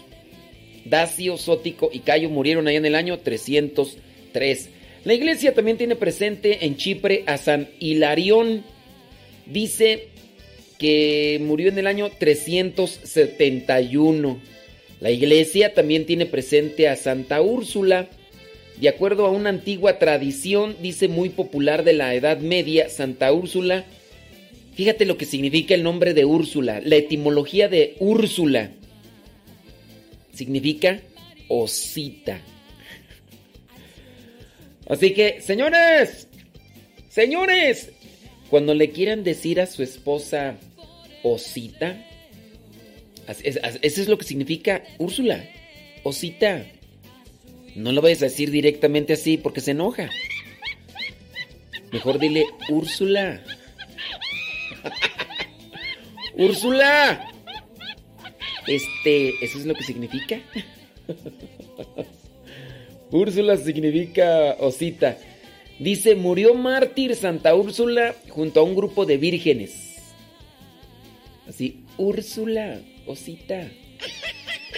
[0.84, 4.70] Dacio, Sótico y Cayo murieron allá en el año 303.
[5.04, 8.64] La iglesia también tiene presente en Chipre a San Hilarión.
[9.46, 10.08] Dice
[10.78, 14.40] que murió en el año 371.
[15.00, 18.08] La iglesia también tiene presente a Santa Úrsula.
[18.80, 23.84] De acuerdo a una antigua tradición, dice muy popular de la Edad Media, Santa Úrsula.
[24.74, 26.82] Fíjate lo que significa el nombre de Úrsula.
[26.84, 28.70] La etimología de Úrsula
[30.34, 31.00] significa
[31.48, 32.40] osita.
[34.86, 36.28] Así que, señores,
[37.08, 37.90] señores,
[38.50, 40.56] cuando le quieran decir a su esposa
[41.22, 42.04] osita,
[43.26, 45.42] eso es lo que significa Úrsula,
[46.04, 46.66] osita.
[47.76, 50.08] No lo vayas a decir directamente así porque se enoja.
[51.92, 53.42] Mejor dile Úrsula.
[56.34, 57.30] Úrsula.
[58.66, 60.40] Este, ¿eso es lo que significa?
[63.10, 65.18] Úrsula significa osita.
[65.78, 69.96] Dice, murió mártir Santa Úrsula junto a un grupo de vírgenes.
[71.46, 73.70] Así, Úrsula, osita.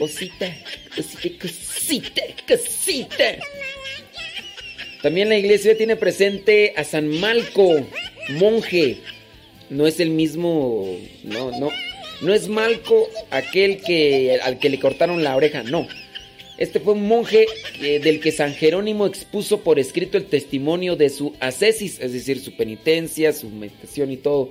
[0.00, 0.54] Osita,
[0.96, 3.38] osita, cosita, cosita.
[5.02, 7.86] También la iglesia tiene presente a San Malco,
[8.30, 8.98] monje.
[9.70, 11.70] No es el mismo, no, no,
[12.22, 15.86] no es Malco aquel que al que le cortaron la oreja, no.
[16.58, 17.46] Este fue un monje
[17.80, 22.40] eh, del que San Jerónimo expuso por escrito el testimonio de su ascesis, es decir,
[22.40, 24.50] su penitencia, su meditación y todo.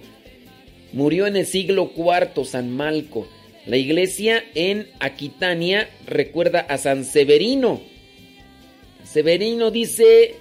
[0.94, 3.28] Murió en el siglo IV San Malco.
[3.68, 7.82] La iglesia en Aquitania recuerda a San Severino.
[9.04, 10.36] Severino dice,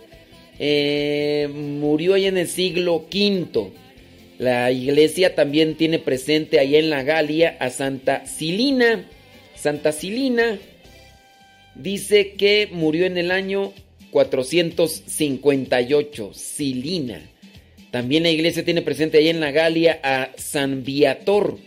[0.60, 3.72] eh, murió ahí en el siglo V.
[4.38, 9.10] La iglesia también tiene presente ahí en la Galia a Santa Silina.
[9.56, 10.60] Santa Silina
[11.74, 13.72] dice que murió en el año
[14.12, 16.30] 458.
[16.32, 17.28] Silina.
[17.90, 21.58] También la iglesia tiene presente ahí en la Galia a San Viator.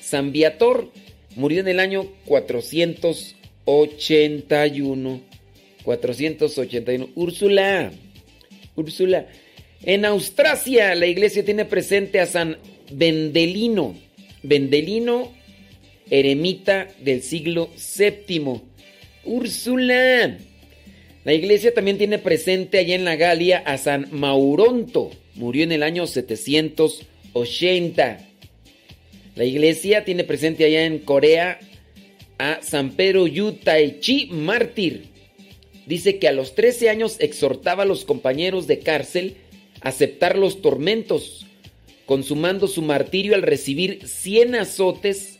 [0.00, 0.90] San Viator
[1.36, 5.20] murió en el año 481.
[5.84, 7.08] 481.
[7.14, 7.92] Úrsula.
[8.76, 9.26] Úrsula.
[9.84, 12.58] En Austrasia la iglesia tiene presente a San
[12.92, 13.96] Vendelino.
[14.42, 15.32] Vendelino,
[16.10, 18.60] eremita del siglo VII.
[19.24, 20.36] Úrsula.
[21.24, 25.10] La iglesia también tiene presente allá en la Galia a San Mauronto.
[25.34, 28.28] Murió en el año 780.
[29.34, 31.58] La iglesia tiene presente allá en Corea
[32.38, 33.56] a San Pedro Yu
[34.00, 35.04] Chi mártir.
[35.86, 39.36] Dice que a los 13 años exhortaba a los compañeros de cárcel
[39.80, 41.46] a aceptar los tormentos,
[42.04, 45.38] consumando su martirio al recibir 100 azotes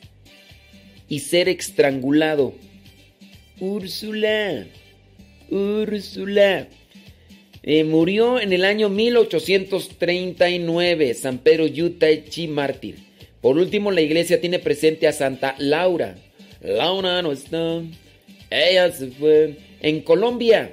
[1.08, 2.54] y ser estrangulado.
[3.60, 4.66] Úrsula,
[5.50, 6.68] Úrsula.
[7.62, 11.94] Eh, murió en el año 1839, San Pedro Yu
[12.28, 13.11] Chi mártir.
[13.42, 16.14] Por último, la iglesia tiene presente a Santa Laura.
[16.62, 17.82] Laura no está,
[18.50, 19.56] ella se fue.
[19.80, 20.72] En Colombia,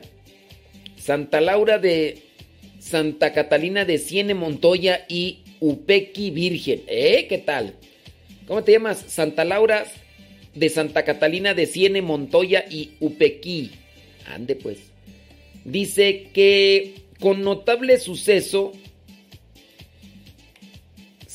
[0.96, 2.20] Santa Laura de
[2.78, 6.84] Santa Catalina de Ciene Montoya y Upequi Virgen.
[6.88, 7.26] ¿Eh?
[7.28, 7.74] ¿Qué tal?
[8.48, 9.04] ¿Cómo te llamas?
[9.08, 9.86] Santa Laura
[10.54, 13.72] de Santa Catalina de Ciene Montoya y Upequi.
[14.28, 14.78] Ande pues.
[15.66, 18.74] Dice que con notable suceso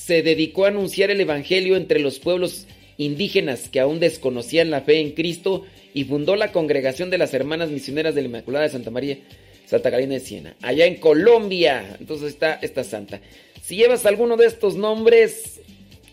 [0.04, 2.66] se dedicó a anunciar el Evangelio entre los pueblos
[2.98, 5.64] indígenas que aún desconocían la fe en Cristo
[5.94, 9.16] y fundó la congregación de las Hermanas Misioneras de la Inmaculada de Santa María,
[9.64, 11.96] Santa Catalina de Siena, allá en Colombia.
[11.98, 13.22] Entonces está esta santa.
[13.62, 15.62] Si llevas alguno de estos nombres,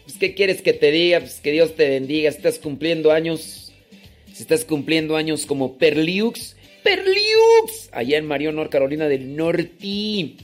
[0.06, 1.20] pues, ¿qué quieres que te diga?
[1.20, 2.32] Pues que Dios te bendiga.
[2.32, 3.74] Si estás cumpliendo años,
[4.32, 10.38] si estás cumpliendo años como Perliux, Perliux, allá en Marion, North Carolina del Norte.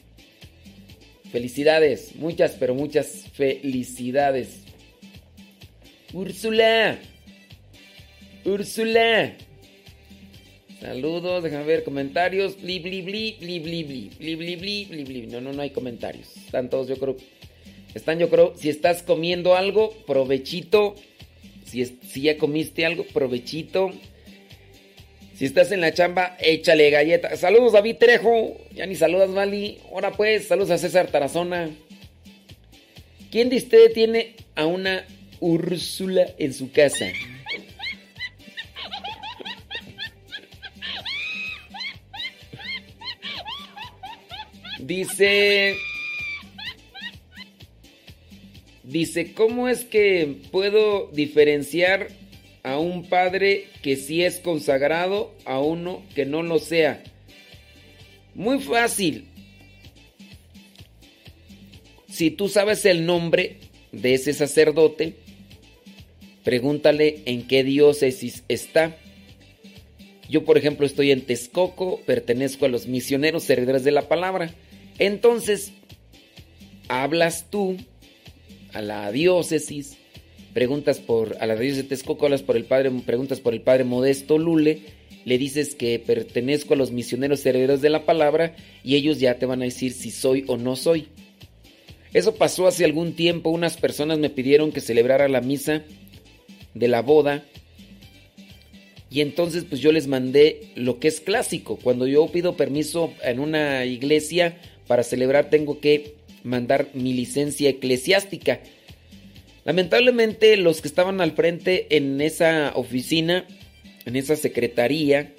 [1.31, 4.61] Felicidades, muchas, pero muchas felicidades.
[6.13, 6.97] Úrsula.
[8.45, 9.35] Úrsula.
[10.79, 12.55] Saludos, déjame ver comentarios.
[12.61, 12.87] Bli.
[15.29, 16.35] No, no, no hay comentarios.
[16.37, 17.17] Están todos, yo creo.
[17.93, 18.53] Están, yo creo.
[18.55, 20.95] Si estás comiendo algo, provechito.
[21.65, 23.91] Si, es- si ya comiste algo, provechito.
[25.37, 27.35] Si estás en la chamba, échale galleta.
[27.37, 28.57] Saludos, David Trejo.
[28.73, 29.77] Ya ni saludas, Vali.
[29.91, 31.69] Ahora pues, saludos a César Tarazona.
[33.29, 35.05] ¿Quién de ustedes tiene a una
[35.39, 37.11] Úrsula en su casa?
[44.79, 45.75] Dice
[48.83, 52.07] Dice, ¿cómo es que puedo diferenciar
[52.67, 57.01] a un padre que sí es consagrado a uno que no lo sea?
[58.35, 59.25] Muy fácil.
[62.09, 63.57] Si tú sabes el nombre
[63.91, 65.15] de ese sacerdote,
[66.43, 68.97] pregúntale en qué diócesis está.
[70.29, 74.53] Yo, por ejemplo, estoy en Texcoco, pertenezco a los misioneros servidores de la palabra.
[74.99, 75.71] Entonces,
[76.89, 77.77] hablas tú
[78.73, 79.97] a la diócesis,
[80.57, 84.79] preguntas por a la diócesis de por el padre, preguntas por el padre Modesto Lule,
[85.23, 89.45] le dices que pertenezco a los misioneros servidores de la palabra y ellos ya te
[89.45, 91.09] van a decir si soy o no soy.
[92.11, 95.83] Eso pasó hace algún tiempo, unas personas me pidieron que celebrara la misa
[96.73, 97.45] de la boda
[99.11, 101.77] y entonces pues yo les mandé lo que es clásico.
[101.77, 104.57] Cuando yo pido permiso en una iglesia
[104.87, 108.59] para celebrar tengo que mandar mi licencia eclesiástica.
[109.67, 113.45] Lamentablemente los que estaban al frente en esa oficina,
[114.05, 115.33] en esa secretaría,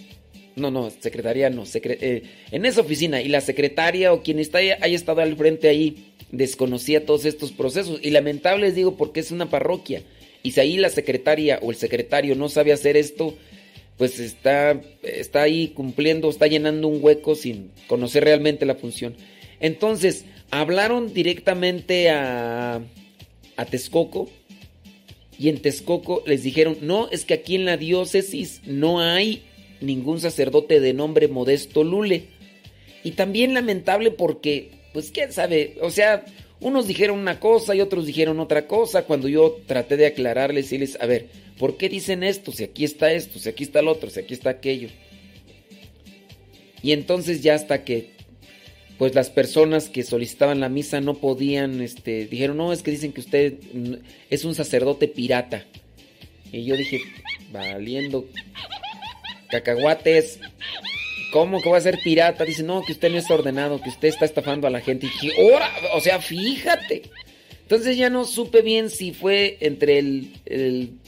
[0.54, 4.84] no, no, secretaría no, eh, en esa oficina y la secretaria o quien está, haya
[4.84, 8.00] estado al frente ahí desconocía todos estos procesos.
[8.02, 10.02] Y lamentable les digo porque es una parroquia.
[10.42, 13.34] Y si ahí la secretaria o el secretario no sabe hacer esto,
[13.96, 19.16] pues está, está ahí cumpliendo, está llenando un hueco sin conocer realmente la función.
[19.58, 22.82] Entonces, hablaron directamente a,
[23.58, 24.30] a Texcoco
[25.38, 29.42] y en Texcoco les dijeron, no, es que aquí en la diócesis no hay
[29.80, 32.24] ningún sacerdote de nombre Modesto Lule.
[33.04, 36.24] Y también lamentable porque, pues quién sabe, o sea,
[36.60, 39.04] unos dijeron una cosa y otros dijeron otra cosa.
[39.04, 41.28] Cuando yo traté de aclararles y les, a ver,
[41.58, 42.50] ¿por qué dicen esto?
[42.50, 44.88] Si aquí está esto, si aquí está el otro, si aquí está aquello.
[46.82, 48.17] Y entonces ya hasta que
[48.98, 53.12] pues las personas que solicitaban la misa no podían, este, dijeron, no, es que dicen
[53.12, 53.54] que usted
[54.28, 55.64] es un sacerdote pirata.
[56.50, 57.00] Y yo dije,
[57.52, 58.26] valiendo
[59.50, 60.40] cacahuates,
[61.32, 62.44] ¿cómo que va a ser pirata?
[62.44, 65.06] Dice, no, que usted no es ordenado, que usted está estafando a la gente.
[65.06, 65.70] Y dije, ¡Ora!
[65.94, 67.02] O sea, fíjate.
[67.62, 70.98] Entonces ya no supe bien si fue entre el,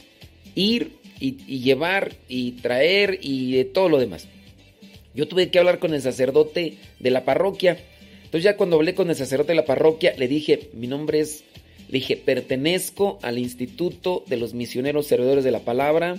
[0.55, 4.27] ir y, y llevar y traer y todo lo demás.
[5.13, 7.77] Yo tuve que hablar con el sacerdote de la parroquia.
[8.23, 11.43] Entonces ya cuando hablé con el sacerdote de la parroquia, le dije, mi nombre es,
[11.89, 16.17] le dije, pertenezco al Instituto de los Misioneros Servidores de la Palabra.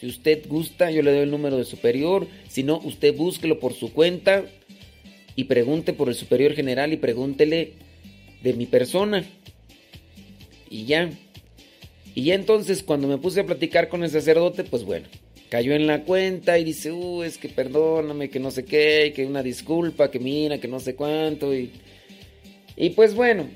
[0.00, 2.28] Si usted gusta, yo le doy el número de superior.
[2.48, 4.44] Si no, usted búsquelo por su cuenta
[5.34, 7.72] y pregunte por el superior general y pregúntele
[8.42, 9.24] de mi persona.
[10.70, 11.10] Y ya.
[12.14, 15.06] Y ya entonces cuando me puse a platicar con el sacerdote, pues bueno,
[15.48, 19.26] cayó en la cuenta y dice, uh, es que perdóname, que no sé qué, que
[19.26, 21.54] una disculpa, que mira, que no sé cuánto.
[21.54, 21.72] Y,
[22.76, 23.48] y pues bueno,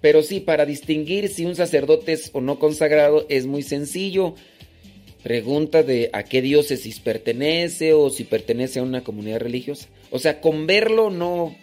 [0.00, 4.34] pero sí, para distinguir si un sacerdote es o no consagrado es muy sencillo.
[5.22, 9.88] Pregunta de a qué diócesis pertenece o si pertenece a una comunidad religiosa.
[10.10, 11.56] O sea, con verlo no,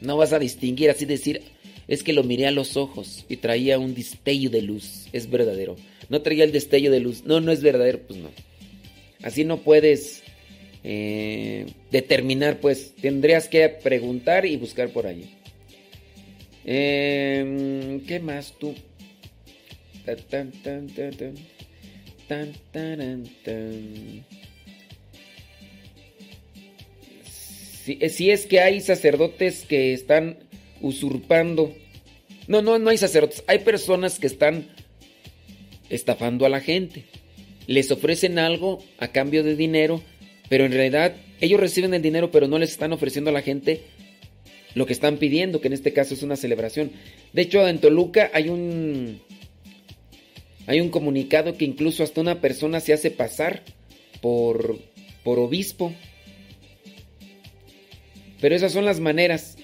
[0.00, 1.42] no vas a distinguir, así decir,
[1.86, 5.76] es que lo miré a los ojos y traía un destello de luz, es verdadero
[6.08, 7.24] no traía el destello de luz.
[7.24, 8.30] No, no es verdadero, pues no.
[9.22, 10.22] Así no puedes
[10.84, 15.34] eh, determinar, pues tendrías que preguntar y buscar por allí.
[16.64, 18.74] Em, ¿Qué más tú?
[20.04, 20.88] Tan, tan, tan,
[22.28, 24.24] tan, tan,
[27.84, 30.38] Si, eh, si es que hay sacerdotes que están
[30.80, 31.74] usurpando.
[32.46, 33.44] No, no, no hay sacerdotes.
[33.46, 34.68] Hay personas que están
[35.90, 37.04] estafando a la gente.
[37.66, 40.02] Les ofrecen algo a cambio de dinero,
[40.48, 43.82] pero en realidad ellos reciben el dinero, pero no les están ofreciendo a la gente
[44.74, 46.90] lo que están pidiendo, que en este caso es una celebración.
[47.32, 49.20] De hecho, en Toluca hay un
[50.66, 53.62] hay un comunicado que incluso hasta una persona se hace pasar
[54.20, 54.78] por
[55.22, 55.92] por obispo.
[58.40, 59.56] Pero esas son las maneras.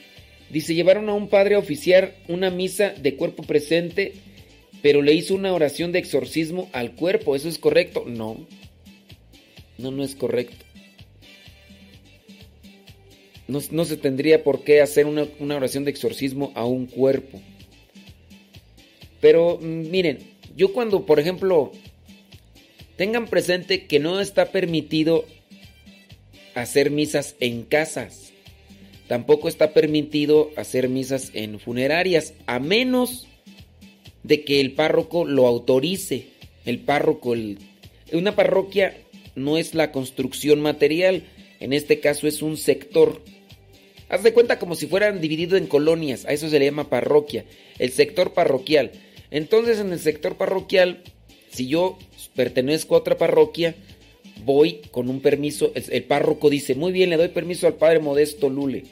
[0.51, 4.15] Dice, llevaron a un padre a oficiar una misa de cuerpo presente
[4.85, 7.35] pero le hizo una oración de exorcismo al cuerpo.
[7.35, 8.05] ¿Eso es correcto?
[8.06, 8.47] No.
[9.78, 10.62] No, no es correcto.
[13.48, 17.40] No, se tendría por qué hacer una, una, oración de exorcismo a un cuerpo.
[19.23, 20.19] Pero mm, miren,
[20.55, 21.73] yo cuando, por ejemplo,
[22.97, 25.24] tengan presente que no está permitido
[26.55, 28.35] hacer misas en casas.
[29.09, 33.28] Tampoco está permitido hacer misas en funerarias, a menos
[34.25, 36.27] de que el párroco lo autorice.
[36.65, 37.35] El párroco,
[38.13, 38.97] una parroquia
[39.37, 41.25] no es la construcción material,
[41.61, 43.23] en este caso es un sector.
[44.09, 47.45] Haz de cuenta como si fueran divididos en colonias, a eso se le llama parroquia,
[47.79, 48.93] el sector parroquial.
[49.31, 51.03] Entonces en el sector parroquial,
[51.51, 51.99] si yo
[52.35, 53.75] pertenezco a otra parroquia,
[54.45, 58.01] voy con un permiso, el, el párroco dice, muy bien, le doy permiso al padre
[58.01, 58.85] Modesto Lule.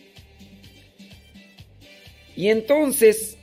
[2.37, 3.37] Y entonces,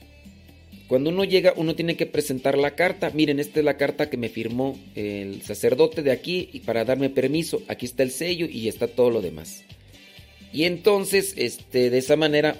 [0.90, 3.12] cuando uno llega, uno tiene que presentar la carta.
[3.14, 7.12] Miren, esta es la carta que me firmó el sacerdote de aquí y para darme
[7.12, 7.62] permiso.
[7.68, 9.64] Aquí está el sello y está todo lo demás.
[10.52, 12.56] Y entonces, este, de esa manera,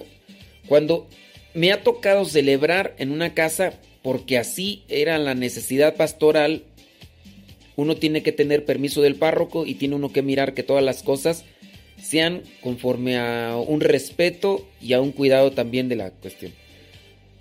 [0.68, 1.08] cuando
[1.56, 3.74] me ha tocado celebrar en una casa,
[4.04, 6.66] porque así era la necesidad pastoral,
[7.78, 11.02] uno tiene que tener permiso del párroco y tiene uno que mirar que todas las
[11.02, 11.46] cosas
[12.00, 16.59] sean conforme a un respeto y a un cuidado también de la cuestión.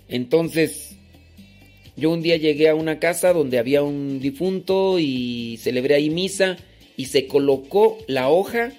[0.09, 0.97] Entonces,
[1.95, 6.57] yo un día llegué a una casa donde había un difunto y celebré ahí misa
[6.97, 8.73] y se colocó la hoja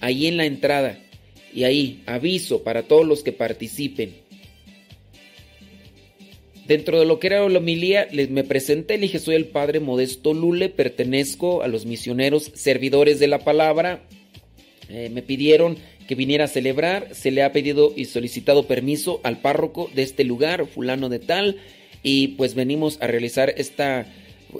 [0.00, 0.98] ahí en la entrada.
[1.52, 4.14] Y ahí, aviso para todos los que participen.
[6.66, 10.34] Dentro de lo que era la homilía, me presenté, le dije, soy el padre Modesto
[10.34, 14.02] Lule, pertenezco a los misioneros servidores de la palabra.
[14.88, 15.76] Eh, me pidieron
[16.06, 20.24] que viniera a celebrar, se le ha pedido y solicitado permiso al párroco de este
[20.24, 21.56] lugar, fulano de tal,
[22.02, 24.06] y pues venimos a realizar esta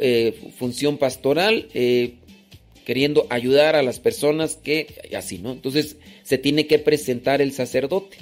[0.01, 1.69] eh, función pastoral.
[1.75, 2.15] Eh,
[2.87, 4.87] queriendo ayudar a las personas que
[5.17, 5.51] así, ¿no?
[5.51, 8.17] Entonces se tiene que presentar el sacerdote,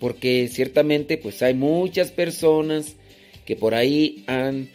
[0.00, 2.96] porque ciertamente pues hay muchas personas
[3.44, 4.70] que por ahí han,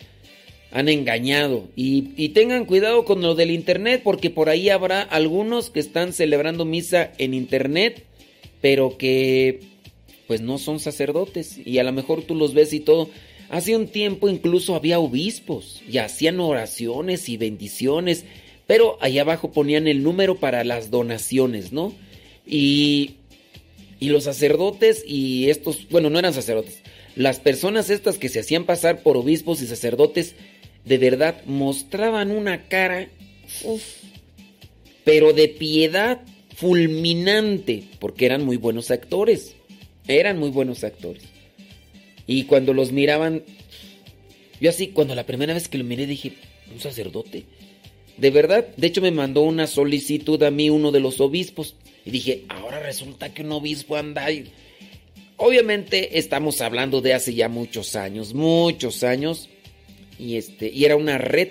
[0.72, 5.70] han engañado y, y tengan cuidado con lo del internet, porque por ahí habrá algunos
[5.70, 8.06] que están celebrando misa en internet,
[8.62, 9.60] pero que
[10.28, 13.10] pues no son sacerdotes y a lo mejor tú los ves y todo.
[13.50, 18.26] Hace un tiempo incluso había obispos y hacían oraciones y bendiciones
[18.72, 21.94] pero ahí abajo ponían el número para las donaciones, ¿no?
[22.48, 23.16] Y,
[24.00, 26.82] y los sacerdotes y estos, bueno, no eran sacerdotes,
[27.18, 30.36] las personas estas que se hacían pasar por obispos y sacerdotes,
[30.86, 33.10] de verdad mostraban una cara,
[33.64, 33.84] uf,
[35.04, 36.22] pero de piedad
[36.56, 39.56] fulminante, porque eran muy buenos actores,
[40.08, 41.24] eran muy buenos actores.
[42.28, 43.44] Y cuando los miraban,
[44.60, 46.34] yo así, cuando la primera vez que lo miré dije,
[46.72, 47.46] ¿un sacerdote?
[48.18, 51.76] De verdad, de hecho me mandó una solicitud a mí uno de los obispos.
[52.06, 54.52] Y dije, ahora resulta que un obispo anda ahí.
[55.38, 59.50] Obviamente estamos hablando de hace ya muchos años, muchos años.
[60.22, 61.50] Y, este, y era una red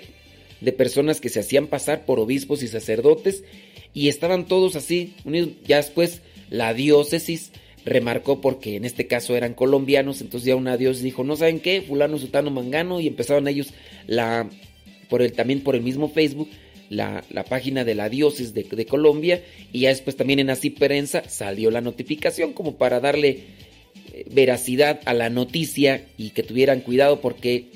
[0.61, 3.45] de personas que se hacían pasar por obispos y sacerdotes.
[3.93, 5.51] Y estaban todos así, unidos.
[5.67, 7.53] Ya después la diócesis
[7.85, 10.21] remarcó porque en este caso eran colombianos.
[10.21, 13.01] Entonces ya una diócesis dijo, no saben qué, fulano, sutano, mangano.
[13.01, 13.75] Y empezaron ellos
[14.07, 14.49] la
[15.11, 16.49] por el, también por el mismo Facebook,
[16.89, 19.43] la, página de la diócesis de, Colombia
[19.73, 23.45] y ya después también en Así Prensa salió la notificación como para darle
[24.13, 27.67] eh, veracidad a la noticia y que tuvieran cuidado porque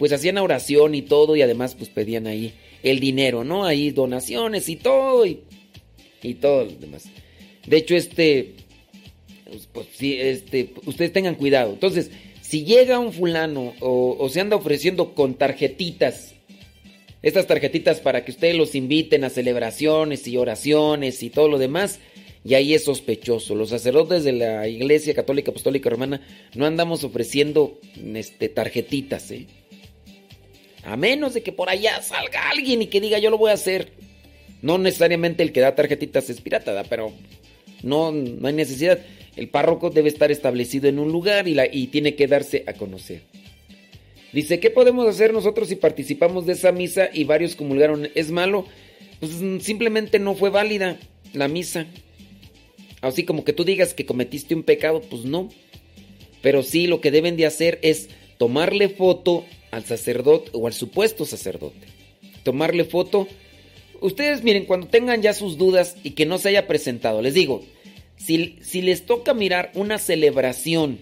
[0.00, 3.66] pues hacían oración y todo y además pues pedían ahí el dinero, ¿no?
[3.66, 5.40] Ahí donaciones y todo y,
[6.22, 7.04] y todo lo demás.
[7.66, 8.54] De hecho, este,
[9.44, 11.74] pues, pues sí, este, ustedes tengan cuidado.
[11.74, 12.10] Entonces,
[12.40, 16.34] si llega un fulano o, o se anda ofreciendo con tarjetitas
[17.22, 22.00] estas tarjetitas para que ustedes los inviten a celebraciones y oraciones y todo lo demás.
[22.42, 23.54] Y ahí es sospechoso.
[23.54, 26.22] Los sacerdotes de la Iglesia Católica Apostólica Romana
[26.54, 27.78] no andamos ofreciendo
[28.14, 29.46] este, tarjetitas, ¿eh?
[30.84, 33.54] A menos de que por allá salga alguien y que diga yo lo voy a
[33.54, 33.92] hacer.
[34.62, 37.12] No necesariamente el que da tarjetitas es pirata, pero
[37.82, 38.98] no, no hay necesidad.
[39.36, 42.74] El párroco debe estar establecido en un lugar y, la, y tiene que darse a
[42.74, 43.22] conocer.
[44.32, 48.08] Dice, ¿qué podemos hacer nosotros si participamos de esa misa y varios comulgaron?
[48.14, 48.64] ¿Es malo?
[49.18, 50.98] Pues mm, simplemente no fue válida
[51.32, 51.86] la misa.
[53.00, 55.48] Así como que tú digas que cometiste un pecado, pues no.
[56.42, 58.08] Pero sí lo que deben de hacer es
[58.38, 61.86] tomarle foto al sacerdote o al supuesto sacerdote.
[62.42, 63.28] Tomarle foto.
[64.00, 67.62] Ustedes miren, cuando tengan ya sus dudas y que no se haya presentado, les digo,
[68.16, 70.98] si, si les toca mirar una celebración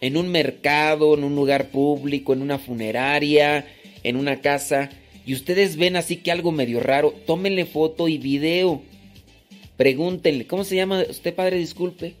[0.00, 3.66] en un mercado, en un lugar público, en una funeraria,
[4.02, 4.90] en una casa,
[5.26, 8.82] y ustedes ven así que algo medio raro, tómenle foto y video.
[9.76, 11.56] Pregúntenle, ¿cómo se llama usted, padre?
[11.56, 12.14] Disculpe.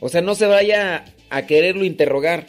[0.00, 2.46] O sea, no se vaya a quererlo interrogar,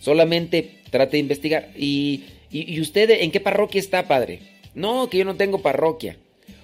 [0.00, 1.70] solamente trate de investigar.
[1.76, 2.22] ¿Y,
[2.52, 4.38] y, usted en qué parroquia está, padre?
[4.76, 6.16] No, que yo no tengo parroquia.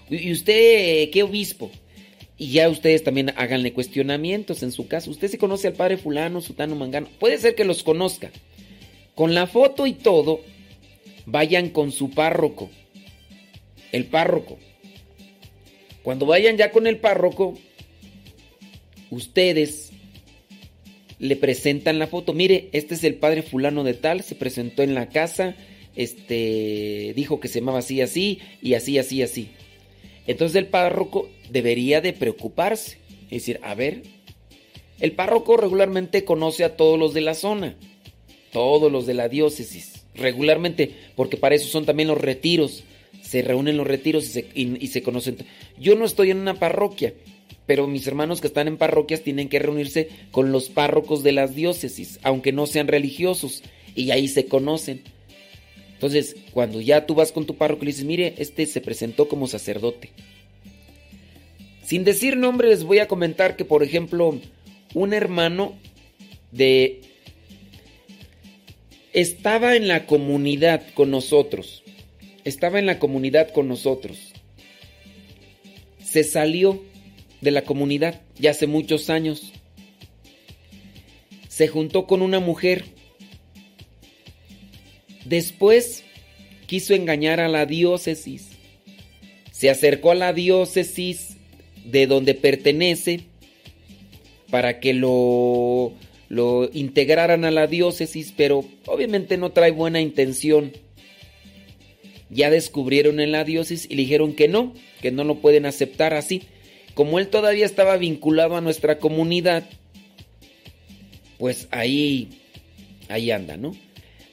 [0.09, 1.69] ¿Y usted qué obispo?
[2.39, 5.11] Y ya ustedes también háganle cuestionamientos en su caso.
[5.11, 7.09] Usted se conoce al padre fulano, sutano, mangano.
[7.19, 8.31] Puede ser que los conozca.
[9.17, 10.41] Con la foto y todo,
[11.27, 12.71] vayan con su párroco.
[13.91, 14.59] El párroco.
[16.05, 17.59] Cuando vayan ya con el párroco,
[19.11, 19.90] ustedes
[21.21, 22.33] le presentan la foto.
[22.33, 25.55] Mire, este es el padre fulano de tal, se presentó en la casa,
[25.95, 29.51] este dijo que se llamaba así así y así así así.
[30.27, 34.03] Entonces el párroco debería de preocuparse, es decir, a ver,
[34.99, 37.77] el párroco regularmente conoce a todos los de la zona,
[38.51, 42.85] todos los de la diócesis, regularmente, porque para eso son también los retiros,
[43.23, 45.37] se reúnen los retiros y se, y se conocen.
[45.79, 47.13] Yo no estoy en una parroquia,
[47.71, 51.55] pero mis hermanos que están en parroquias tienen que reunirse con los párrocos de las
[51.55, 53.63] diócesis, aunque no sean religiosos,
[53.95, 55.03] y ahí se conocen.
[55.93, 59.29] Entonces, cuando ya tú vas con tu párroco y le dices, mire, este se presentó
[59.29, 60.11] como sacerdote.
[61.85, 64.37] Sin decir nombre, les voy a comentar que, por ejemplo,
[64.95, 65.79] un hermano
[66.51, 67.03] de...
[69.13, 71.85] estaba en la comunidad con nosotros.
[72.43, 74.33] Estaba en la comunidad con nosotros.
[76.03, 76.90] Se salió
[77.41, 79.53] de la comunidad ya hace muchos años.
[81.49, 82.85] Se juntó con una mujer.
[85.25, 86.05] Después
[86.67, 88.51] quiso engañar a la diócesis.
[89.53, 91.37] Se acercó a la diócesis
[91.85, 93.25] de donde pertenece
[94.51, 95.93] para que lo,
[96.29, 100.73] lo integraran a la diócesis, pero obviamente no trae buena intención.
[102.31, 104.73] Ya descubrieron en la diócesis y dijeron que no,
[105.03, 106.43] que no lo pueden aceptar así
[107.01, 109.65] como él todavía estaba vinculado a nuestra comunidad,
[111.39, 112.29] pues ahí,
[113.09, 113.75] ahí anda, ¿no?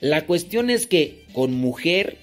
[0.02, 2.18] La cuestión es que con mujer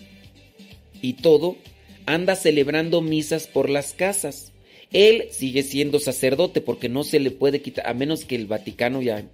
[1.00, 1.56] y todo,
[2.04, 4.52] anda celebrando misas por las casas.
[4.92, 9.00] Él sigue siendo sacerdote porque no se le puede quitar, a menos que el Vaticano
[9.00, 9.24] ya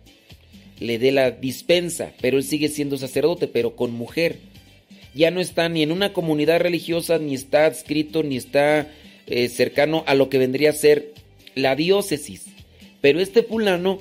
[0.79, 4.37] le dé la dispensa, pero él sigue siendo sacerdote, pero con mujer.
[5.13, 8.87] Ya no está ni en una comunidad religiosa, ni está adscrito, ni está
[9.31, 11.15] eh, cercano a lo que vendría a ser
[11.55, 12.47] la diócesis.
[13.01, 13.99] Pero este fulano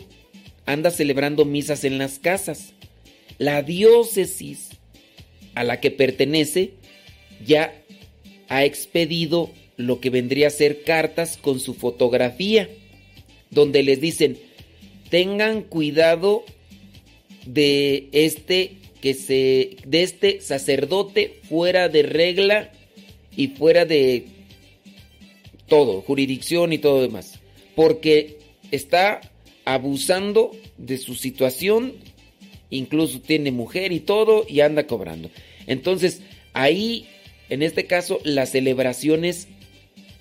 [0.65, 2.73] anda celebrando misas en las casas.
[3.37, 4.69] La diócesis
[5.55, 6.71] a la que pertenece
[7.45, 7.73] ya
[8.49, 12.67] ha expedido lo que vendría a ser cartas con su fotografía,
[13.49, 14.37] donde les dicen,
[15.09, 16.43] tengan cuidado
[17.45, 22.71] de este que se de este sacerdote fuera de regla
[23.35, 24.25] y fuera de
[25.69, 27.39] todo, jurisdicción y todo demás,
[27.75, 28.39] porque
[28.71, 29.21] está
[29.63, 31.93] abusando de su situación,
[32.69, 35.29] incluso tiene mujer y todo y anda cobrando.
[35.67, 36.21] Entonces,
[36.53, 37.07] ahí,
[37.49, 39.47] en este caso, las celebraciones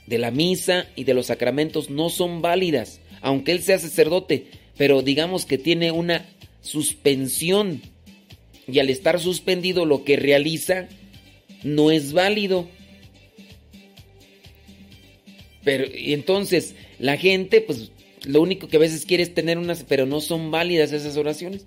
[0.07, 4.47] de la misa y de los sacramentos no son válidas, aunque él sea sacerdote,
[4.77, 6.27] pero digamos que tiene una
[6.61, 7.83] suspensión
[8.71, 10.89] y al estar suspendido lo que realiza
[11.63, 12.69] no es válido.
[15.69, 17.91] Pero, entonces, la gente, pues,
[18.25, 21.67] lo único que a veces quiere es tener unas, pero no son válidas esas oraciones.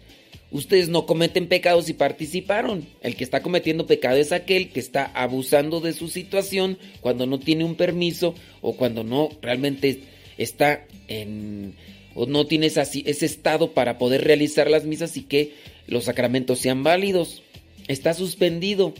[0.49, 2.87] Ustedes no cometen pecados y participaron.
[3.03, 7.37] El que está cometiendo pecado es aquel que está abusando de su situación cuando no
[7.37, 9.99] tiene un permiso o cuando no realmente
[10.39, 11.75] está en
[12.15, 15.53] o no tiene ese estado para poder realizar las misas y que
[15.85, 17.43] los sacramentos sean válidos.
[17.87, 18.95] Está suspendido.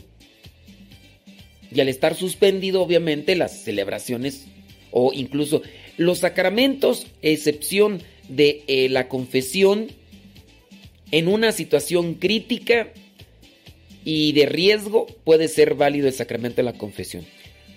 [1.74, 4.46] Y al estar suspendido, obviamente, las celebraciones
[4.92, 5.62] o incluso
[5.96, 9.88] los sacramentos, excepción de eh, la confesión,
[11.10, 12.92] en una situación crítica
[14.04, 17.24] y de riesgo puede ser válido el sacramento de la confesión.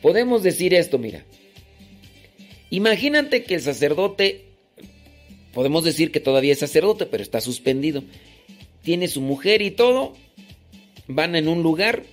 [0.01, 1.25] Podemos decir esto, mira.
[2.69, 4.45] Imagínate que el sacerdote,
[5.53, 8.03] podemos decir que todavía es sacerdote, pero está suspendido.
[8.81, 10.13] Tiene su mujer y todo.
[11.07, 12.03] Van en un lugar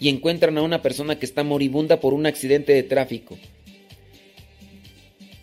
[0.00, 3.38] y encuentran a una persona que está moribunda por un accidente de tráfico.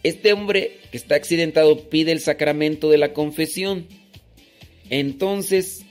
[0.03, 3.87] Este hombre que está accidentado pide el sacramento de la confesión.
[4.89, 5.85] Entonces,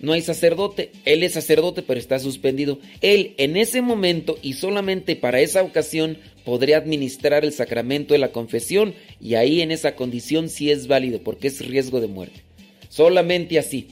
[0.00, 0.92] no hay sacerdote.
[1.04, 2.78] Él es sacerdote, pero está suspendido.
[3.02, 8.32] Él en ese momento y solamente para esa ocasión podría administrar el sacramento de la
[8.32, 12.40] confesión y ahí en esa condición sí es válido porque es riesgo de muerte.
[12.88, 13.88] Solamente así.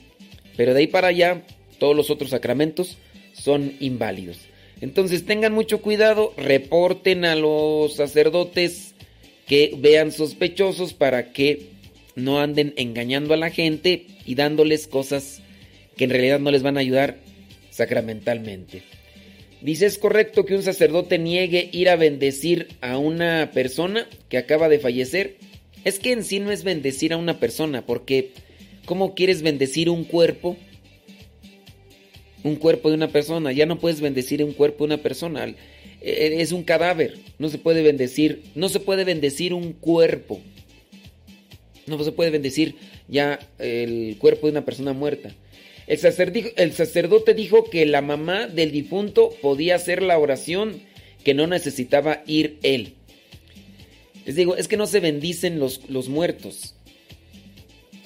[0.56, 1.44] Pero de ahí para allá,
[1.78, 2.96] todos los otros sacramentos
[3.34, 4.38] son inválidos.
[4.80, 8.87] Entonces tengan mucho cuidado, reporten a los sacerdotes
[9.48, 11.70] que vean sospechosos para que
[12.14, 15.40] no anden engañando a la gente y dándoles cosas
[15.96, 17.18] que en realidad no les van a ayudar
[17.70, 18.82] sacramentalmente.
[19.60, 24.68] Dice, ¿es correcto que un sacerdote niegue ir a bendecir a una persona que acaba
[24.68, 25.36] de fallecer?
[25.84, 28.32] Es que en sí no es bendecir a una persona, porque
[28.84, 30.56] ¿cómo quieres bendecir un cuerpo?
[32.44, 35.52] Un cuerpo de una persona, ya no puedes bendecir un cuerpo de una persona.
[36.00, 40.40] Eh, es un cadáver, no se puede bendecir, no se puede bendecir un cuerpo.
[41.86, 42.74] No se puede bendecir
[43.08, 45.34] ya el cuerpo de una persona muerta.
[45.86, 45.98] El
[46.56, 50.82] el sacerdote dijo que la mamá del difunto podía hacer la oración,
[51.24, 52.92] que no necesitaba ir él.
[54.26, 56.74] Les digo, es que no se bendicen los, los muertos.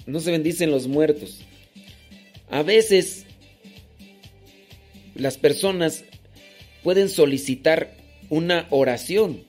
[0.06, 1.40] No se bendicen los muertos.
[2.48, 3.27] A veces
[5.16, 6.05] las personas
[6.82, 7.96] pueden solicitar
[8.28, 9.44] una oración,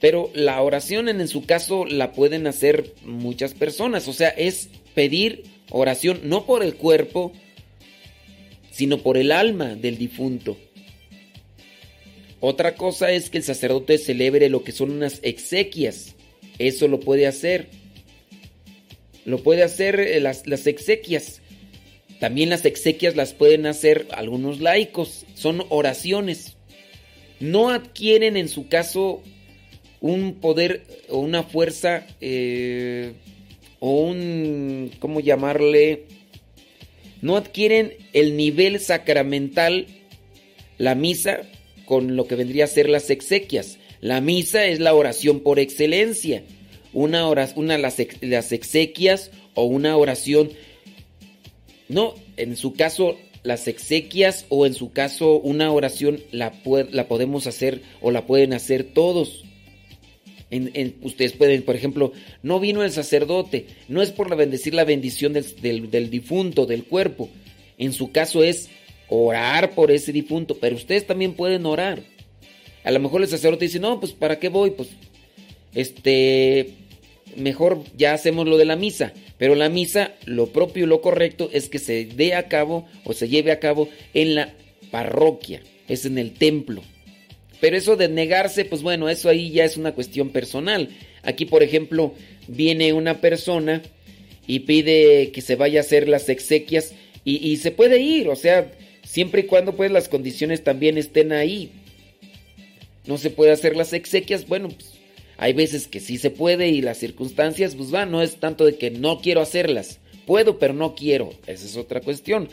[0.00, 4.08] pero la oración en, su caso la pueden hacer muchas personas.
[4.08, 7.32] O sea, es pedir oración no por el cuerpo,
[8.70, 10.56] sino por el alma del difunto.
[12.40, 16.16] Otra cosa es que el sacerdote celebre lo que son unas exequias.
[16.58, 17.68] Eso lo puede hacer.
[19.24, 21.40] Lo puede hacer eh, las, las exequias.
[22.18, 25.24] También las exequias las pueden hacer algunos laicos.
[25.34, 26.51] Son oraciones.
[27.42, 29.20] No adquieren en su caso
[30.00, 33.14] un poder o una fuerza eh,
[33.80, 36.04] o un, ¿cómo llamarle?
[37.20, 39.88] No adquieren el nivel sacramental,
[40.78, 41.40] la misa,
[41.84, 43.78] con lo que vendría a ser las exequias.
[44.00, 46.44] La misa es la oración por excelencia.
[46.92, 50.50] Una, oración, una las, las exequias o una oración.
[51.88, 56.52] No, en su caso las exequias o en su caso una oración la,
[56.90, 59.44] la podemos hacer o la pueden hacer todos.
[60.50, 62.12] En, ustedes pueden, por ejemplo,
[62.42, 66.84] no vino el sacerdote, no es por la bendecir la bendición del, del difunto, del
[66.84, 67.30] cuerpo.
[67.78, 68.68] En su caso es
[69.08, 72.02] orar por ese difunto, pero ustedes también pueden orar.
[72.84, 74.72] A lo mejor el sacerdote dice, no, pues ¿para qué voy?
[74.72, 74.90] Pues,
[75.74, 76.74] este,
[77.36, 79.12] mejor ya hacemos lo de la misa.
[79.38, 83.12] Pero la misa, lo propio y lo correcto es que se dé a cabo o
[83.12, 84.54] se lleve a cabo en la
[84.90, 86.82] parroquia, es en el templo.
[87.60, 90.88] Pero eso de negarse, pues bueno, eso ahí ya es una cuestión personal.
[91.22, 92.14] Aquí, por ejemplo,
[92.48, 93.82] viene una persona
[94.46, 96.94] y pide que se vaya a hacer las exequias
[97.24, 98.72] y, se puede ir, o sea,
[99.04, 101.70] siempre y cuando pues las condiciones también estén ahí.
[103.06, 104.91] No se puede hacer las exequias, bueno, pues
[105.42, 108.76] hay veces que sí se puede y las circunstancias, pues va, no es tanto de
[108.76, 109.98] que no quiero hacerlas.
[110.24, 111.34] Puedo, pero no quiero.
[111.48, 112.48] Esa es otra cuestión.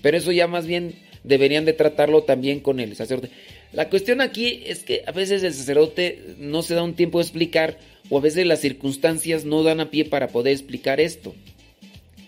[0.00, 3.28] Pero eso ya más bien deberían de tratarlo también con el sacerdote.
[3.74, 7.24] La cuestión aquí es que a veces el sacerdote no se da un tiempo de
[7.24, 7.76] explicar
[8.08, 11.34] o a veces las circunstancias no dan a pie para poder explicar esto.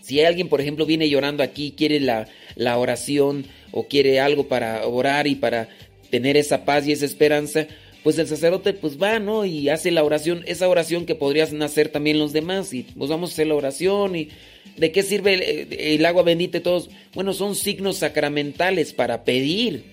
[0.02, 4.86] Si alguien, por ejemplo, viene llorando aquí, quiere la, la oración o quiere algo para
[4.86, 5.70] orar y para
[6.10, 7.66] tener esa paz y esa esperanza,
[8.03, 9.45] pues el sacerdote pues va, ¿no?
[9.45, 13.31] Y hace la oración, esa oración que podrían hacer también los demás y pues vamos
[13.31, 14.29] a hacer la oración y
[14.77, 16.91] ¿de qué sirve el, agua bendita y todos?
[17.15, 19.85] Bueno, son signos sacramentales para pedir.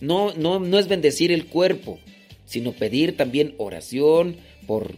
[0.00, 1.98] No, no, no es bendecir el cuerpo,
[2.46, 4.96] sino pedir también oración por,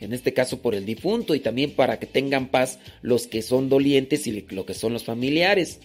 [0.00, 3.68] en este caso por el difunto y también para que tengan paz los que son
[3.68, 5.80] dolientes y lo que son los familiares.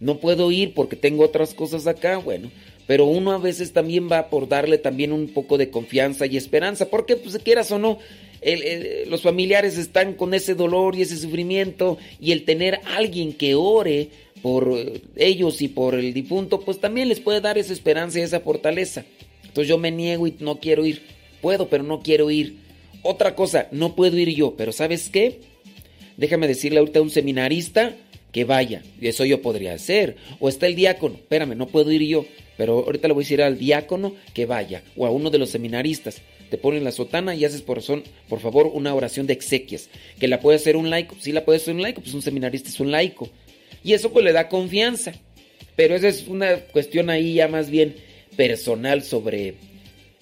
[0.00, 2.50] No puedo ir porque tengo otras cosas acá, bueno,
[2.88, 6.88] pero uno a veces también va por darle también un poco de confianza y esperanza,
[6.88, 7.98] porque pues quieras o no,
[9.06, 14.08] los familiares están con ese dolor y ese sufrimiento y el tener alguien que ore
[14.40, 14.74] por
[15.16, 19.04] ellos y por el difunto, pues también les puede dar esa esperanza y esa fortaleza.
[19.42, 21.02] Entonces yo me niego y no quiero ir.
[21.42, 22.56] Puedo, pero no quiero ir.
[23.02, 25.40] Otra cosa, no puedo ir yo, pero ¿sabes qué?
[26.16, 27.94] Déjame decirle ahorita a un seminarista
[28.32, 28.82] que vaya.
[29.00, 30.16] Eso yo podría hacer.
[30.40, 32.24] O está el diácono, espérame, no puedo ir yo.
[32.58, 35.48] Pero ahorita le voy a decir al diácono que vaya o a uno de los
[35.48, 36.20] seminaristas.
[36.50, 39.88] Te ponen la sotana y haces por, son, por favor una oración de exequias.
[40.18, 41.16] Que la puede hacer un laico.
[41.20, 43.30] Si la puede hacer un laico, pues un seminarista es un laico.
[43.84, 45.12] Y eso pues le da confianza.
[45.76, 47.94] Pero esa es una cuestión ahí ya más bien
[48.36, 49.54] personal sobre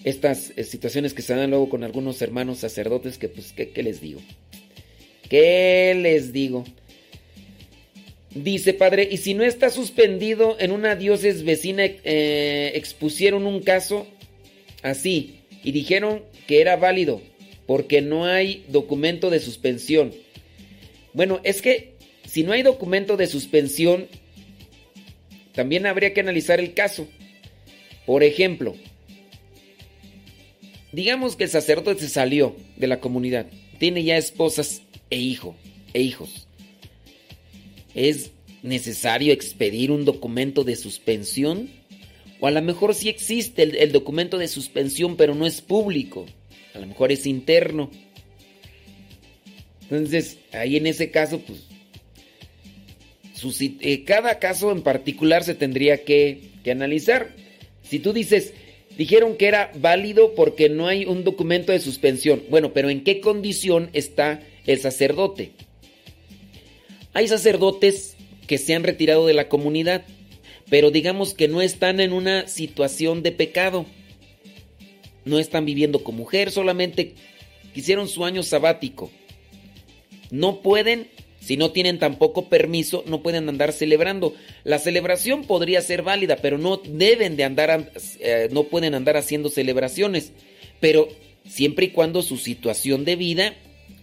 [0.03, 3.81] estas eh, situaciones que se dan luego con algunos hermanos sacerdotes que pues, ¿qué, qué
[3.81, 4.21] les digo?
[5.27, 6.65] ¿Qué les digo?
[8.43, 14.05] Dice, padre, y si no está suspendido en una diócesis vecina, eh, expusieron un caso
[14.83, 17.19] así y dijeron que era válido
[17.65, 20.13] porque no hay documento de suspensión.
[21.13, 21.95] Bueno, es que
[22.27, 24.07] si no hay documento de suspensión,
[25.53, 27.07] también habría que analizar el caso.
[28.05, 28.75] Por ejemplo,
[30.91, 33.47] digamos que el sacerdote se salió de la comunidad,
[33.79, 35.55] tiene ya esposas e hijo
[35.93, 36.46] e hijos
[37.97, 38.29] ¿Es
[38.61, 41.67] necesario expedir un documento de suspensión?
[42.39, 46.27] O a lo mejor sí existe el, documento de suspensión, pero no es público.
[46.75, 47.89] A lo mejor es interno.
[49.81, 51.63] Entonces, ahí en ese caso, pues,
[53.79, 57.35] eh, cada caso en particular se tendría que, que analizar.
[57.81, 58.53] Si tú dices,
[58.95, 62.43] dijeron que era válido porque no hay un documento de suspensión.
[62.51, 65.53] Bueno, pero ¿en qué condición está el sacerdote.
[67.13, 68.15] Hay sacerdotes
[68.47, 70.05] que se han retirado de la comunidad,
[70.69, 73.85] pero digamos que no están en una situación de pecado.
[75.25, 77.13] No están viviendo con mujer, solamente
[77.75, 79.11] hicieron su año sabático.
[80.31, 81.09] No pueden,
[81.39, 84.33] si no tienen tampoco permiso, no pueden andar celebrando.
[84.63, 89.49] La celebración podría ser válida, pero no deben de andar, eh, no pueden andar haciendo
[89.49, 90.31] celebraciones.
[90.79, 91.07] Pero
[91.47, 93.53] siempre y cuando su situación de vida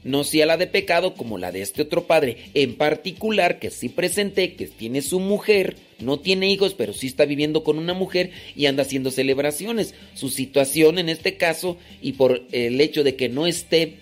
[0.04, 3.88] no sea la de pecado como la de este otro padre, en particular que sí
[3.88, 8.30] presenté, que tiene su mujer, no tiene hijos, pero sí está viviendo con una mujer
[8.54, 9.94] y anda haciendo celebraciones.
[10.14, 13.96] Su situación en este caso, y por el hecho de que no esté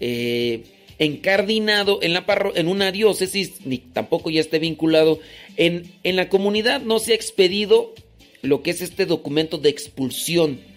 [0.00, 0.64] eh,
[0.98, 5.18] encardinado en, la en una diócesis, ni tampoco ya esté vinculado,
[5.56, 7.94] en, en la comunidad no se ha expedido
[8.42, 10.67] lo que es este documento de expulsión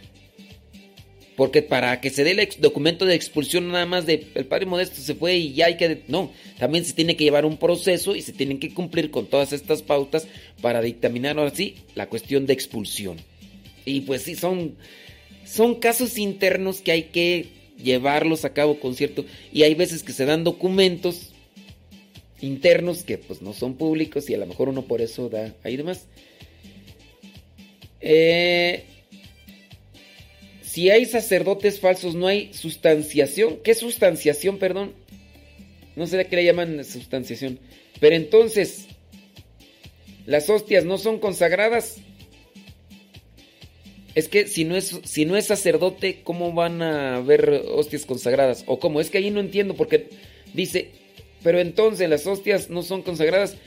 [1.36, 5.02] porque para que se dé el documento de expulsión nada más de el padre Modesto
[5.02, 6.04] se fue y ya hay que...
[6.08, 9.54] No, también se tiene que llevar un proceso y se tienen que cumplir con todas
[9.54, 10.28] estas pautas
[10.62, 13.18] para dictaminar ahora sí la cuestión de expulsión.
[13.86, 14.76] Y pues sí, son,
[15.46, 17.48] son casos internos que hay que
[17.82, 19.26] llevarlos a cabo con cierto...
[19.54, 21.30] Y hay veces que se dan documentos
[22.42, 25.78] internos que pues no son públicos y a lo mejor uno por eso da ahí
[25.78, 26.08] demás.
[28.02, 28.84] Eh,
[30.72, 33.58] si hay sacerdotes falsos, no hay sustanciación.
[33.62, 34.94] ¿Qué sustanciación, perdón?
[35.98, 37.60] No sé de qué le llaman sustanciación.
[38.00, 38.88] Pero entonces,
[40.26, 41.98] las hostias no son consagradas.
[44.16, 48.64] Es que si no es, si no es sacerdote, ¿cómo van a haber hostias consagradas?
[48.66, 49.02] ¿O cómo?
[49.02, 50.08] Es que ahí no entiendo porque
[50.54, 50.92] dice,
[51.44, 53.58] pero entonces las hostias no son consagradas.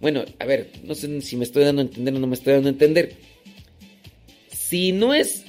[0.00, 2.54] Bueno, a ver, no sé si me estoy dando a entender o no me estoy
[2.54, 3.14] dando a entender.
[4.50, 5.44] Si no es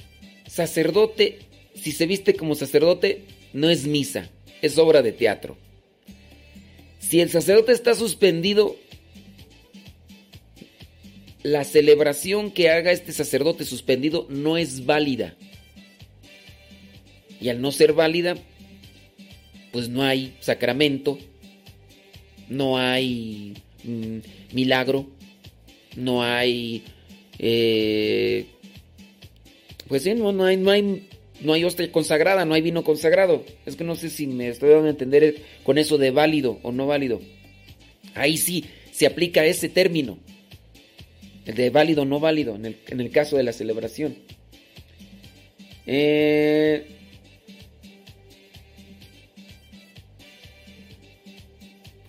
[0.52, 1.38] sacerdote,
[1.74, 3.22] si se viste como sacerdote,
[3.54, 4.28] no es misa,
[4.60, 5.56] es obra de teatro.
[6.98, 8.76] Si el sacerdote está suspendido,
[11.42, 15.36] la celebración que haga este sacerdote suspendido no es válida.
[17.40, 18.36] Y al no ser válida,
[19.72, 21.18] pues no hay sacramento,
[22.50, 24.18] no hay mm,
[24.52, 25.06] milagro,
[25.96, 26.84] no hay
[27.38, 28.44] eh,
[29.92, 31.06] pues no, hay, no, hay,
[31.42, 33.44] no hay hostia consagrada, no hay vino consagrado.
[33.66, 36.72] Es que no sé si me estoy dando a entender con eso de válido o
[36.72, 37.20] no válido.
[38.14, 40.18] Ahí sí se aplica ese término.
[41.44, 44.16] El de válido o no válido en el, en el caso de la celebración.
[45.86, 46.86] Eh,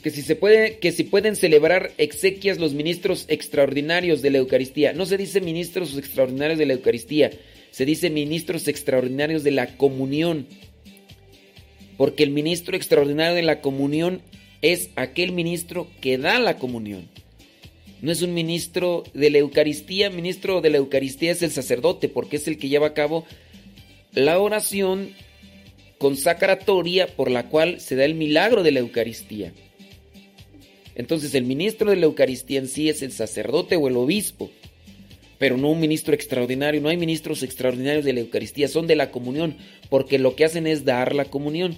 [0.01, 4.93] que si se puede, que si pueden celebrar exequias los ministros extraordinarios de la Eucaristía.
[4.93, 7.31] No se dice ministros extraordinarios de la Eucaristía,
[7.73, 10.45] se dice ministros extraordinarios de la comunión.
[11.97, 14.21] Porque el ministro extraordinario de la comunión
[14.61, 17.09] es aquel ministro que da la comunión.
[18.03, 22.35] No es un ministro de la Eucaristía, ministro de la Eucaristía es el sacerdote, porque
[22.35, 23.25] es el que lleva a cabo
[24.11, 25.09] la oración
[25.97, 29.51] consacratoria por la cual se da el milagro de la Eucaristía.
[30.93, 34.51] Entonces el ministro de la Eucaristía en sí es el sacerdote o el obispo
[35.43, 36.79] pero no un ministro extraordinario.
[36.79, 39.57] No hay ministros extraordinarios de la Eucaristía, son de la comunión,
[39.89, 41.75] porque lo que hacen es dar la comunión.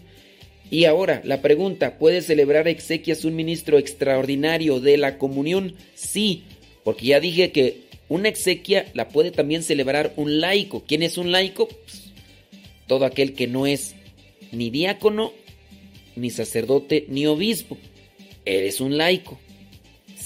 [0.69, 5.74] Y ahora, la pregunta, ¿puede celebrar exequias un ministro extraordinario de la comunión?
[5.95, 6.44] Sí,
[6.84, 10.84] porque ya dije que una exequia la puede también celebrar un laico.
[10.85, 11.68] ¿Quién es un laico?
[11.68, 12.11] Pues,
[12.85, 13.95] todo aquel que no es
[14.52, 15.34] ni diácono,
[16.16, 17.80] ni sacerdote, ni obispo.
[18.45, 19.40] Eres un laico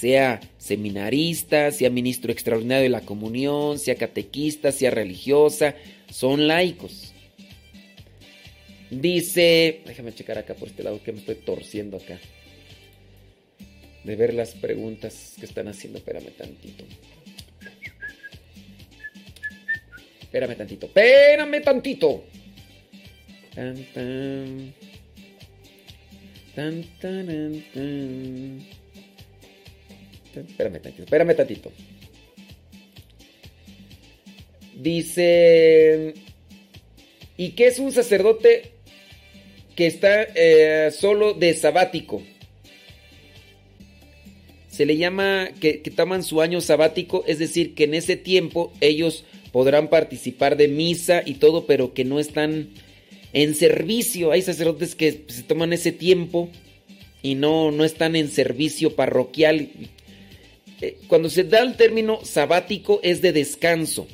[0.00, 5.74] sea seminarista, sea ministro extraordinario de la comunión, sea catequista, sea religiosa,
[6.10, 7.12] son laicos.
[8.90, 12.18] Dice, déjame checar acá por este lado que me estoy torciendo acá.
[14.04, 16.84] De ver las preguntas que están haciendo, espérame tantito.
[20.22, 22.24] Espérame tantito, espérame tantito.
[23.54, 24.74] Tan, tan.
[26.54, 28.79] Tan, tan, tan.
[30.34, 31.72] Espérame tantito, espérame tantito.
[34.74, 36.14] Dice,
[37.36, 38.72] ¿y qué es un sacerdote
[39.76, 42.22] que está eh, solo de sabático?
[44.68, 48.72] Se le llama que, que toman su año sabático, es decir, que en ese tiempo
[48.80, 52.70] ellos podrán participar de misa y todo, pero que no están
[53.32, 54.32] en servicio.
[54.32, 56.48] Hay sacerdotes que se toman ese tiempo
[57.22, 59.68] y no, no están en servicio parroquial,
[61.08, 64.06] cuando se da el término sabático es de descanso.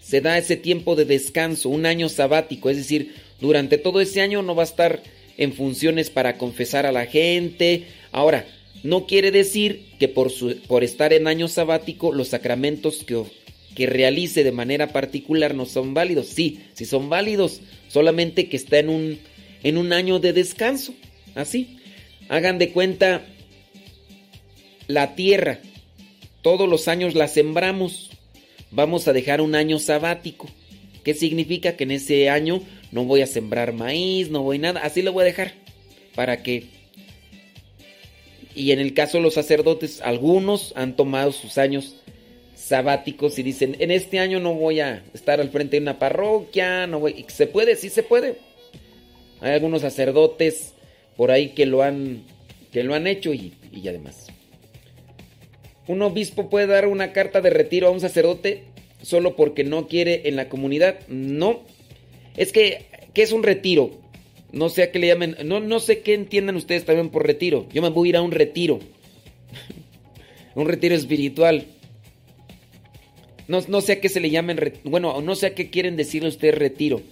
[0.00, 4.42] Se da ese tiempo de descanso, un año sabático, es decir, durante todo ese año
[4.42, 5.02] no va a estar
[5.36, 7.84] en funciones para confesar a la gente.
[8.12, 8.46] Ahora,
[8.82, 10.30] no quiere decir que por,
[10.66, 13.22] por estar en año sabático los sacramentos que,
[13.74, 16.26] que realice de manera particular no son válidos.
[16.26, 19.18] Sí, sí son válidos, solamente que está en un,
[19.62, 20.94] en un año de descanso.
[21.34, 21.78] Así.
[22.28, 23.26] Hagan de cuenta
[24.86, 25.60] la tierra.
[26.42, 28.10] Todos los años la sembramos.
[28.70, 30.48] Vamos a dejar un año sabático.
[31.04, 31.76] ¿Qué significa?
[31.76, 34.80] Que en ese año no voy a sembrar maíz, no voy nada.
[34.80, 35.52] Así lo voy a dejar.
[36.14, 36.66] Para que...
[38.54, 41.96] Y en el caso de los sacerdotes, algunos han tomado sus años
[42.54, 46.86] sabáticos y dicen, en este año no voy a estar al frente de una parroquia,
[46.86, 47.26] no voy...
[47.28, 47.76] ¿Se puede?
[47.76, 48.38] Sí se puede.
[49.40, 50.72] Hay algunos sacerdotes
[51.16, 52.22] por ahí que lo han,
[52.72, 54.28] que lo han hecho y, y además.
[55.86, 58.64] Un obispo puede dar una carta de retiro a un sacerdote
[59.02, 61.00] solo porque no quiere en la comunidad.
[61.08, 61.62] No.
[62.36, 63.90] Es que, ¿qué es un retiro?
[64.52, 65.36] No sé a qué le llamen.
[65.44, 67.66] No, no sé qué entiendan ustedes también por retiro.
[67.72, 68.80] Yo me voy a ir a un retiro.
[70.54, 71.66] un retiro espiritual.
[73.46, 74.74] No, no sé a qué se le llamen.
[74.84, 77.02] Bueno, no sé a qué quieren decirle ustedes retiro.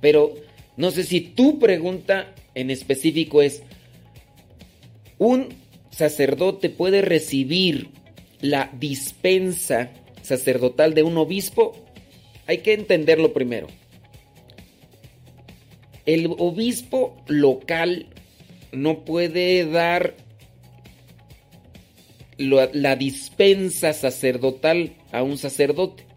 [0.00, 0.34] Pero
[0.76, 3.62] no sé si tu pregunta en específico es:
[5.18, 5.48] ¿un
[5.90, 7.90] sacerdote puede recibir
[8.40, 9.90] la dispensa
[10.22, 11.76] sacerdotal de un obispo?
[12.46, 13.68] Hay que entenderlo primero.
[16.06, 18.06] El obispo local
[18.72, 20.14] no puede dar
[22.38, 26.10] la dispensa sacerdotal a un sacerdote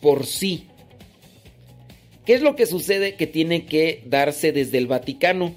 [0.00, 0.66] por sí.
[2.24, 3.16] ¿Qué es lo que sucede?
[3.16, 5.54] Que tiene que darse desde el Vaticano,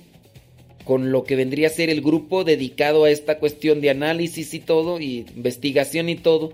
[0.84, 4.60] con lo que vendría a ser el grupo dedicado a esta cuestión de análisis y
[4.60, 6.54] todo, y investigación y todo.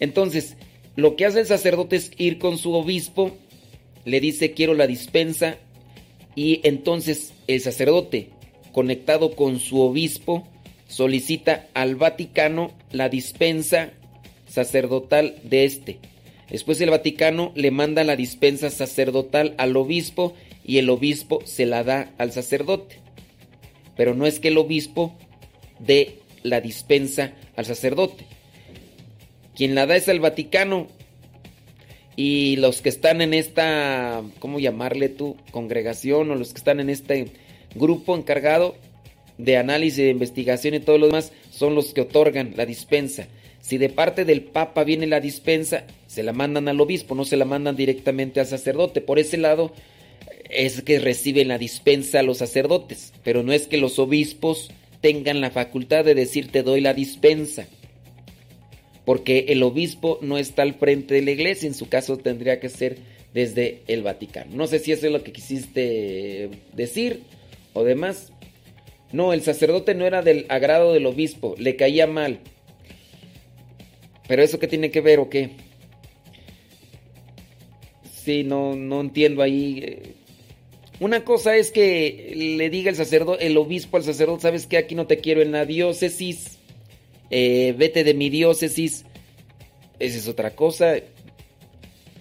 [0.00, 0.56] Entonces,
[0.96, 3.32] lo que hace el sacerdote es ir con su obispo,
[4.04, 5.56] le dice quiero la dispensa,
[6.34, 8.30] y entonces el sacerdote,
[8.72, 10.46] conectado con su obispo,
[10.86, 13.90] solicita al Vaticano la dispensa
[14.48, 15.98] sacerdotal de este.
[16.50, 21.84] Después el Vaticano le manda la dispensa sacerdotal al obispo y el obispo se la
[21.84, 22.96] da al sacerdote.
[23.98, 25.12] Pero no es que el obispo
[25.80, 28.26] dé la dispensa al sacerdote.
[29.56, 30.86] Quien la da es el Vaticano.
[32.14, 35.36] Y los que están en esta, ¿cómo llamarle tú?
[35.50, 37.32] Congregación o los que están en este
[37.74, 38.76] grupo encargado
[39.36, 43.26] de análisis, de investigación y todo lo demás, son los que otorgan la dispensa.
[43.60, 47.36] Si de parte del Papa viene la dispensa, se la mandan al obispo, no se
[47.36, 49.00] la mandan directamente al sacerdote.
[49.00, 49.72] Por ese lado
[50.50, 55.50] es que reciben la dispensa los sacerdotes, pero no es que los obispos tengan la
[55.50, 57.66] facultad de decir te doy la dispensa.
[59.04, 62.68] Porque el obispo no está al frente de la iglesia, en su caso tendría que
[62.68, 62.98] ser
[63.32, 64.54] desde el Vaticano.
[64.54, 67.22] No sé si eso es lo que quisiste decir
[67.72, 68.32] o demás.
[69.12, 72.40] No, el sacerdote no era del agrado del obispo, le caía mal.
[74.26, 75.50] Pero eso qué tiene que ver o qué?
[78.12, 80.16] Sí, no, no entiendo ahí.
[81.00, 84.94] Una cosa es que le diga el sacerdote, el obispo al sacerdote, sabes que aquí
[84.94, 86.58] no te quiero en la diócesis,
[87.30, 89.04] eh, vete de mi diócesis.
[90.00, 90.96] Esa es otra cosa.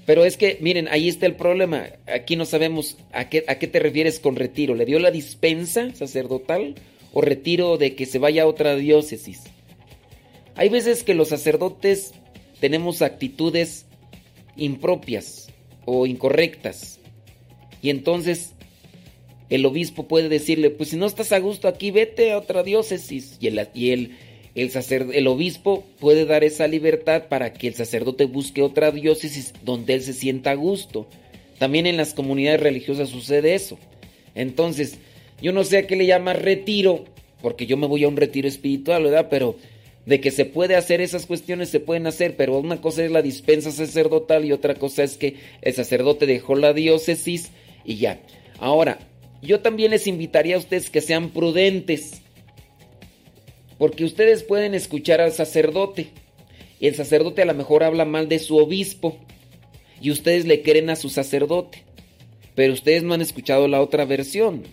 [0.05, 1.87] Pero es que, miren, ahí está el problema.
[2.05, 4.75] Aquí no sabemos a qué, a qué te refieres con retiro.
[4.75, 6.75] ¿Le dio la dispensa sacerdotal
[7.13, 9.43] o retiro de que se vaya a otra diócesis?
[10.55, 12.13] Hay veces que los sacerdotes
[12.59, 13.85] tenemos actitudes
[14.55, 15.49] impropias
[15.85, 16.99] o incorrectas.
[17.81, 18.53] Y entonces
[19.49, 23.37] el obispo puede decirle, pues si no estás a gusto aquí, vete a otra diócesis.
[23.39, 24.11] Y el,
[24.55, 29.53] el, sacer- el obispo puede dar esa libertad para que el sacerdote busque otra diócesis
[29.63, 31.07] donde él se sienta a gusto.
[31.59, 33.79] También en las comunidades religiosas sucede eso.
[34.35, 34.97] Entonces,
[35.41, 37.05] yo no sé a qué le llama retiro,
[37.41, 39.27] porque yo me voy a un retiro espiritual, ¿verdad?
[39.29, 39.55] Pero
[40.05, 43.21] de que se puede hacer esas cuestiones, se pueden hacer, pero una cosa es la
[43.21, 47.49] dispensa sacerdotal y otra cosa es que el sacerdote dejó la diócesis
[47.83, 48.19] y ya.
[48.59, 48.99] Ahora,
[49.41, 52.21] yo también les invitaría a ustedes que sean prudentes,
[53.77, 56.09] porque ustedes pueden escuchar al sacerdote
[56.79, 59.17] y el sacerdote a lo mejor habla mal de su obispo
[60.01, 61.83] y ustedes le creen a su sacerdote,
[62.55, 64.63] pero ustedes no han escuchado la otra versión.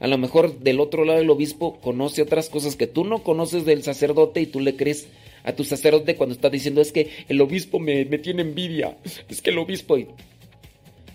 [0.00, 3.64] A lo mejor del otro lado el obispo conoce otras cosas que tú no conoces
[3.64, 5.08] del sacerdote y tú le crees
[5.44, 8.96] a tu sacerdote cuando está diciendo es que el obispo me, me tiene envidia,
[9.28, 9.98] es que el obispo...
[9.98, 10.08] y-".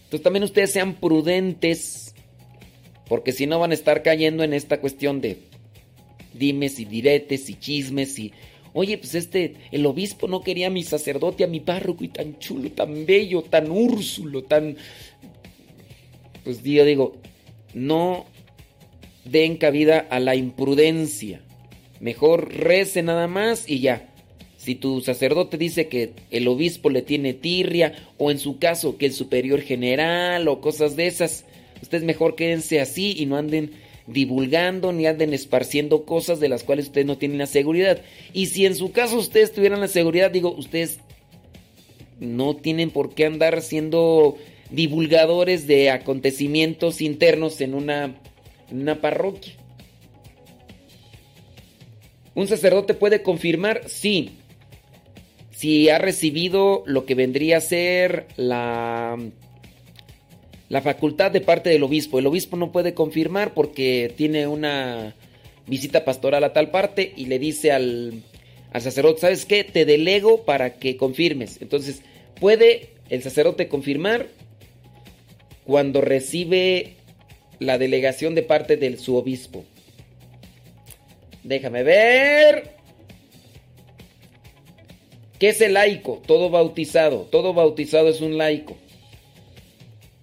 [0.05, 2.04] Entonces también ustedes sean prudentes,
[3.07, 5.37] porque si no van a estar cayendo en esta cuestión de
[6.33, 8.33] dimes y diretes y chismes y...
[8.73, 12.37] Oye, pues este, el obispo no quería a mi sacerdote, a mi párroco y tan
[12.39, 14.75] chulo, tan bello, tan úrsulo, tan...
[16.43, 17.15] Pues yo digo,
[17.73, 18.25] no
[19.23, 21.41] den cabida a la imprudencia.
[22.01, 24.09] Mejor rece nada más y ya.
[24.57, 29.05] Si tu sacerdote dice que el obispo le tiene tirria, o en su caso que
[29.05, 31.45] el superior general, o cosas de esas,
[31.85, 33.71] ustedes mejor quédense así y no anden
[34.07, 38.01] divulgando ni anden esparciendo cosas de las cuales ustedes no tienen la seguridad.
[38.33, 40.99] Y si en su caso ustedes tuvieran la seguridad, digo, ustedes
[42.19, 44.37] no tienen por qué andar siendo
[44.69, 48.15] divulgadores de acontecimientos internos en una,
[48.69, 49.53] en una parroquia.
[52.33, 53.83] ¿Un sacerdote puede confirmar?
[53.87, 54.37] Sí.
[55.51, 59.17] Si ha recibido lo que vendría a ser la,
[60.75, 62.19] la facultad de parte del obispo.
[62.19, 65.15] El obispo no puede confirmar porque tiene una
[65.67, 68.23] visita pastoral a tal parte y le dice al,
[68.73, 69.63] al sacerdote, ¿sabes qué?
[69.63, 71.61] Te delego para que confirmes.
[71.61, 72.01] Entonces,
[72.41, 74.27] puede el sacerdote confirmar
[75.63, 76.95] cuando recibe
[77.59, 79.63] la delegación de parte de su obispo.
[81.45, 82.75] Déjame ver.
[85.39, 86.21] ¿Qué es el laico?
[86.27, 87.29] Todo bautizado.
[87.31, 88.75] Todo bautizado es un laico.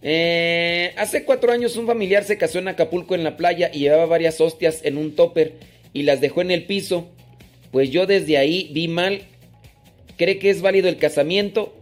[0.03, 4.07] Eh, hace cuatro años un familiar se casó en Acapulco en la playa y llevaba
[4.07, 5.55] varias hostias en un topper
[5.93, 7.09] y las dejó en el piso.
[7.71, 9.23] Pues yo desde ahí vi mal.
[10.17, 11.75] ¿Cree que es válido el casamiento?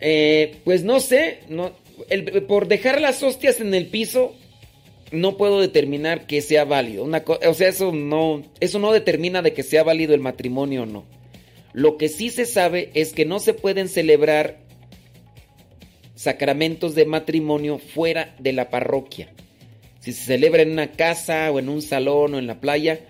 [0.00, 1.40] Eh, pues no sé.
[1.48, 1.72] No,
[2.48, 4.34] por dejar las hostias en el piso,
[5.12, 7.04] no puedo determinar que sea válido.
[7.04, 11.04] O sea, eso no, eso no determina de que sea válido el matrimonio o no.
[11.72, 14.58] Lo que sí se sabe es que no se pueden celebrar
[16.20, 19.32] sacramentos de matrimonio fuera de la parroquia.
[20.00, 23.00] Si se celebra en una casa o en un salón o en la playa,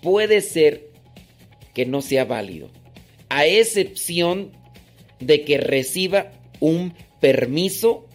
[0.00, 0.90] puede ser
[1.74, 2.70] que no sea válido.
[3.30, 4.52] A excepción
[5.18, 8.06] de que reciba un permiso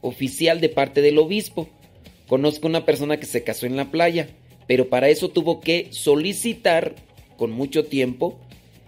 [0.00, 1.68] oficial de parte del obispo.
[2.28, 4.28] Conozco una persona que se casó en la playa,
[4.68, 6.94] pero para eso tuvo que solicitar
[7.36, 8.38] con mucho tiempo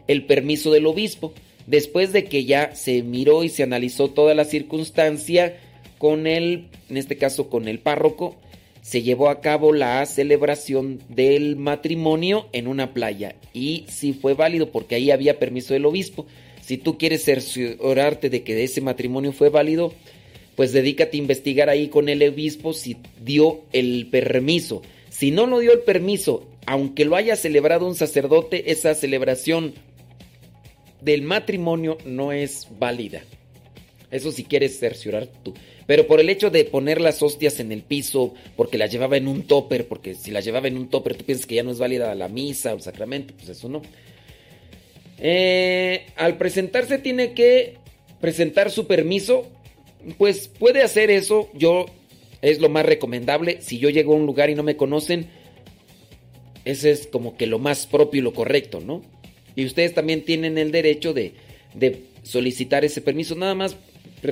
[0.07, 1.35] el permiso del obispo.
[1.67, 5.57] Después de que ya se miró y se analizó toda la circunstancia
[5.99, 8.37] con el, en este caso con el párroco,
[8.83, 13.35] se llevó a cabo la celebración del matrimonio en una playa.
[13.53, 16.27] Y sí fue válido porque ahí había permiso del obispo.
[16.61, 19.93] Si tú quieres cerciorarte de que ese matrimonio fue válido,
[20.55, 24.83] pues dedícate a investigar ahí con el obispo si dio el permiso.
[25.09, 29.75] Si no lo dio el permiso, aunque lo haya celebrado un sacerdote, esa celebración
[31.01, 33.23] del matrimonio no es válida.
[34.11, 35.55] Eso si quieres cerciorar tú.
[35.87, 39.29] Pero por el hecho de poner las hostias en el piso, porque las llevaba en
[39.29, 41.79] un topper, porque si las llevaba en un topper tú piensas que ya no es
[41.79, 43.83] válida la misa o el sacramento, pues eso no.
[45.19, 47.79] Eh, al presentarse tiene que
[48.21, 49.47] presentar su permiso
[50.19, 51.49] pues puede hacer eso.
[51.55, 51.87] Yo
[52.43, 53.61] es lo más recomendable.
[53.61, 55.29] Si yo llego a un lugar y no me conocen,
[56.65, 59.03] ese es como que lo más propio y lo correcto, ¿no?
[59.57, 61.33] Y ustedes también tienen el derecho de,
[62.23, 63.35] solicitar ese permiso.
[63.35, 63.77] Nada más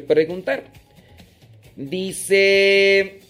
[0.06, 0.64] preguntar.
[1.74, 3.20] Dice...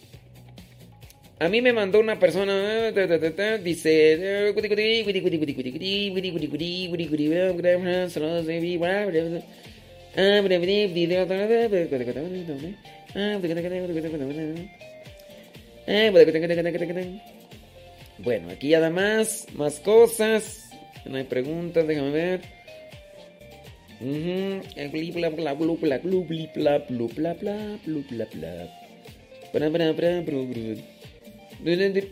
[1.41, 2.93] A mí me mandó una persona,
[3.63, 4.17] dice,
[18.19, 20.64] bueno, aquí ya más, más cosas.
[21.05, 22.41] No hay preguntas, déjame ver.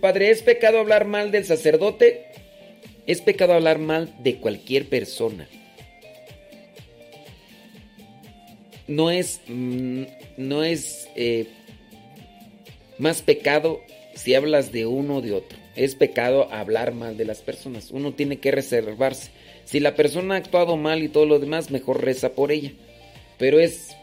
[0.01, 2.27] Padre, ¿es pecado hablar mal del sacerdote?
[3.07, 5.49] Es pecado hablar mal de cualquier persona.
[8.93, 10.03] no es, mm,
[10.37, 11.47] no es eh,
[12.99, 13.81] más pecado
[14.15, 15.62] si hablas de uno o de otro.
[15.75, 17.91] Es pecado hablar mal de las personas.
[17.91, 19.31] Uno tiene que reservarse.
[19.65, 22.73] Si la persona ha actuado mal y todo lo demás, mejor reza por ella.
[23.39, 23.97] Pero es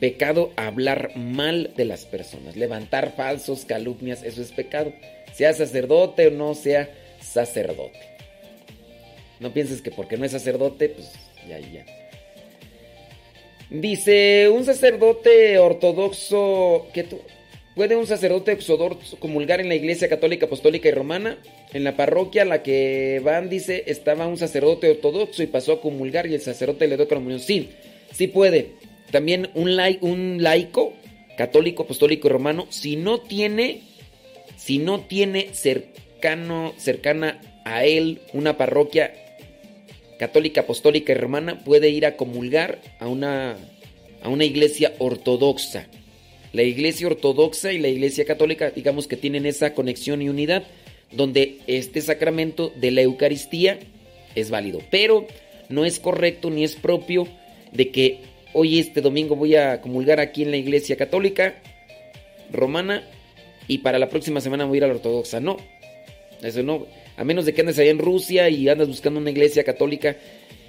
[0.00, 2.56] pecado hablar mal de las personas.
[2.56, 4.92] Levantar falsos, calumnias, eso es pecado.
[5.34, 8.00] Sea sacerdote o no sea sacerdote.
[9.40, 11.12] No pienses que porque no es sacerdote, pues
[11.46, 11.84] ya, ya.
[13.68, 17.06] Dice, un sacerdote ortodoxo, que
[17.76, 21.38] ¿puede un sacerdote ortodoxo comulgar en la iglesia católica, apostólica y romana?
[21.74, 25.80] En la parroquia a la que van, dice, estaba un sacerdote ortodoxo y pasó a
[25.82, 27.38] comulgar y el sacerdote le dio comunión.
[27.38, 27.68] Sí,
[28.12, 28.72] sí puede.
[29.10, 30.94] También un, un laico,
[31.36, 33.82] católico, apostólico y romano, si no tiene,
[34.56, 39.12] si no tiene cercano, cercana a él una parroquia
[40.18, 43.58] católica, apostólica y romana puede ir a comulgar a una,
[44.22, 45.88] a una iglesia ortodoxa.
[46.56, 50.62] La iglesia ortodoxa y la iglesia católica, digamos que tienen esa conexión y unidad,
[51.12, 53.78] donde este sacramento de la Eucaristía
[54.34, 54.80] es válido.
[54.90, 55.26] Pero
[55.68, 57.28] no es correcto ni es propio
[57.72, 58.20] de que
[58.54, 61.60] hoy este domingo voy a comulgar aquí en la iglesia católica
[62.50, 63.06] romana
[63.68, 65.40] y para la próxima semana voy a ir a la ortodoxa.
[65.40, 65.58] No,
[66.42, 66.86] eso no.
[67.18, 70.16] A menos de que andes allá en Rusia y andas buscando una iglesia católica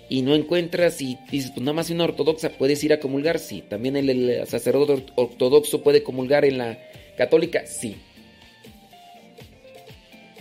[0.10, 3.64] y no encuentras y dices, pues nada más una ortodoxa, puedes ir a comulgar, sí.
[3.68, 6.78] También el, sacerdote ortodoxo puede comulgar en la
[7.18, 7.96] católica, sí.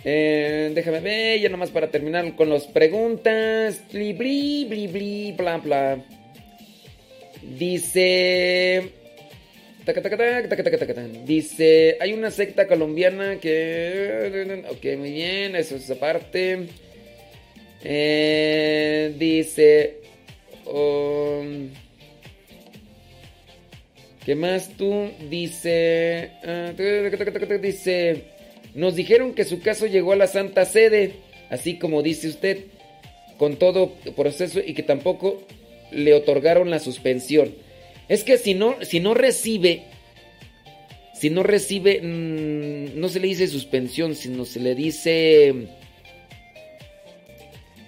[0.05, 3.81] Eh, déjame ver, ya nomás para terminar con las preguntas.
[3.91, 6.05] Bli, bli, bli, bli, bla, bla.
[7.41, 8.93] Dice...
[11.25, 14.65] Dice, hay una secta colombiana que...
[14.69, 16.67] Ok, muy bien, eso es aparte.
[17.89, 20.01] Eh, dice...
[20.65, 21.69] Um,
[24.25, 25.09] ¿Qué más tú?
[25.29, 26.31] Dice...
[26.43, 26.73] Ah,
[27.61, 28.23] dice...
[28.75, 31.13] Nos dijeron que su caso llegó a la Santa Sede,
[31.49, 32.65] así como dice usted,
[33.37, 35.41] con todo proceso y que tampoco
[35.89, 37.55] le otorgaron la suspensión.
[38.09, 39.83] Es que si no, si no recibe,
[41.13, 45.69] si no recibe, mm, no se le dice suspensión, sino se le dice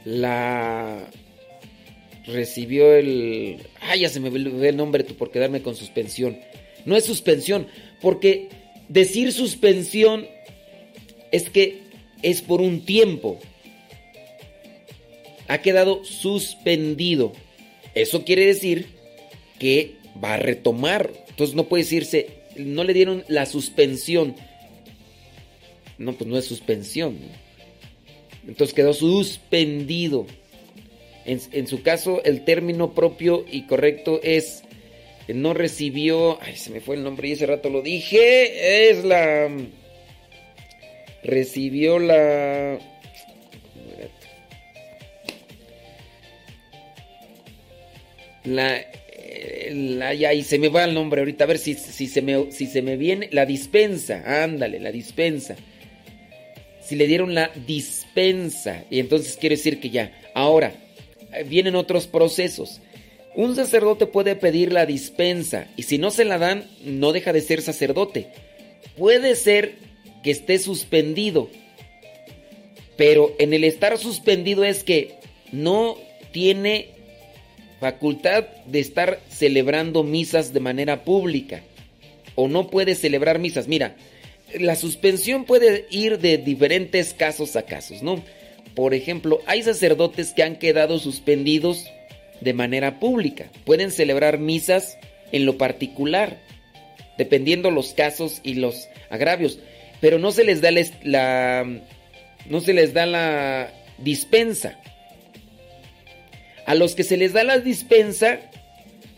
[0.06, 1.10] la
[2.26, 6.38] recibió el, ay, ya se me ve el nombre tú por quedarme con suspensión.
[6.86, 7.68] No es suspensión,
[8.02, 8.50] porque
[8.88, 10.26] decir suspensión
[11.32, 11.82] es que
[12.22, 13.40] es por un tiempo.
[15.48, 17.34] Ha quedado suspendido.
[17.96, 18.88] Eso quiere decir
[19.58, 21.12] que va a retomar.
[21.30, 24.36] Entonces no puede decirse, no le dieron la suspensión.
[25.98, 27.18] No, pues no es suspensión.
[28.50, 30.26] Entonces quedó suspendido.
[31.26, 34.64] En, su caso, el término propio y correcto es
[35.28, 36.42] no recibió.
[36.42, 38.90] Ay, se me fue el nombre y ese rato lo dije.
[38.90, 39.48] Es la.
[41.24, 42.80] Recibió la.
[48.46, 48.84] La
[50.34, 52.82] y se me va el nombre ahorita, a ver si, si, se me, si se
[52.82, 53.30] me viene.
[53.32, 55.56] La dispensa, ándale, la dispensa.
[56.82, 58.09] Si le dieron la dispensa,
[58.90, 60.12] y entonces quiere decir que ya.
[60.34, 60.74] Ahora,
[61.34, 62.82] eh, vienen otros procesos.
[63.36, 67.42] Un sacerdote puede pedir la dispensa, y si no se la dan, no deja de
[67.42, 68.28] ser sacerdote.
[68.98, 69.76] Puede ser
[70.24, 71.50] que esté suspendido,
[72.98, 75.16] pero en el estar suspendido es que
[75.52, 75.98] no
[76.32, 76.90] tiene
[77.80, 81.62] facultad de estar celebrando misas de manera pública
[82.36, 83.68] o no puede celebrar misas.
[83.68, 83.96] Mira,
[84.58, 88.24] la suspensión puede ir de diferentes casos a casos, ¿no?
[88.76, 91.86] Por ejemplo, hay sacerdotes que han quedado suspendidos
[92.42, 93.52] de manera pública.
[93.66, 94.98] Pueden celebrar misas
[95.32, 96.40] en lo particular,
[97.18, 99.60] dependiendo los casos y los agravios,
[100.00, 100.72] pero no se les da
[101.04, 101.68] la
[102.50, 104.80] no se les da la dispensa.
[106.66, 108.40] A los que se les da la dispensa,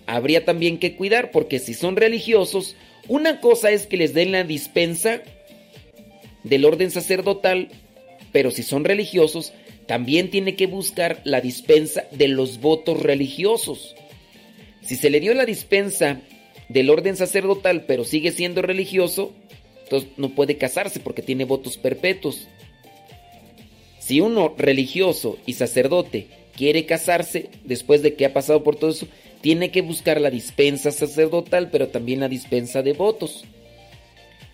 [0.05, 2.75] habría también que cuidar, porque si son religiosos,
[3.07, 5.21] una cosa es que les den la dispensa
[6.43, 7.69] del orden sacerdotal,
[8.31, 9.53] pero si son religiosos,
[9.87, 13.95] también tiene que buscar la dispensa de los votos religiosos.
[14.81, 16.21] Si se le dio la dispensa
[16.69, 19.33] del orden sacerdotal, pero sigue siendo religioso,
[19.83, 22.47] entonces no puede casarse porque tiene votos perpetuos.
[23.99, 29.07] Si uno religioso y sacerdote quiere casarse, después de que ha pasado por todo eso,
[29.41, 33.43] tiene que buscar la dispensa sacerdotal, pero también la dispensa de votos.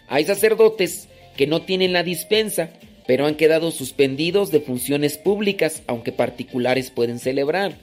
[0.07, 2.69] Hay sacerdotes que no tienen la dispensa,
[3.05, 7.75] pero han quedado suspendidos de funciones públicas, aunque particulares pueden celebrar.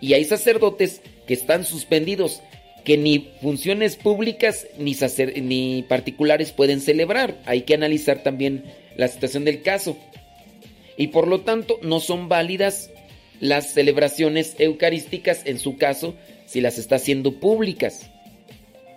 [0.00, 2.40] Y hay sacerdotes que están suspendidos,
[2.84, 4.96] que ni funciones públicas ni,
[5.42, 7.40] ni particulares pueden celebrar.
[7.46, 8.64] Hay que analizar también
[8.96, 9.96] la situación del caso.
[10.96, 12.90] Y por lo tanto no son válidas
[13.40, 16.14] las celebraciones eucarísticas, en su caso,
[16.46, 18.10] si las está haciendo públicas,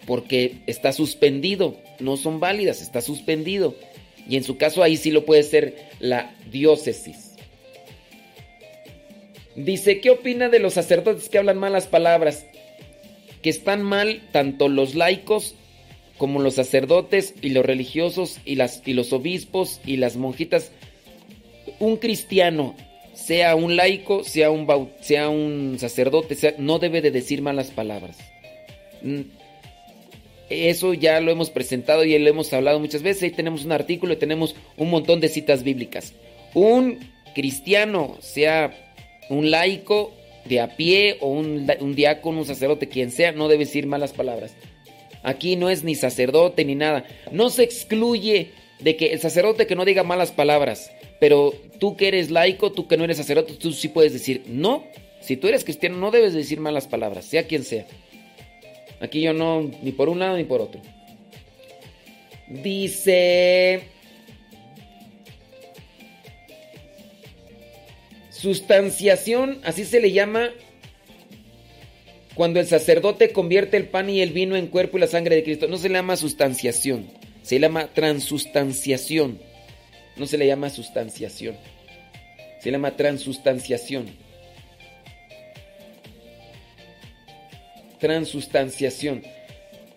[0.06, 3.76] porque está suspendido, no son válidas, está suspendido.
[4.30, 7.36] Y en su caso ahí sí lo puede ser la diócesis.
[9.56, 12.46] Dice, ¿qué opina de los sacerdotes que hablan malas palabras?
[13.42, 15.56] Que están mal tanto los laicos
[16.18, 20.72] como los sacerdotes y los religiosos y, las, y los obispos y las monjitas.
[21.80, 22.76] Un cristiano
[23.18, 24.68] sea un laico, sea un,
[25.02, 28.18] sea un sacerdote, no debe de decir malas palabras.
[29.02, 29.22] Mm,
[30.50, 33.24] eso ya lo hemos presentado y lo hemos hablado muchas veces.
[33.24, 36.14] Ahí tenemos un artículo y tenemos un montón de citas bíblicas.
[36.54, 37.00] Un
[37.34, 38.72] cristiano, sea
[39.30, 40.14] un laico
[40.46, 44.14] de a pie o un, un diácono, un sacerdote, quien sea, no debe decir malas
[44.14, 44.54] palabras.
[45.24, 47.04] Aquí no es ni sacerdote ni nada.
[47.32, 52.08] No se excluye de que el sacerdote que no diga malas palabras, pero tú que
[52.08, 54.84] eres laico, tú que no eres sacerdote, tú sí puedes decir, no,
[55.22, 57.86] si tú eres cristiano no debes decir malas palabras, sea quien sea.
[59.00, 60.82] Aquí yo no, ni por un lado ni por otro.
[62.48, 63.84] Dice...
[68.30, 70.52] Sustanciación, así se le llama
[72.36, 75.44] cuando el sacerdote convierte el pan y el vino en cuerpo y la sangre de
[75.44, 75.68] Cristo.
[75.68, 77.08] No se le llama sustanciación,
[77.42, 79.40] se llama transustanciación.
[80.18, 81.56] No se le llama sustanciación,
[82.60, 84.08] se llama transustanciación.
[88.00, 89.24] Transustanciación.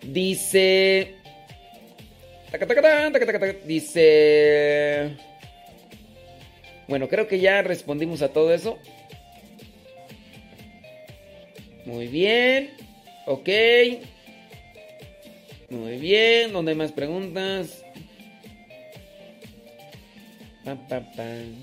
[0.01, 1.15] Dice...
[3.65, 5.17] Dice...
[6.87, 8.77] Bueno, creo que ya respondimos a todo eso.
[11.85, 12.71] Muy bien.
[13.25, 13.49] Ok.
[15.69, 16.51] Muy bien.
[16.51, 17.80] ¿Dónde hay más preguntas?
[20.63, 21.55] Pam, pam, pam.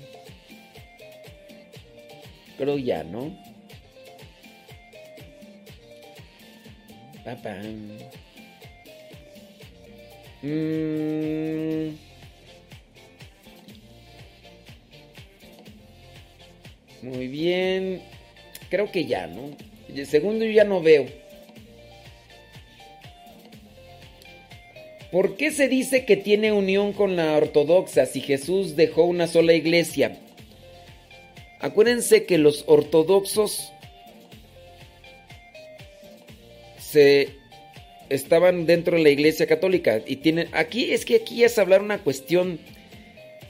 [2.57, 3.31] Creo ya, ¿no?
[7.23, 7.97] Pam, pam.
[10.41, 11.95] Mm.
[17.01, 18.01] Muy bien.
[18.69, 19.55] Creo que ya, ¿no?
[20.05, 21.05] Segundo yo ya no veo.
[25.11, 29.53] ¿Por qué se dice que tiene unión con la ortodoxa si Jesús dejó una sola
[29.53, 30.19] iglesia?
[31.59, 33.71] Acuérdense que los ortodoxos
[36.79, 37.29] se
[38.09, 41.99] estaban dentro de la iglesia católica y tienen aquí es que aquí es hablar una
[41.99, 42.59] cuestión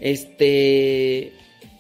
[0.02, 1.32] este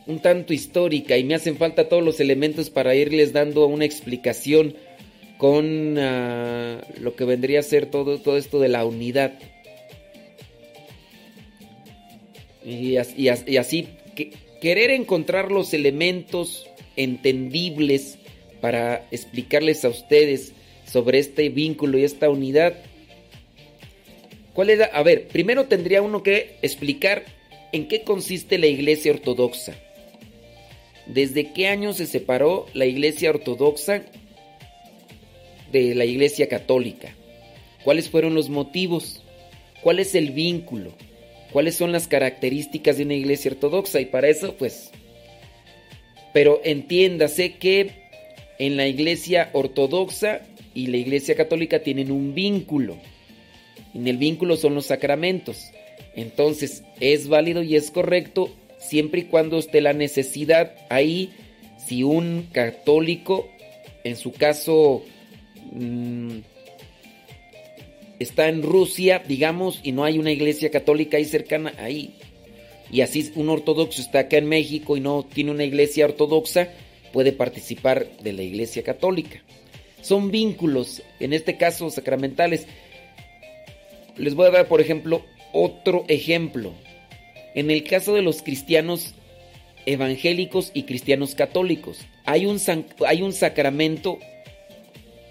[0.07, 4.75] un tanto histórica y me hacen falta todos los elementos para irles dando una explicación
[5.37, 9.33] con ah, lo que vendría a ser todo, todo esto de la unidad.
[12.69, 12.97] Y,
[13.57, 13.87] así,
[14.61, 18.19] querer encontrar los elementos entendibles
[18.61, 20.53] para explicarles a ustedes
[20.85, 22.75] sobre este vínculo y esta unidad.
[24.53, 24.85] ¿Cuál era?
[24.85, 27.23] A ver, primero tendría uno que explicar
[27.71, 29.75] en qué consiste la iglesia ortodoxa.
[31.07, 34.03] ¿Desde qué año se separó la iglesia ortodoxa
[35.71, 37.15] de la iglesia católica?
[37.83, 39.23] ¿Cuáles fueron los motivos?
[39.81, 40.93] ¿Cuál es el vínculo?
[41.51, 43.99] ¿Cuáles son las características de una iglesia ortodoxa?
[43.99, 44.91] Y para eso, pues...
[46.31, 47.91] Pero entiéndase que
[48.59, 50.41] en la iglesia ortodoxa
[50.75, 52.97] y la iglesia católica tienen un vínculo.
[53.95, 55.71] En el vínculo son los sacramentos.
[56.15, 61.31] Entonces es válido y es correcto siempre y cuando esté la necesidad ahí,
[61.77, 63.47] si un católico,
[64.03, 65.03] en su caso,
[65.71, 66.37] mm,
[68.19, 72.15] está en Rusia, digamos, y no hay una iglesia católica ahí cercana, ahí,
[72.91, 76.69] y así un ortodoxo está acá en México y no tiene una iglesia ortodoxa,
[77.13, 79.41] puede participar de la iglesia católica.
[80.01, 82.67] Son vínculos, en este caso sacramentales.
[84.17, 86.73] Les voy a dar, por ejemplo, otro ejemplo.
[87.53, 89.13] En el caso de los cristianos
[89.85, 92.59] evangélicos y cristianos católicos, hay un,
[93.05, 94.19] hay un sacramento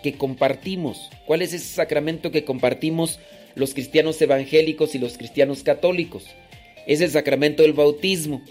[0.03, 1.11] que compartimos.
[1.27, 3.19] ¿Cuál es ese sacramento que compartimos
[3.55, 6.27] los cristianos evangélicos y los cristianos católicos?
[6.87, 8.43] Es el sacramento del bautismo.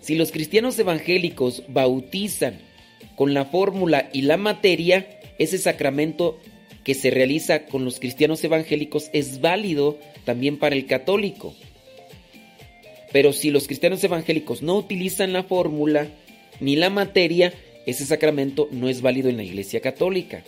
[0.00, 2.58] Si los cristianos evangélicos bautizan
[3.16, 5.06] con la fórmula y la materia,
[5.38, 6.38] ese sacramento
[6.84, 11.54] que se realiza con los cristianos evangélicos es válido también para el católico.
[13.12, 16.08] Pero si los cristianos evangélicos no utilizan la fórmula
[16.60, 17.52] ni la materia,
[17.88, 20.44] ese sacramento no es válido en la Iglesia Católica.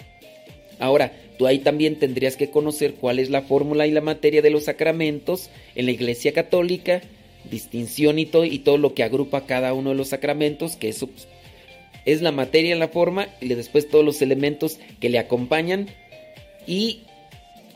[0.79, 4.51] Ahora, tú ahí también tendrías que conocer cuál es la fórmula y la materia de
[4.51, 7.01] los sacramentos en la Iglesia Católica,
[7.51, 11.29] distinción y todo, y todo lo que agrupa cada uno de los sacramentos, que pues,
[12.05, 15.89] es la materia, la forma, y después todos los elementos que le acompañan,
[16.67, 17.05] y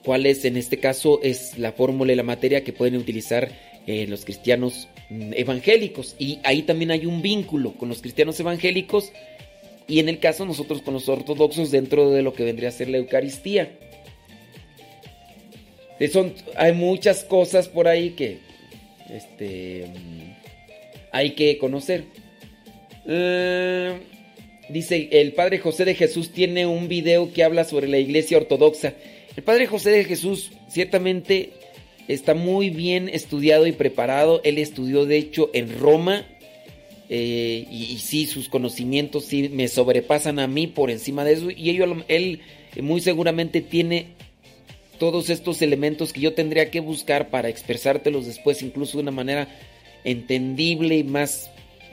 [0.05, 3.51] cuál es en este caso es la fórmula y la materia que pueden utilizar
[3.87, 6.17] eh, los cristianos mm, evangélicos.
[6.19, 9.11] Y ahí también hay un vínculo con los cristianos evangélicos
[9.87, 12.89] y en el caso nosotros con los ortodoxos dentro de lo que vendría a ser
[12.89, 13.79] la Eucaristía.
[16.01, 18.39] Eh, son, hay muchas cosas por ahí que
[19.11, 20.33] este, mm,
[21.13, 22.05] hay que conocer.
[23.07, 24.01] Eh,
[24.69, 28.95] dice, el Padre José de Jesús tiene un video que habla sobre la iglesia ortodoxa.
[29.37, 31.53] El Padre José de Jesús ciertamente
[32.09, 34.41] está muy bien estudiado y preparado.
[34.45, 36.27] Él estudió, de hecho, en Roma.
[37.09, 41.51] Eh, y, sí, sus conocimientos sí me sobrepasan a mí por encima de eso.
[41.51, 42.41] Y él
[42.81, 44.09] muy seguramente tiene
[44.99, 49.49] todos estos elementos que yo tendría que buscar para expresártelos después, incluso de una manera
[50.05, 51.51] entendible y más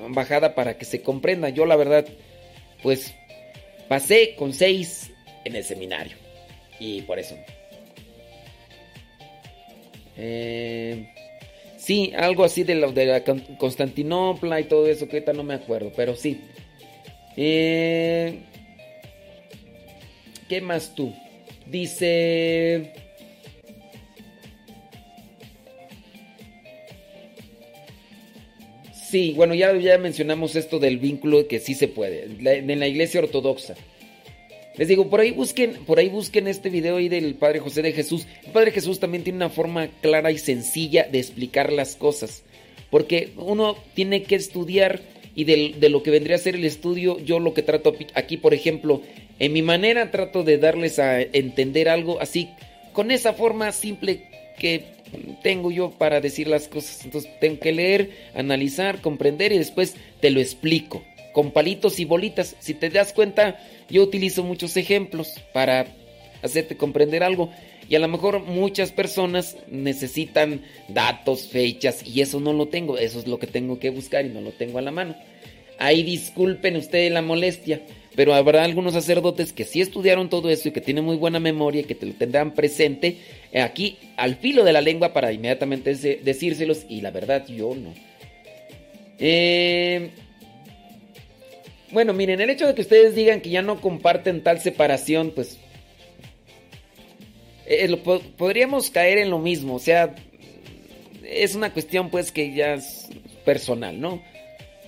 [0.09, 1.49] bajada para que se comprenda.
[1.49, 2.07] Yo la verdad,
[2.81, 3.13] pues
[3.87, 5.11] pasé con seis
[5.45, 6.15] en el seminario.
[6.79, 7.35] Y por eso.
[10.17, 11.07] Eh,
[11.81, 13.23] sí, algo así de, la, de la
[13.57, 16.39] Constantinopla y todo eso, que ahorita no me acuerdo, pero sí.
[17.35, 18.39] Eh,
[20.47, 21.13] ¿Qué más tú?
[21.65, 22.93] Dice...
[28.93, 33.19] Sí, bueno, ya, ya mencionamos esto del vínculo que sí se puede, en la iglesia
[33.19, 33.75] ortodoxa.
[34.77, 37.91] Les digo, por ahí busquen, por ahí busquen este video ahí del Padre José de
[37.91, 38.25] Jesús.
[38.45, 42.43] El Padre Jesús también tiene una forma clara y sencilla de explicar las cosas.
[42.89, 45.01] Porque uno tiene que estudiar
[45.35, 48.37] y de, de, lo que vendría a ser el estudio, yo lo que trato aquí,
[48.37, 49.01] por ejemplo,
[49.39, 52.49] en mi manera trato de darles a entender algo así,
[52.93, 54.23] con esa forma simple
[54.59, 54.83] que
[55.41, 57.03] tengo yo para decir las cosas.
[57.05, 61.03] Entonces tengo que leer, analizar, comprender y después te lo explico.
[61.33, 62.55] Con palitos y bolitas.
[62.59, 65.87] Si te das cuenta, yo utilizo muchos ejemplos para
[66.41, 67.49] hacerte comprender algo.
[67.87, 72.97] Y a lo mejor muchas personas necesitan datos, fechas, y eso no lo tengo.
[72.97, 75.15] Eso es lo que tengo que buscar y no lo tengo a la mano.
[75.77, 77.81] Ahí disculpen ustedes la molestia,
[78.15, 81.83] pero habrá algunos sacerdotes que sí estudiaron todo eso y que tienen muy buena memoria
[81.83, 83.17] que te lo tendrán presente
[83.53, 86.85] aquí al filo de la lengua para inmediatamente decírselos.
[86.87, 87.93] Y la verdad, yo no.
[89.17, 90.11] Eh,
[91.91, 95.57] bueno, miren, el hecho de que ustedes digan que ya no comparten tal separación, pues
[97.65, 97.95] eh,
[98.37, 100.15] podríamos caer en lo mismo, o sea,
[101.23, 103.07] es una cuestión pues que ya es
[103.45, 104.21] personal, ¿no?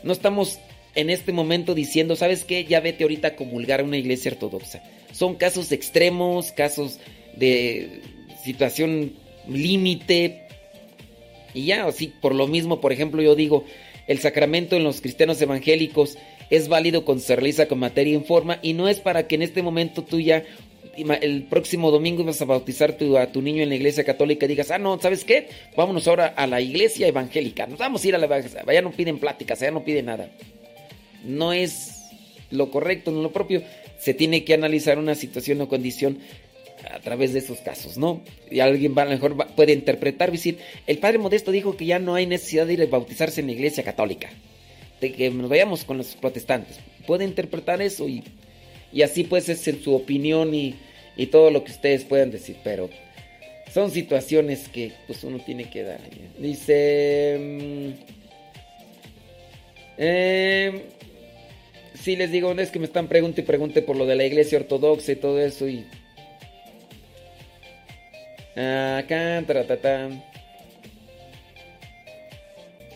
[0.03, 0.59] No estamos
[0.95, 2.65] en este momento diciendo, ¿sabes qué?
[2.65, 4.83] Ya vete ahorita a comulgar a una iglesia ortodoxa.
[5.11, 6.99] Son casos extremos, casos
[7.35, 8.01] de
[8.43, 9.13] situación
[9.47, 10.47] límite.
[11.53, 13.65] Y ya, así, por lo mismo, por ejemplo, yo digo,
[14.07, 16.17] el sacramento en los cristianos evangélicos
[16.55, 19.41] es válido cuando se realiza con materia en forma y no es para que en
[19.41, 20.43] este momento tú ya
[20.95, 24.69] el próximo domingo vas a bautizar a tu niño en la iglesia católica y digas,
[24.69, 25.47] ah, no, ¿sabes qué?
[25.75, 27.65] Vámonos ahora a la iglesia evangélica.
[27.65, 28.27] Nos vamos a ir a la
[28.71, 30.29] ya no piden pláticas, ya no piden nada.
[31.23, 32.03] No es
[32.51, 33.63] lo correcto, no lo propio.
[33.97, 36.19] Se tiene que analizar una situación o condición
[36.91, 38.21] a través de esos casos, ¿no?
[38.51, 41.97] Y alguien va, a lo mejor puede interpretar, decir, el padre Modesto dijo que ya
[41.97, 44.29] no hay necesidad de ir a bautizarse en la iglesia católica
[45.11, 46.79] que nos vayamos con los protestantes.
[47.05, 48.23] Puede interpretar eso y,
[48.91, 50.75] y así pues es en su opinión y,
[51.17, 52.89] y, todo lo que ustedes puedan decir, pero
[53.73, 55.99] son situaciones que pues uno tiene que dar.
[56.37, 57.93] Dice...
[59.97, 60.81] Eh,
[61.93, 64.57] sí, les digo, es que me están preguntando y pregunte por lo de la iglesia
[64.57, 65.85] ortodoxa y todo eso y...
[68.55, 70.09] Acá, taratata.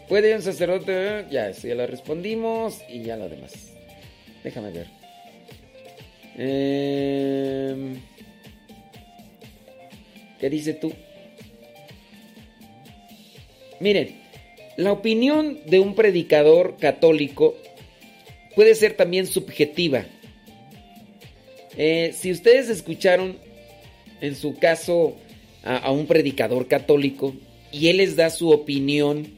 [0.07, 1.25] ¿Puede un sacerdote?
[1.29, 3.73] Ya, eso ya lo respondimos y ya lo demás.
[4.41, 4.87] Déjame ver.
[6.37, 7.99] Em,
[10.39, 10.93] ¿Qué dice tú?
[13.81, 14.15] Miren,
[14.77, 17.55] la opinión de un predicador católico
[18.55, 20.05] puede ser también subjetiva.
[21.75, 23.37] Eh, si ustedes escucharon
[24.21, 25.17] en su caso
[25.63, 27.35] a un predicador católico
[27.73, 29.36] y él les da su opinión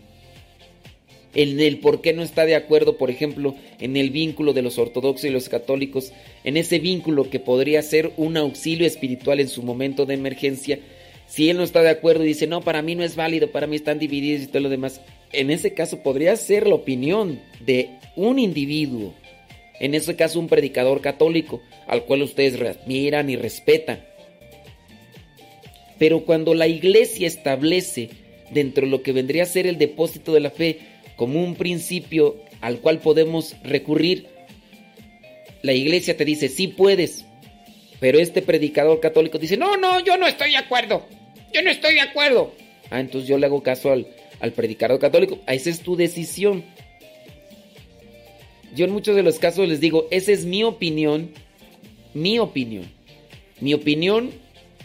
[1.33, 4.77] en el por qué no está de acuerdo, por ejemplo, en el vínculo de los
[4.77, 6.11] ortodoxos y los católicos,
[6.43, 10.79] en ese vínculo que podría ser un auxilio espiritual en su momento de emergencia,
[11.27, 13.67] si él no está de acuerdo y dice, no, para mí no es válido, para
[13.67, 15.01] mí están divididos y todo lo demás,
[15.31, 19.13] en ese caso podría ser la opinión de un individuo,
[19.79, 24.03] en ese caso un predicador católico, al cual ustedes admiran y respetan.
[25.99, 28.09] Pero cuando la iglesia establece
[28.51, 30.79] dentro de lo que vendría a ser el depósito de la fe,
[31.19, 34.27] como un principio al cual podemos recurrir,
[35.61, 37.25] la iglesia te dice, sí puedes,
[37.99, 41.05] pero este predicador católico dice, no, no, yo no estoy de acuerdo,
[41.53, 42.53] yo no estoy de acuerdo.
[42.89, 44.07] Ah, entonces yo le hago caso al,
[44.39, 46.63] al predicador católico, ah, esa es tu decisión.
[48.73, 51.31] Yo en muchos de los casos les digo, esa es mi opinión,
[52.13, 52.89] mi opinión.
[53.59, 54.31] Mi opinión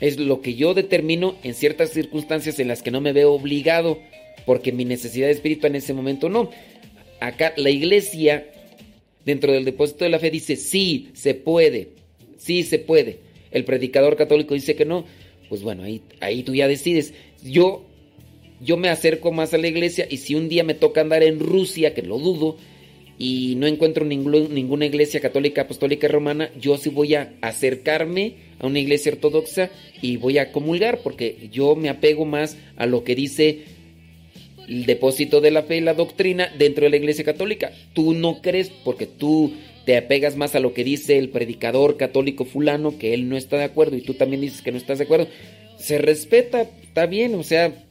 [0.01, 4.01] es lo que yo determino en ciertas circunstancias en las que no me veo obligado
[4.47, 6.51] porque mi necesidad espiritual en ese momento no.
[7.21, 8.47] Acá la iglesia,
[9.25, 11.89] dentro del depósito de la fe, dice, sí, se puede,
[12.37, 13.19] sí se puede.
[13.51, 15.05] El predicador católico dice que no,
[15.49, 17.15] pues bueno, ahí, ahí tú ya decides.
[17.43, 17.85] Yo,
[18.61, 21.39] yo me acerco más a la iglesia y si un día me toca andar en
[21.41, 22.57] Rusia, que lo dudo,
[23.17, 28.67] y no encuentro ningún- ninguna iglesia católica, apostólica romana, yo sí voy a acercarme a
[28.67, 29.71] una iglesia ortodoxa
[30.03, 33.61] y voy a comulgar porque yo me apego más a lo que dice
[34.69, 37.73] el depósito de la fe y la doctrina dentro de la iglesia católica.
[37.93, 39.53] Tú no crees porque tú
[39.85, 43.57] te apegas más a lo que dice el predicador católico fulano, que él no está
[43.57, 45.29] de acuerdo y tú también dices que no estás de acuerdo.
[45.79, 47.85] Se respeta, está bien, o sea,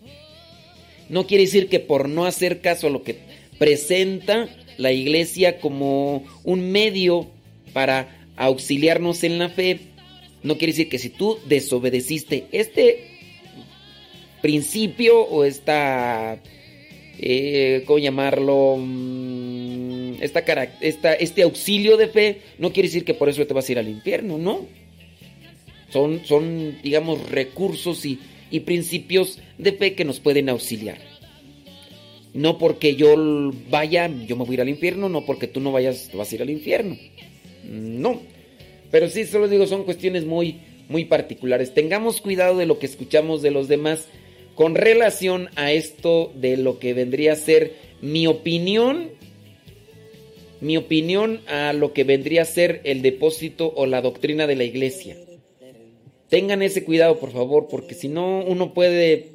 [1.09, 3.17] no quiere decir que por no hacer caso a lo que
[3.59, 7.27] presenta la iglesia como un medio
[7.73, 9.79] para auxiliarnos en la fe,
[10.41, 13.13] no quiere decir que si tú desobedeciste este
[14.41, 16.39] principio o esta,
[17.19, 18.77] eh, ¿cómo llamarlo?
[18.79, 23.53] Mm, Esta, carac- esta, este auxilio de fe, no quiere decir que por eso te
[23.53, 24.65] vas a ir al infierno, ¿no?
[25.91, 28.19] Son, son digamos, recursos y,
[28.49, 30.97] y principios de fe que nos pueden auxiliar.
[32.33, 35.71] No porque yo vaya, yo me voy a ir al infierno, no porque tú no
[35.71, 36.97] vayas, te vas a ir al infierno.
[37.69, 38.21] No.
[38.89, 40.57] Pero sí, solo digo, son cuestiones muy,
[40.89, 41.73] muy particulares.
[41.73, 44.07] Tengamos cuidado de lo que escuchamos de los demás
[44.55, 49.11] con relación a esto de lo que vendría a ser mi opinión.
[50.61, 54.63] Mi opinión a lo que vendría a ser el depósito o la doctrina de la
[54.63, 55.17] iglesia.
[56.29, 59.33] Tengan ese cuidado, por favor, porque si no, uno puede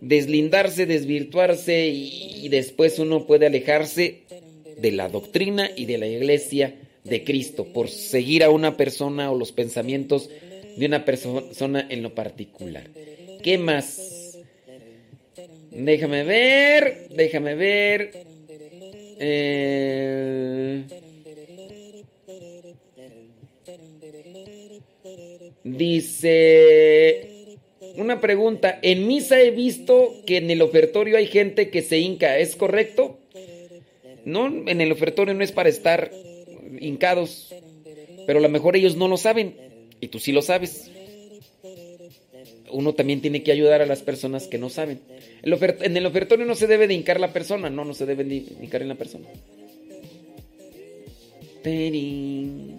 [0.00, 4.22] deslindarse, desvirtuarse y, después uno puede alejarse
[4.76, 9.38] de la doctrina y de la iglesia de Cristo por seguir a una persona o
[9.38, 10.28] los pensamientos
[10.76, 12.90] de una persona en lo particular.
[13.42, 14.38] ¿Qué más?
[15.70, 18.12] Déjame ver, déjame ver.
[19.18, 20.84] Eh,
[25.64, 27.32] dice
[27.96, 28.78] una pregunta.
[28.82, 32.38] En misa he visto que en el ofertorio hay gente que se hinca.
[32.38, 33.18] ¿Es correcto?
[34.24, 36.12] No, en el ofertorio no es para estar
[36.78, 37.52] hincados.
[38.26, 39.56] Pero a lo mejor ellos no lo saben.
[40.00, 40.91] Y tú sí lo sabes.
[42.72, 45.00] Uno también tiene que ayudar a las personas que no saben.
[45.42, 47.70] En el ofertorio no se debe de hincar la persona.
[47.70, 49.28] No, no se debe de hincar en la persona.
[51.62, 52.78] Terín.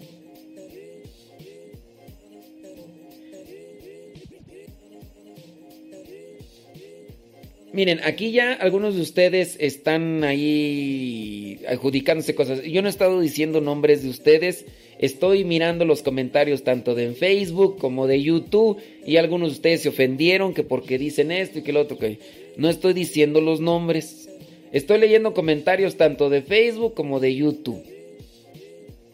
[7.74, 12.62] Miren, aquí ya algunos de ustedes están ahí adjudicándose cosas.
[12.62, 14.64] Yo no he estado diciendo nombres de ustedes.
[14.98, 19.88] Estoy mirando los comentarios tanto de Facebook como de YouTube y algunos de ustedes se
[19.88, 22.18] ofendieron que porque dicen esto y que lo otro que
[22.56, 24.28] no estoy diciendo los nombres.
[24.72, 27.82] Estoy leyendo comentarios tanto de Facebook como de YouTube.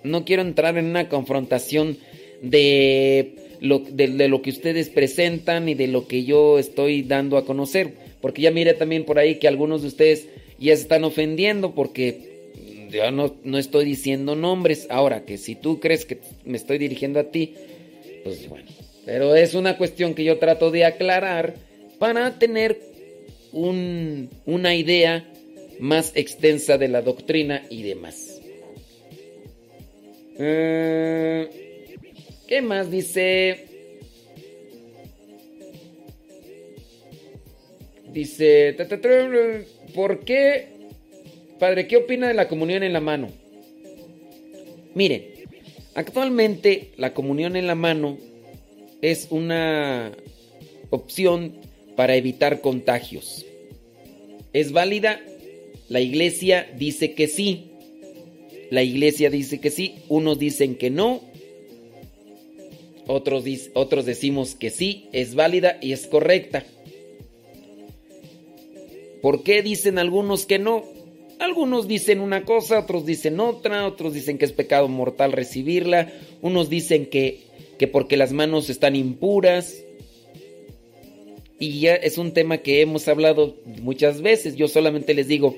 [0.02, 1.99] No quiero entrar en una confrontación
[2.42, 7.36] de lo, de, de lo que ustedes presentan y de lo que yo estoy dando
[7.36, 7.94] a conocer.
[8.20, 10.28] Porque ya miré también por ahí que algunos de ustedes
[10.59, 12.30] ya se están ofendiendo porque
[12.91, 14.86] yo no, estoy diciendo nombres.
[14.91, 17.55] Ahora, que si tú crees que me estoy dirigiendo a ti,
[18.25, 18.69] pues bueno.
[19.05, 21.55] Pero es una cuestión que yo trato de aclarar
[21.99, 22.81] para tener
[23.52, 25.27] un, una idea
[25.78, 28.41] más extensa de la doctrina y demás.
[30.39, 31.49] Eh,
[32.47, 33.67] ¿Qué más dice?
[38.12, 38.77] Dice,
[39.94, 40.80] ¿por qué?
[41.61, 43.29] Padre, ¿qué opina de la comunión en la mano?
[44.95, 45.27] Miren,
[45.95, 48.17] actualmente la comunión en la mano
[49.03, 50.11] es una
[50.89, 51.53] opción
[51.97, 53.45] para evitar contagios.
[54.55, 55.21] ¿Es válida?
[55.91, 57.73] La iglesia dice que sí.
[58.71, 59.97] La iglesia dice que sí.
[60.09, 61.21] Unos dicen que no.
[63.07, 66.65] Otros, otros decimos que sí, es válida y es correcta.
[69.21, 71.00] ¿Por qué dicen algunos que no?
[71.41, 76.12] Algunos dicen una cosa, otros dicen otra, otros dicen que es pecado mortal recibirla,
[76.43, 77.41] unos dicen que,
[77.78, 79.83] que porque las manos están impuras.
[81.59, 84.55] Y ya es un tema que hemos hablado muchas veces.
[84.55, 85.57] Yo solamente les digo,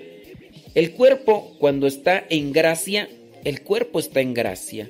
[0.76, 3.08] el cuerpo cuando está en gracia,
[3.42, 4.88] el cuerpo está en gracia.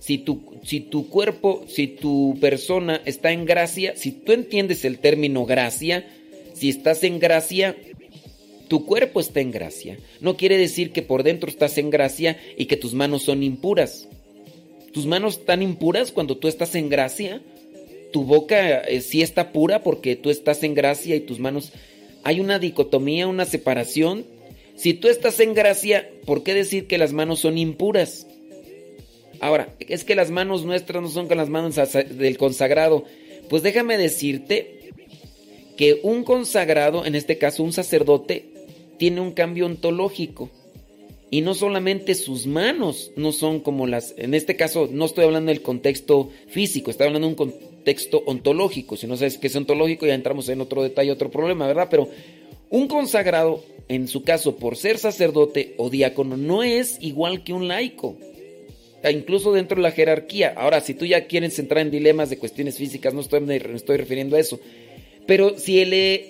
[0.00, 5.00] Si tu, si tu cuerpo, si tu persona está en gracia, si tú entiendes el
[5.00, 6.06] término gracia,
[6.54, 7.76] si estás en gracia,
[8.72, 9.98] tu cuerpo está en gracia.
[10.22, 14.08] No quiere decir que por dentro estás en gracia y que tus manos son impuras.
[14.94, 17.42] Tus manos están impuras cuando tú estás en gracia.
[18.14, 21.70] Tu boca eh, sí está pura porque tú estás en gracia y tus manos...
[22.24, 24.24] Hay una dicotomía, una separación.
[24.74, 28.26] Si tú estás en gracia, ¿por qué decir que las manos son impuras?
[29.38, 33.04] Ahora, es que las manos nuestras no son con las manos del consagrado.
[33.50, 34.78] Pues déjame decirte
[35.76, 38.51] que un consagrado, en este caso un sacerdote,
[39.02, 40.48] tiene un cambio ontológico.
[41.28, 45.50] Y no solamente sus manos no son como las, en este caso no estoy hablando
[45.50, 48.96] del contexto físico, estoy hablando de un contexto ontológico.
[48.96, 51.88] Si no sabes qué es ontológico ya entramos en otro detalle, otro problema, ¿verdad?
[51.90, 52.10] Pero
[52.70, 57.66] un consagrado, en su caso por ser sacerdote o diácono, no es igual que un
[57.66, 58.16] laico.
[59.02, 60.54] E incluso dentro de la jerarquía.
[60.56, 63.96] Ahora, si tú ya quieres entrar en dilemas de cuestiones físicas, no estoy, me estoy
[63.96, 64.60] refiriendo a eso.
[65.26, 66.24] Pero si, el,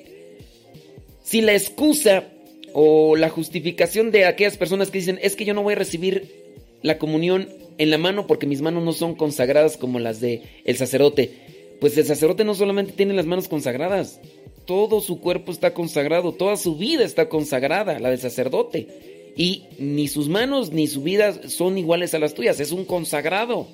[1.23, 2.33] si la excusa
[2.75, 6.43] o la justificación de aquellas personas que dicen es que yo no voy a recibir
[6.83, 10.77] la comunión en la mano porque mis manos no son consagradas como las de el
[10.77, 11.31] sacerdote.
[11.81, 14.21] Pues el sacerdote no solamente tiene las manos consagradas,
[14.67, 19.33] todo su cuerpo está consagrado, toda su vida está consagrada, la del sacerdote.
[19.37, 23.67] Y ni sus manos ni su vida son iguales a las tuyas, es un consagrado.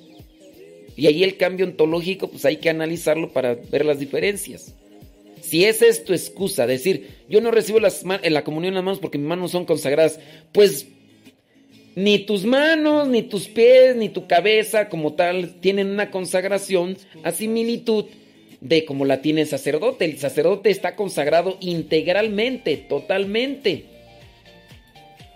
[0.95, 4.73] Y ahí el cambio ontológico, pues hay que analizarlo para ver las diferencias.
[5.41, 8.99] Si esa es tu excusa, decir, yo no recibo las la comunión en las manos
[8.99, 10.19] porque mis manos son consagradas,
[10.51, 10.87] pues
[11.95, 17.31] ni tus manos, ni tus pies, ni tu cabeza como tal tienen una consagración a
[17.31, 18.05] similitud
[18.61, 20.05] de como la tiene el sacerdote.
[20.05, 23.85] El sacerdote está consagrado integralmente, totalmente.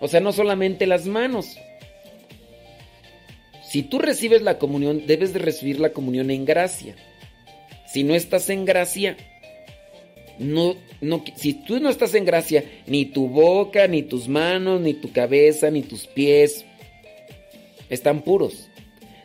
[0.00, 1.56] O sea, no solamente las manos.
[3.68, 6.94] Si tú recibes la comunión, debes de recibir la comunión en gracia.
[7.86, 9.16] Si no estás en gracia,
[10.38, 14.94] no, no, si tú no estás en gracia, ni tu boca, ni tus manos, ni
[14.94, 16.64] tu cabeza, ni tus pies
[17.88, 18.68] están puros.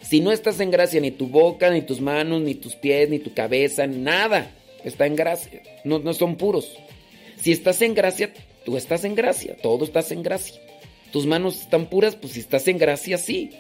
[0.02, 3.20] Si no estás en gracia, ni tu boca, ni tus manos, ni tus pies, ni
[3.20, 4.52] tu cabeza, nada
[4.84, 5.62] está en gracia.
[5.84, 6.78] No, no son puros.
[7.40, 8.34] Si estás en gracia,
[8.66, 9.56] tú estás en gracia.
[9.62, 10.60] Todo estás en gracia.
[11.12, 13.52] Tus manos están puras, pues si estás en gracia, sí.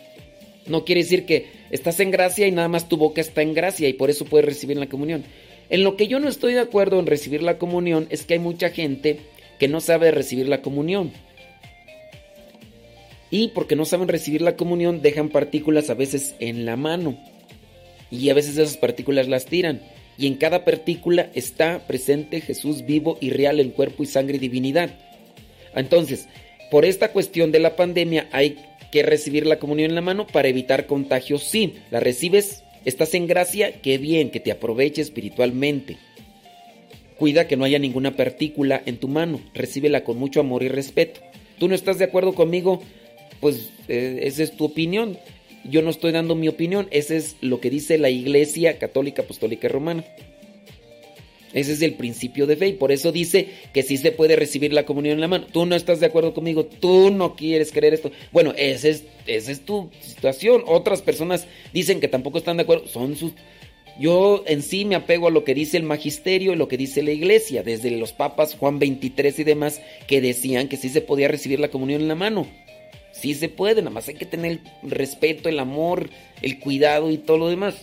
[0.68, 3.88] No quiere decir que estás en gracia y nada más tu boca está en gracia
[3.88, 5.24] y por eso puedes recibir la comunión.
[5.70, 8.40] En lo que yo no estoy de acuerdo en recibir la comunión es que hay
[8.40, 9.20] mucha gente
[9.60, 11.12] que no sabe recibir la comunión.
[13.30, 17.20] Y porque no saben recibir la comunión dejan partículas a veces en la mano.
[18.10, 19.82] Y a veces esas partículas las tiran.
[20.18, 24.40] Y en cada partícula está presente Jesús vivo y real en cuerpo y sangre y
[24.40, 24.90] divinidad.
[25.76, 26.28] Entonces,
[26.72, 28.58] por esta cuestión de la pandemia hay
[28.92, 31.44] que recibir la comunión en la mano para evitar contagios.
[31.44, 35.98] Sí, la recibes Estás en gracia, qué bien, que te aproveche espiritualmente.
[37.18, 41.20] Cuida que no haya ninguna partícula en tu mano, recíbela con mucho amor y respeto.
[41.58, 42.82] ¿Tú no estás de acuerdo conmigo?
[43.42, 45.18] Pues eh, esa es tu opinión.
[45.66, 49.68] Yo no estoy dando mi opinión, ese es lo que dice la Iglesia Católica Apostólica
[49.68, 50.06] Romana.
[51.54, 54.72] Ese es el principio de fe y por eso dice que sí se puede recibir
[54.72, 55.48] la comunión en la mano.
[55.52, 58.12] Tú no estás de acuerdo conmigo, tú no quieres creer esto.
[58.32, 60.64] Bueno, esa es, es tu situación.
[60.68, 62.88] Otras personas dicen que tampoco están de acuerdo.
[62.88, 63.34] Son sus...
[64.00, 67.04] Yo en sí me apego a lo que dice el magisterio y lo que dice
[67.04, 71.28] la iglesia, desde los papas Juan 23 y demás, que decían que sí se podía
[71.28, 72.48] recibir la comunión en la mano.
[73.12, 76.10] Sí se puede, nada más hay que tener el respeto, el amor,
[76.42, 77.76] el cuidado y todo lo demás.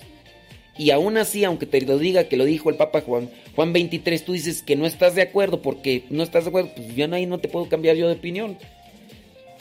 [0.79, 4.25] Y aún así, aunque te lo diga que lo dijo el Papa Juan, Juan 23,
[4.25, 7.27] tú dices que no estás de acuerdo porque no estás de acuerdo, pues ya ahí
[7.27, 8.59] no te puedo cambiar yo de opinión.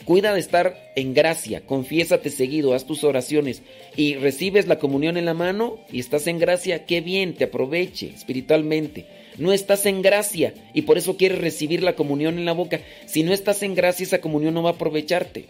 [0.04, 3.62] Cuida de estar en gracia, confiésate seguido, haz tus oraciones
[3.96, 8.12] y recibes la comunión en la mano y estás en gracia, qué bien, te aproveche
[8.14, 9.06] espiritualmente.
[9.36, 12.80] No estás en gracia y por eso quieres recibir la comunión en la boca.
[13.06, 15.46] Si no estás en gracia, esa comunión no va a aprovecharte.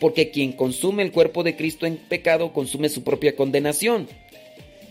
[0.00, 4.08] Porque quien consume el cuerpo de Cristo en pecado consume su propia condenación.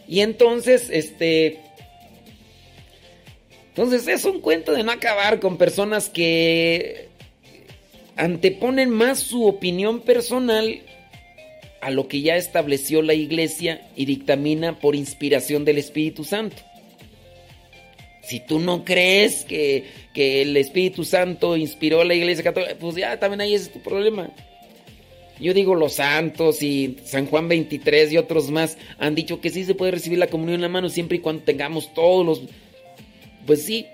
[0.10, 1.60] Y entonces, este...
[3.70, 7.08] Entonces es un cuento de no acabar con personas que
[8.18, 10.82] anteponen más su opinión personal
[11.80, 16.58] a lo que ya estableció la iglesia y dictamina por inspiración del Espíritu Santo.
[18.24, 22.96] Si tú no crees que, que el Espíritu Santo inspiró a la iglesia católica, pues
[22.96, 24.32] ya también ahí es tu problema.
[25.40, 29.64] Yo digo los santos y San Juan 23 y otros más han dicho que sí
[29.64, 32.42] se puede recibir la comunión en la mano siempre y cuando tengamos todos los...
[33.46, 33.88] Pues sí,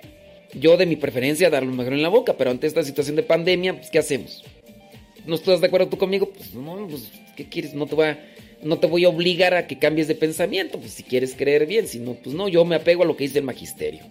[0.54, 3.76] yo de mi preferencia darlo mejor en la boca, pero ante esta situación de pandemia,
[3.76, 4.44] pues ¿qué hacemos?
[5.26, 6.30] ¿No estás de acuerdo tú conmigo?
[6.30, 7.74] Pues no, pues ¿qué quieres?
[7.76, 8.34] No te voy a,
[8.64, 11.88] no te voy a obligar a que cambies de pensamiento, pues si quieres creer bien,
[11.88, 14.02] si no, pues no, yo me apego a lo que dice el magisterio.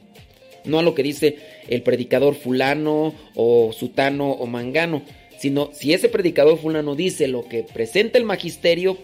[0.65, 1.37] No a lo que dice
[1.69, 5.03] el predicador fulano o sutano o mangano
[5.45, 8.97] sino si ese predicador fulano dice lo que presenta el magisterio,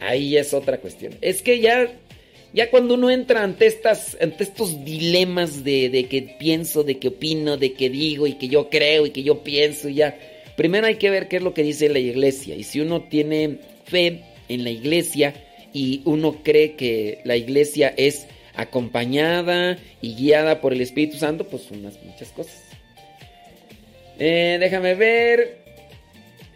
[0.00, 1.14] ahí es otra cuestión.
[1.22, 1.90] Es que ya,
[2.52, 7.08] ya cuando uno entra ante, estas, ante estos dilemas de, de que pienso, de que
[7.08, 10.18] opino, de que digo y que yo creo y que yo pienso, ya,
[10.58, 12.54] primero hay que ver qué es lo que dice la iglesia.
[12.54, 15.32] Y si uno tiene fe en la iglesia
[15.72, 21.70] y uno cree que la iglesia es acompañada y guiada por el Espíritu Santo, pues
[21.70, 22.63] unas muchas cosas.
[24.18, 25.58] Eh, déjame ver.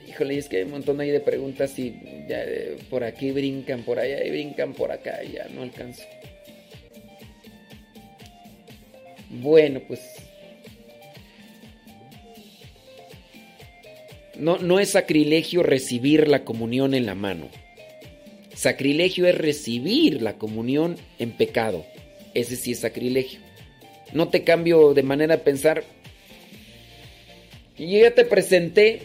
[0.06, 1.94] Híjole, es que hay un montón ahí de preguntas y
[2.28, 6.02] ya, eh, por aquí brincan, por allá y brincan por acá, ya no alcanzo.
[9.30, 10.00] Bueno, pues.
[14.36, 17.48] No, no es sacrilegio recibir la comunión en la mano.
[18.54, 21.84] Sacrilegio es recibir la comunión en pecado.
[22.34, 23.40] Ese sí es sacrilegio.
[24.12, 25.84] No te cambio de manera de pensar.
[27.78, 29.02] Y ya te presenté.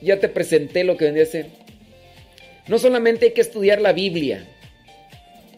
[0.00, 1.46] Ya te presenté lo que vendría a ser.
[2.68, 4.46] No solamente hay que estudiar la Biblia.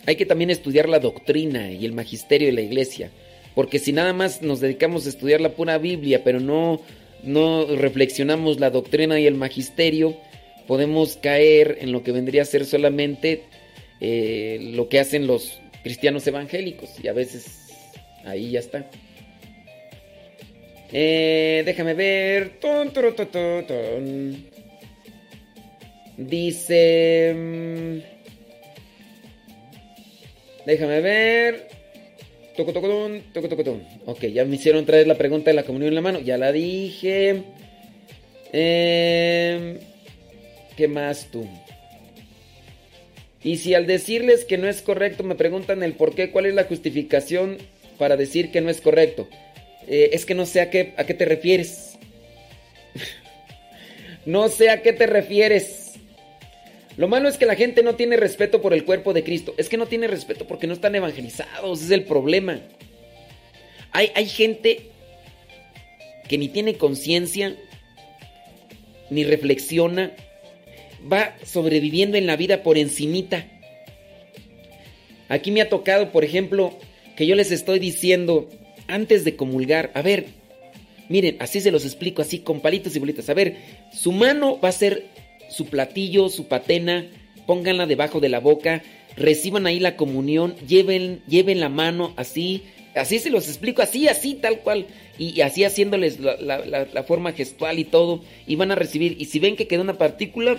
[0.07, 3.11] Hay que también estudiar la doctrina y el magisterio de la iglesia.
[3.55, 6.81] Porque si nada más nos dedicamos a estudiar la pura Biblia, pero no,
[7.23, 10.17] no reflexionamos la doctrina y el magisterio,
[10.67, 13.45] podemos caer en lo que vendría a ser solamente
[14.01, 16.91] eh, lo que hacen los cristianos evangélicos.
[17.03, 17.71] Y a veces
[18.25, 18.91] ahí ya está.
[20.93, 22.61] Eh, déjame ver.
[22.61, 24.45] Ton, ton, ton,
[26.17, 27.35] Dice...
[27.35, 28.15] mm,
[30.67, 31.69] Déjame ver.
[32.57, 33.83] Toco, toco, ton, toco, toco, ton.
[34.07, 36.21] Ok, ya me hicieron traer la pregunta de la comunión en la mano.
[36.21, 37.43] Ya la dije.
[38.53, 39.79] Eh,
[40.77, 41.47] ¿Qué más tú?
[43.43, 46.55] Y si al decirles que no es correcto me preguntan el por qué, cuál es
[46.55, 47.59] la justificación
[47.99, 49.29] para decir que no es correcto.
[49.87, 51.99] Eh, es que no sé a qué, a qué te refieres.
[54.27, 55.93] no sé a qué te refieres.
[56.97, 59.55] Lo malo es que la gente no tiene respeto por el cuerpo de Cristo.
[59.59, 61.83] Es que no tiene respeto porque no están evangelizados.
[61.83, 62.61] Es el problema.
[63.91, 64.91] Hay, hay gente
[66.29, 67.57] que ni tiene conciencia,
[69.11, 70.13] ni reflexiona.
[71.13, 73.47] Va sobreviviendo en la vida por encimita.
[75.29, 76.79] Aquí me ha tocado, por ejemplo,
[77.17, 78.49] que yo les estoy diciendo
[78.89, 80.27] antes de comulgar, a ver,
[81.09, 83.29] miren, así se los explico, así con palitos y bolitas.
[83.29, 83.57] A ver,
[83.93, 85.07] su mano va a ser
[85.49, 87.07] su platillo, su patena,
[87.47, 88.83] pónganla debajo de la boca,
[89.17, 92.63] reciban ahí la comunión, lleven, lleven la mano así,
[92.95, 94.87] así se los explico, así, así, tal cual,
[95.19, 99.57] y, así haciéndoles la, forma gestual y todo, y van a recibir, y si ven
[99.57, 100.57] que queda una partícula,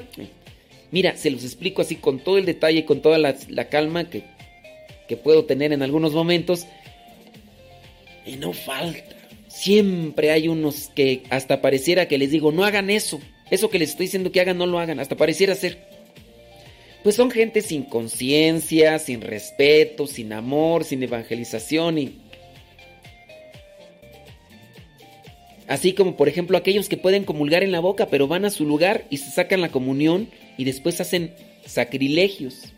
[0.91, 4.23] mira, se los explico así con todo el detalle, con toda la, la calma que,
[5.07, 6.65] que puedo tener en algunos momentos,
[8.25, 9.15] y no falta.
[9.47, 13.19] Siempre hay unos que hasta pareciera que les digo, no hagan eso.
[13.49, 14.99] Eso que les estoy diciendo que hagan, no lo hagan.
[14.99, 15.87] Hasta pareciera ser.
[17.03, 22.21] Pues son gente sin conciencia, sin respeto, sin amor, sin evangelización y...
[25.67, 28.65] Así como por ejemplo aquellos que pueden comulgar en la boca, pero van a su
[28.65, 31.33] lugar y se sacan la comunión y después hacen
[31.65, 32.73] sacrilegios.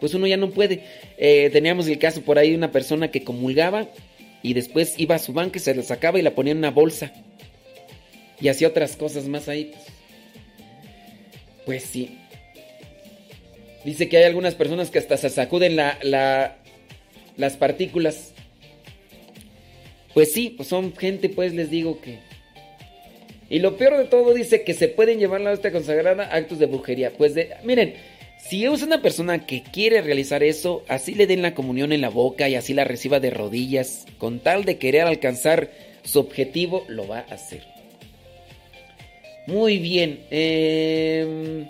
[0.00, 0.84] Pues uno ya no puede.
[1.16, 3.88] Eh, teníamos el caso por ahí de una persona que comulgaba
[4.42, 6.70] y después iba a su banca y se la sacaba y la ponía en una
[6.70, 7.12] bolsa.
[8.40, 9.72] Y hacía otras cosas más ahí.
[11.66, 12.18] Pues, sí.
[13.84, 16.56] Dice que hay algunas personas que hasta se sacuden la, la-
[17.36, 18.32] las partículas.
[20.14, 22.18] Pues sí, pues son gente, pues les digo que...
[23.50, 26.66] Y lo peor de todo dice que se pueden llevar la hostia consagrada actos de
[26.66, 27.12] brujería.
[27.16, 27.94] Pues de, miren,
[28.48, 32.08] si es una persona que quiere realizar eso, así le den la comunión en la
[32.08, 35.70] boca y así la reciba de rodillas, con tal de querer alcanzar
[36.02, 37.62] su objetivo, lo va a hacer.
[39.46, 40.20] Muy bien.
[40.30, 41.66] em,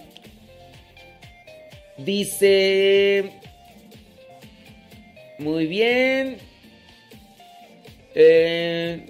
[1.97, 3.33] dice...
[5.39, 6.37] Muy bien.
[8.15, 9.07] Eh,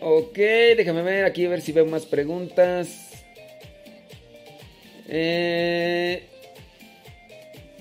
[0.00, 0.36] ok,
[0.76, 3.09] déjame ver aquí a ver si veo más preguntas.
[5.12, 6.22] Eh,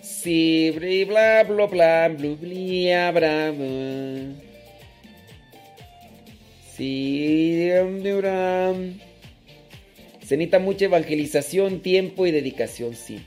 [0.01, 3.53] sí, bri, bla, bla, bla, bra, bla.
[6.75, 8.99] Sí, dum, duram.
[10.25, 13.19] Se necesita mucha evangelización, tiempo y dedicación, sí.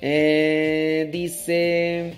[0.00, 2.14] Eh, dice...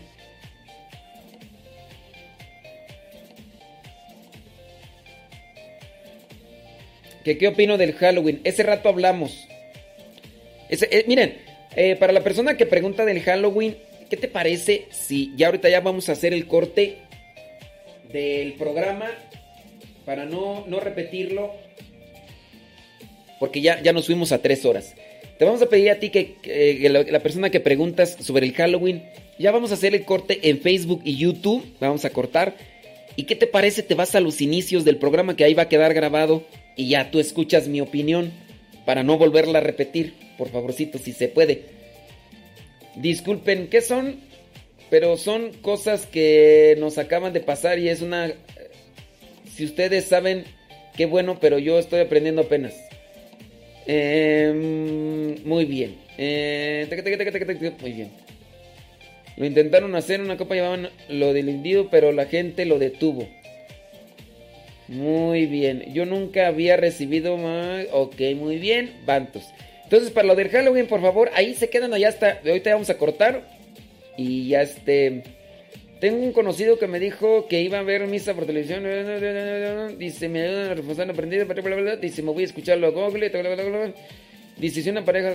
[7.25, 8.41] que qué opino del Halloween.
[8.45, 9.49] Ese rato hablamos.
[10.73, 11.37] Ese- eh, miren,
[11.77, 13.77] eh, para la persona que pregunta del Halloween,
[14.09, 16.97] ¿qué te parece si ya ahorita ya vamos a hacer el corte
[18.11, 19.11] del programa
[20.07, 21.53] para no, no repetirlo?
[23.39, 24.95] Porque ya, ya nos fuimos a tres horas.
[25.39, 29.03] Te vamos a pedir a ti que, la persona que preguntas sobre el Halloween,
[29.39, 31.65] ya vamos a hacer el corte en Facebook y YouTube.
[31.81, 32.55] Vamos a cortar.
[33.17, 33.83] ¿Y qué te parece?
[33.83, 36.45] Te vas a los inicios del programa que ahí va a quedar grabado
[36.77, 38.33] y ya tú escuchas mi opinión
[38.85, 40.15] para no volverla a repetir.
[40.39, 41.63] Por favorcito, si se puede.
[42.97, 44.21] Disculpen, ¿qué son?
[44.93, 48.31] pero son cosas que nos acaban de pasar y es una...
[49.57, 50.45] Si ustedes saben,
[50.95, 52.75] qué bueno, pero yo estoy aprendiendo apenas.
[53.87, 55.97] Em, muy bien.
[56.19, 56.87] Eh,
[57.81, 58.11] muy bien.
[59.39, 63.27] Lo intentaron hacer, una copa llevaban lo del individuo, pero la gente lo detuvo.
[64.89, 65.93] Muy bien.
[65.93, 67.87] Yo nunca había recibido más.
[67.93, 68.93] Ok, muy bien.
[69.07, 69.45] Bantos.
[69.85, 72.41] Entonces, para lo del Halloween, por favor, ahí se quedan allá hasta.
[72.47, 73.47] Ahorita vamos a cortar.
[74.17, 75.23] Y ya este.
[76.01, 78.83] Tengo un conocido que me dijo que iba a ver misa por televisión.
[79.99, 81.45] Dice, me ayudan a reforzar la aprendida.
[81.97, 83.31] Dice, me voy a escucharlo a Google.
[84.59, 85.33] Dice, si una pareja.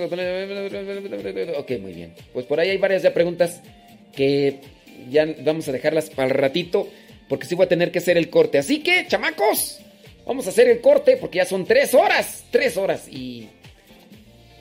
[1.57, 2.13] Ok, muy bien.
[2.33, 3.61] Pues por ahí hay varias ya preguntas
[4.13, 4.59] que
[5.09, 6.89] ya vamos a dejarlas para el ratito.
[7.27, 8.57] Porque sí voy a tener que hacer el corte.
[8.57, 9.79] Así que, chamacos,
[10.25, 12.45] vamos a hacer el corte porque ya son tres horas.
[12.51, 13.07] Tres horas.
[13.07, 13.49] Y,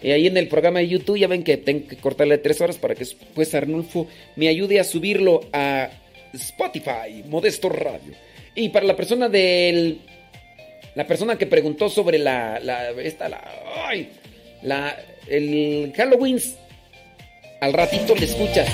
[0.02, 2.76] y ahí en el programa de YouTube ya ven que tengo que cortarle tres horas
[2.76, 5.90] para que después Arnulfo me ayude a subirlo a
[6.32, 8.12] Spotify, Modesto Radio.
[8.54, 10.00] Y para la persona del...
[10.94, 12.58] La persona que preguntó sobre la...
[12.60, 13.44] la esta, la...
[13.86, 14.08] Ay,
[14.62, 14.96] la...
[15.28, 16.40] El Halloween.
[17.60, 18.68] Al ratito le escuchas.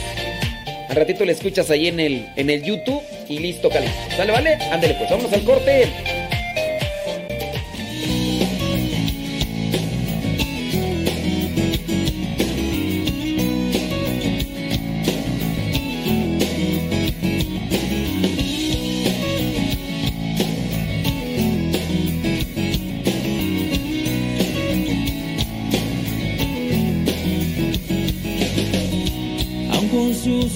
[0.93, 3.87] Al ratito le escuchas ahí en el, en el YouTube y listo, Cali.
[4.15, 4.59] ¿Sale, vale?
[4.71, 5.89] Ándale pues, vamos al corte.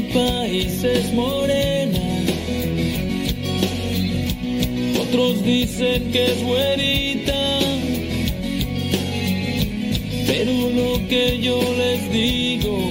[0.00, 2.00] Mi país es morena.
[5.00, 7.58] Otros dicen que es güerita.
[10.26, 12.90] Pero lo que yo les digo,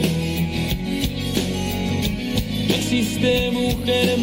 [2.77, 4.17] existe mujer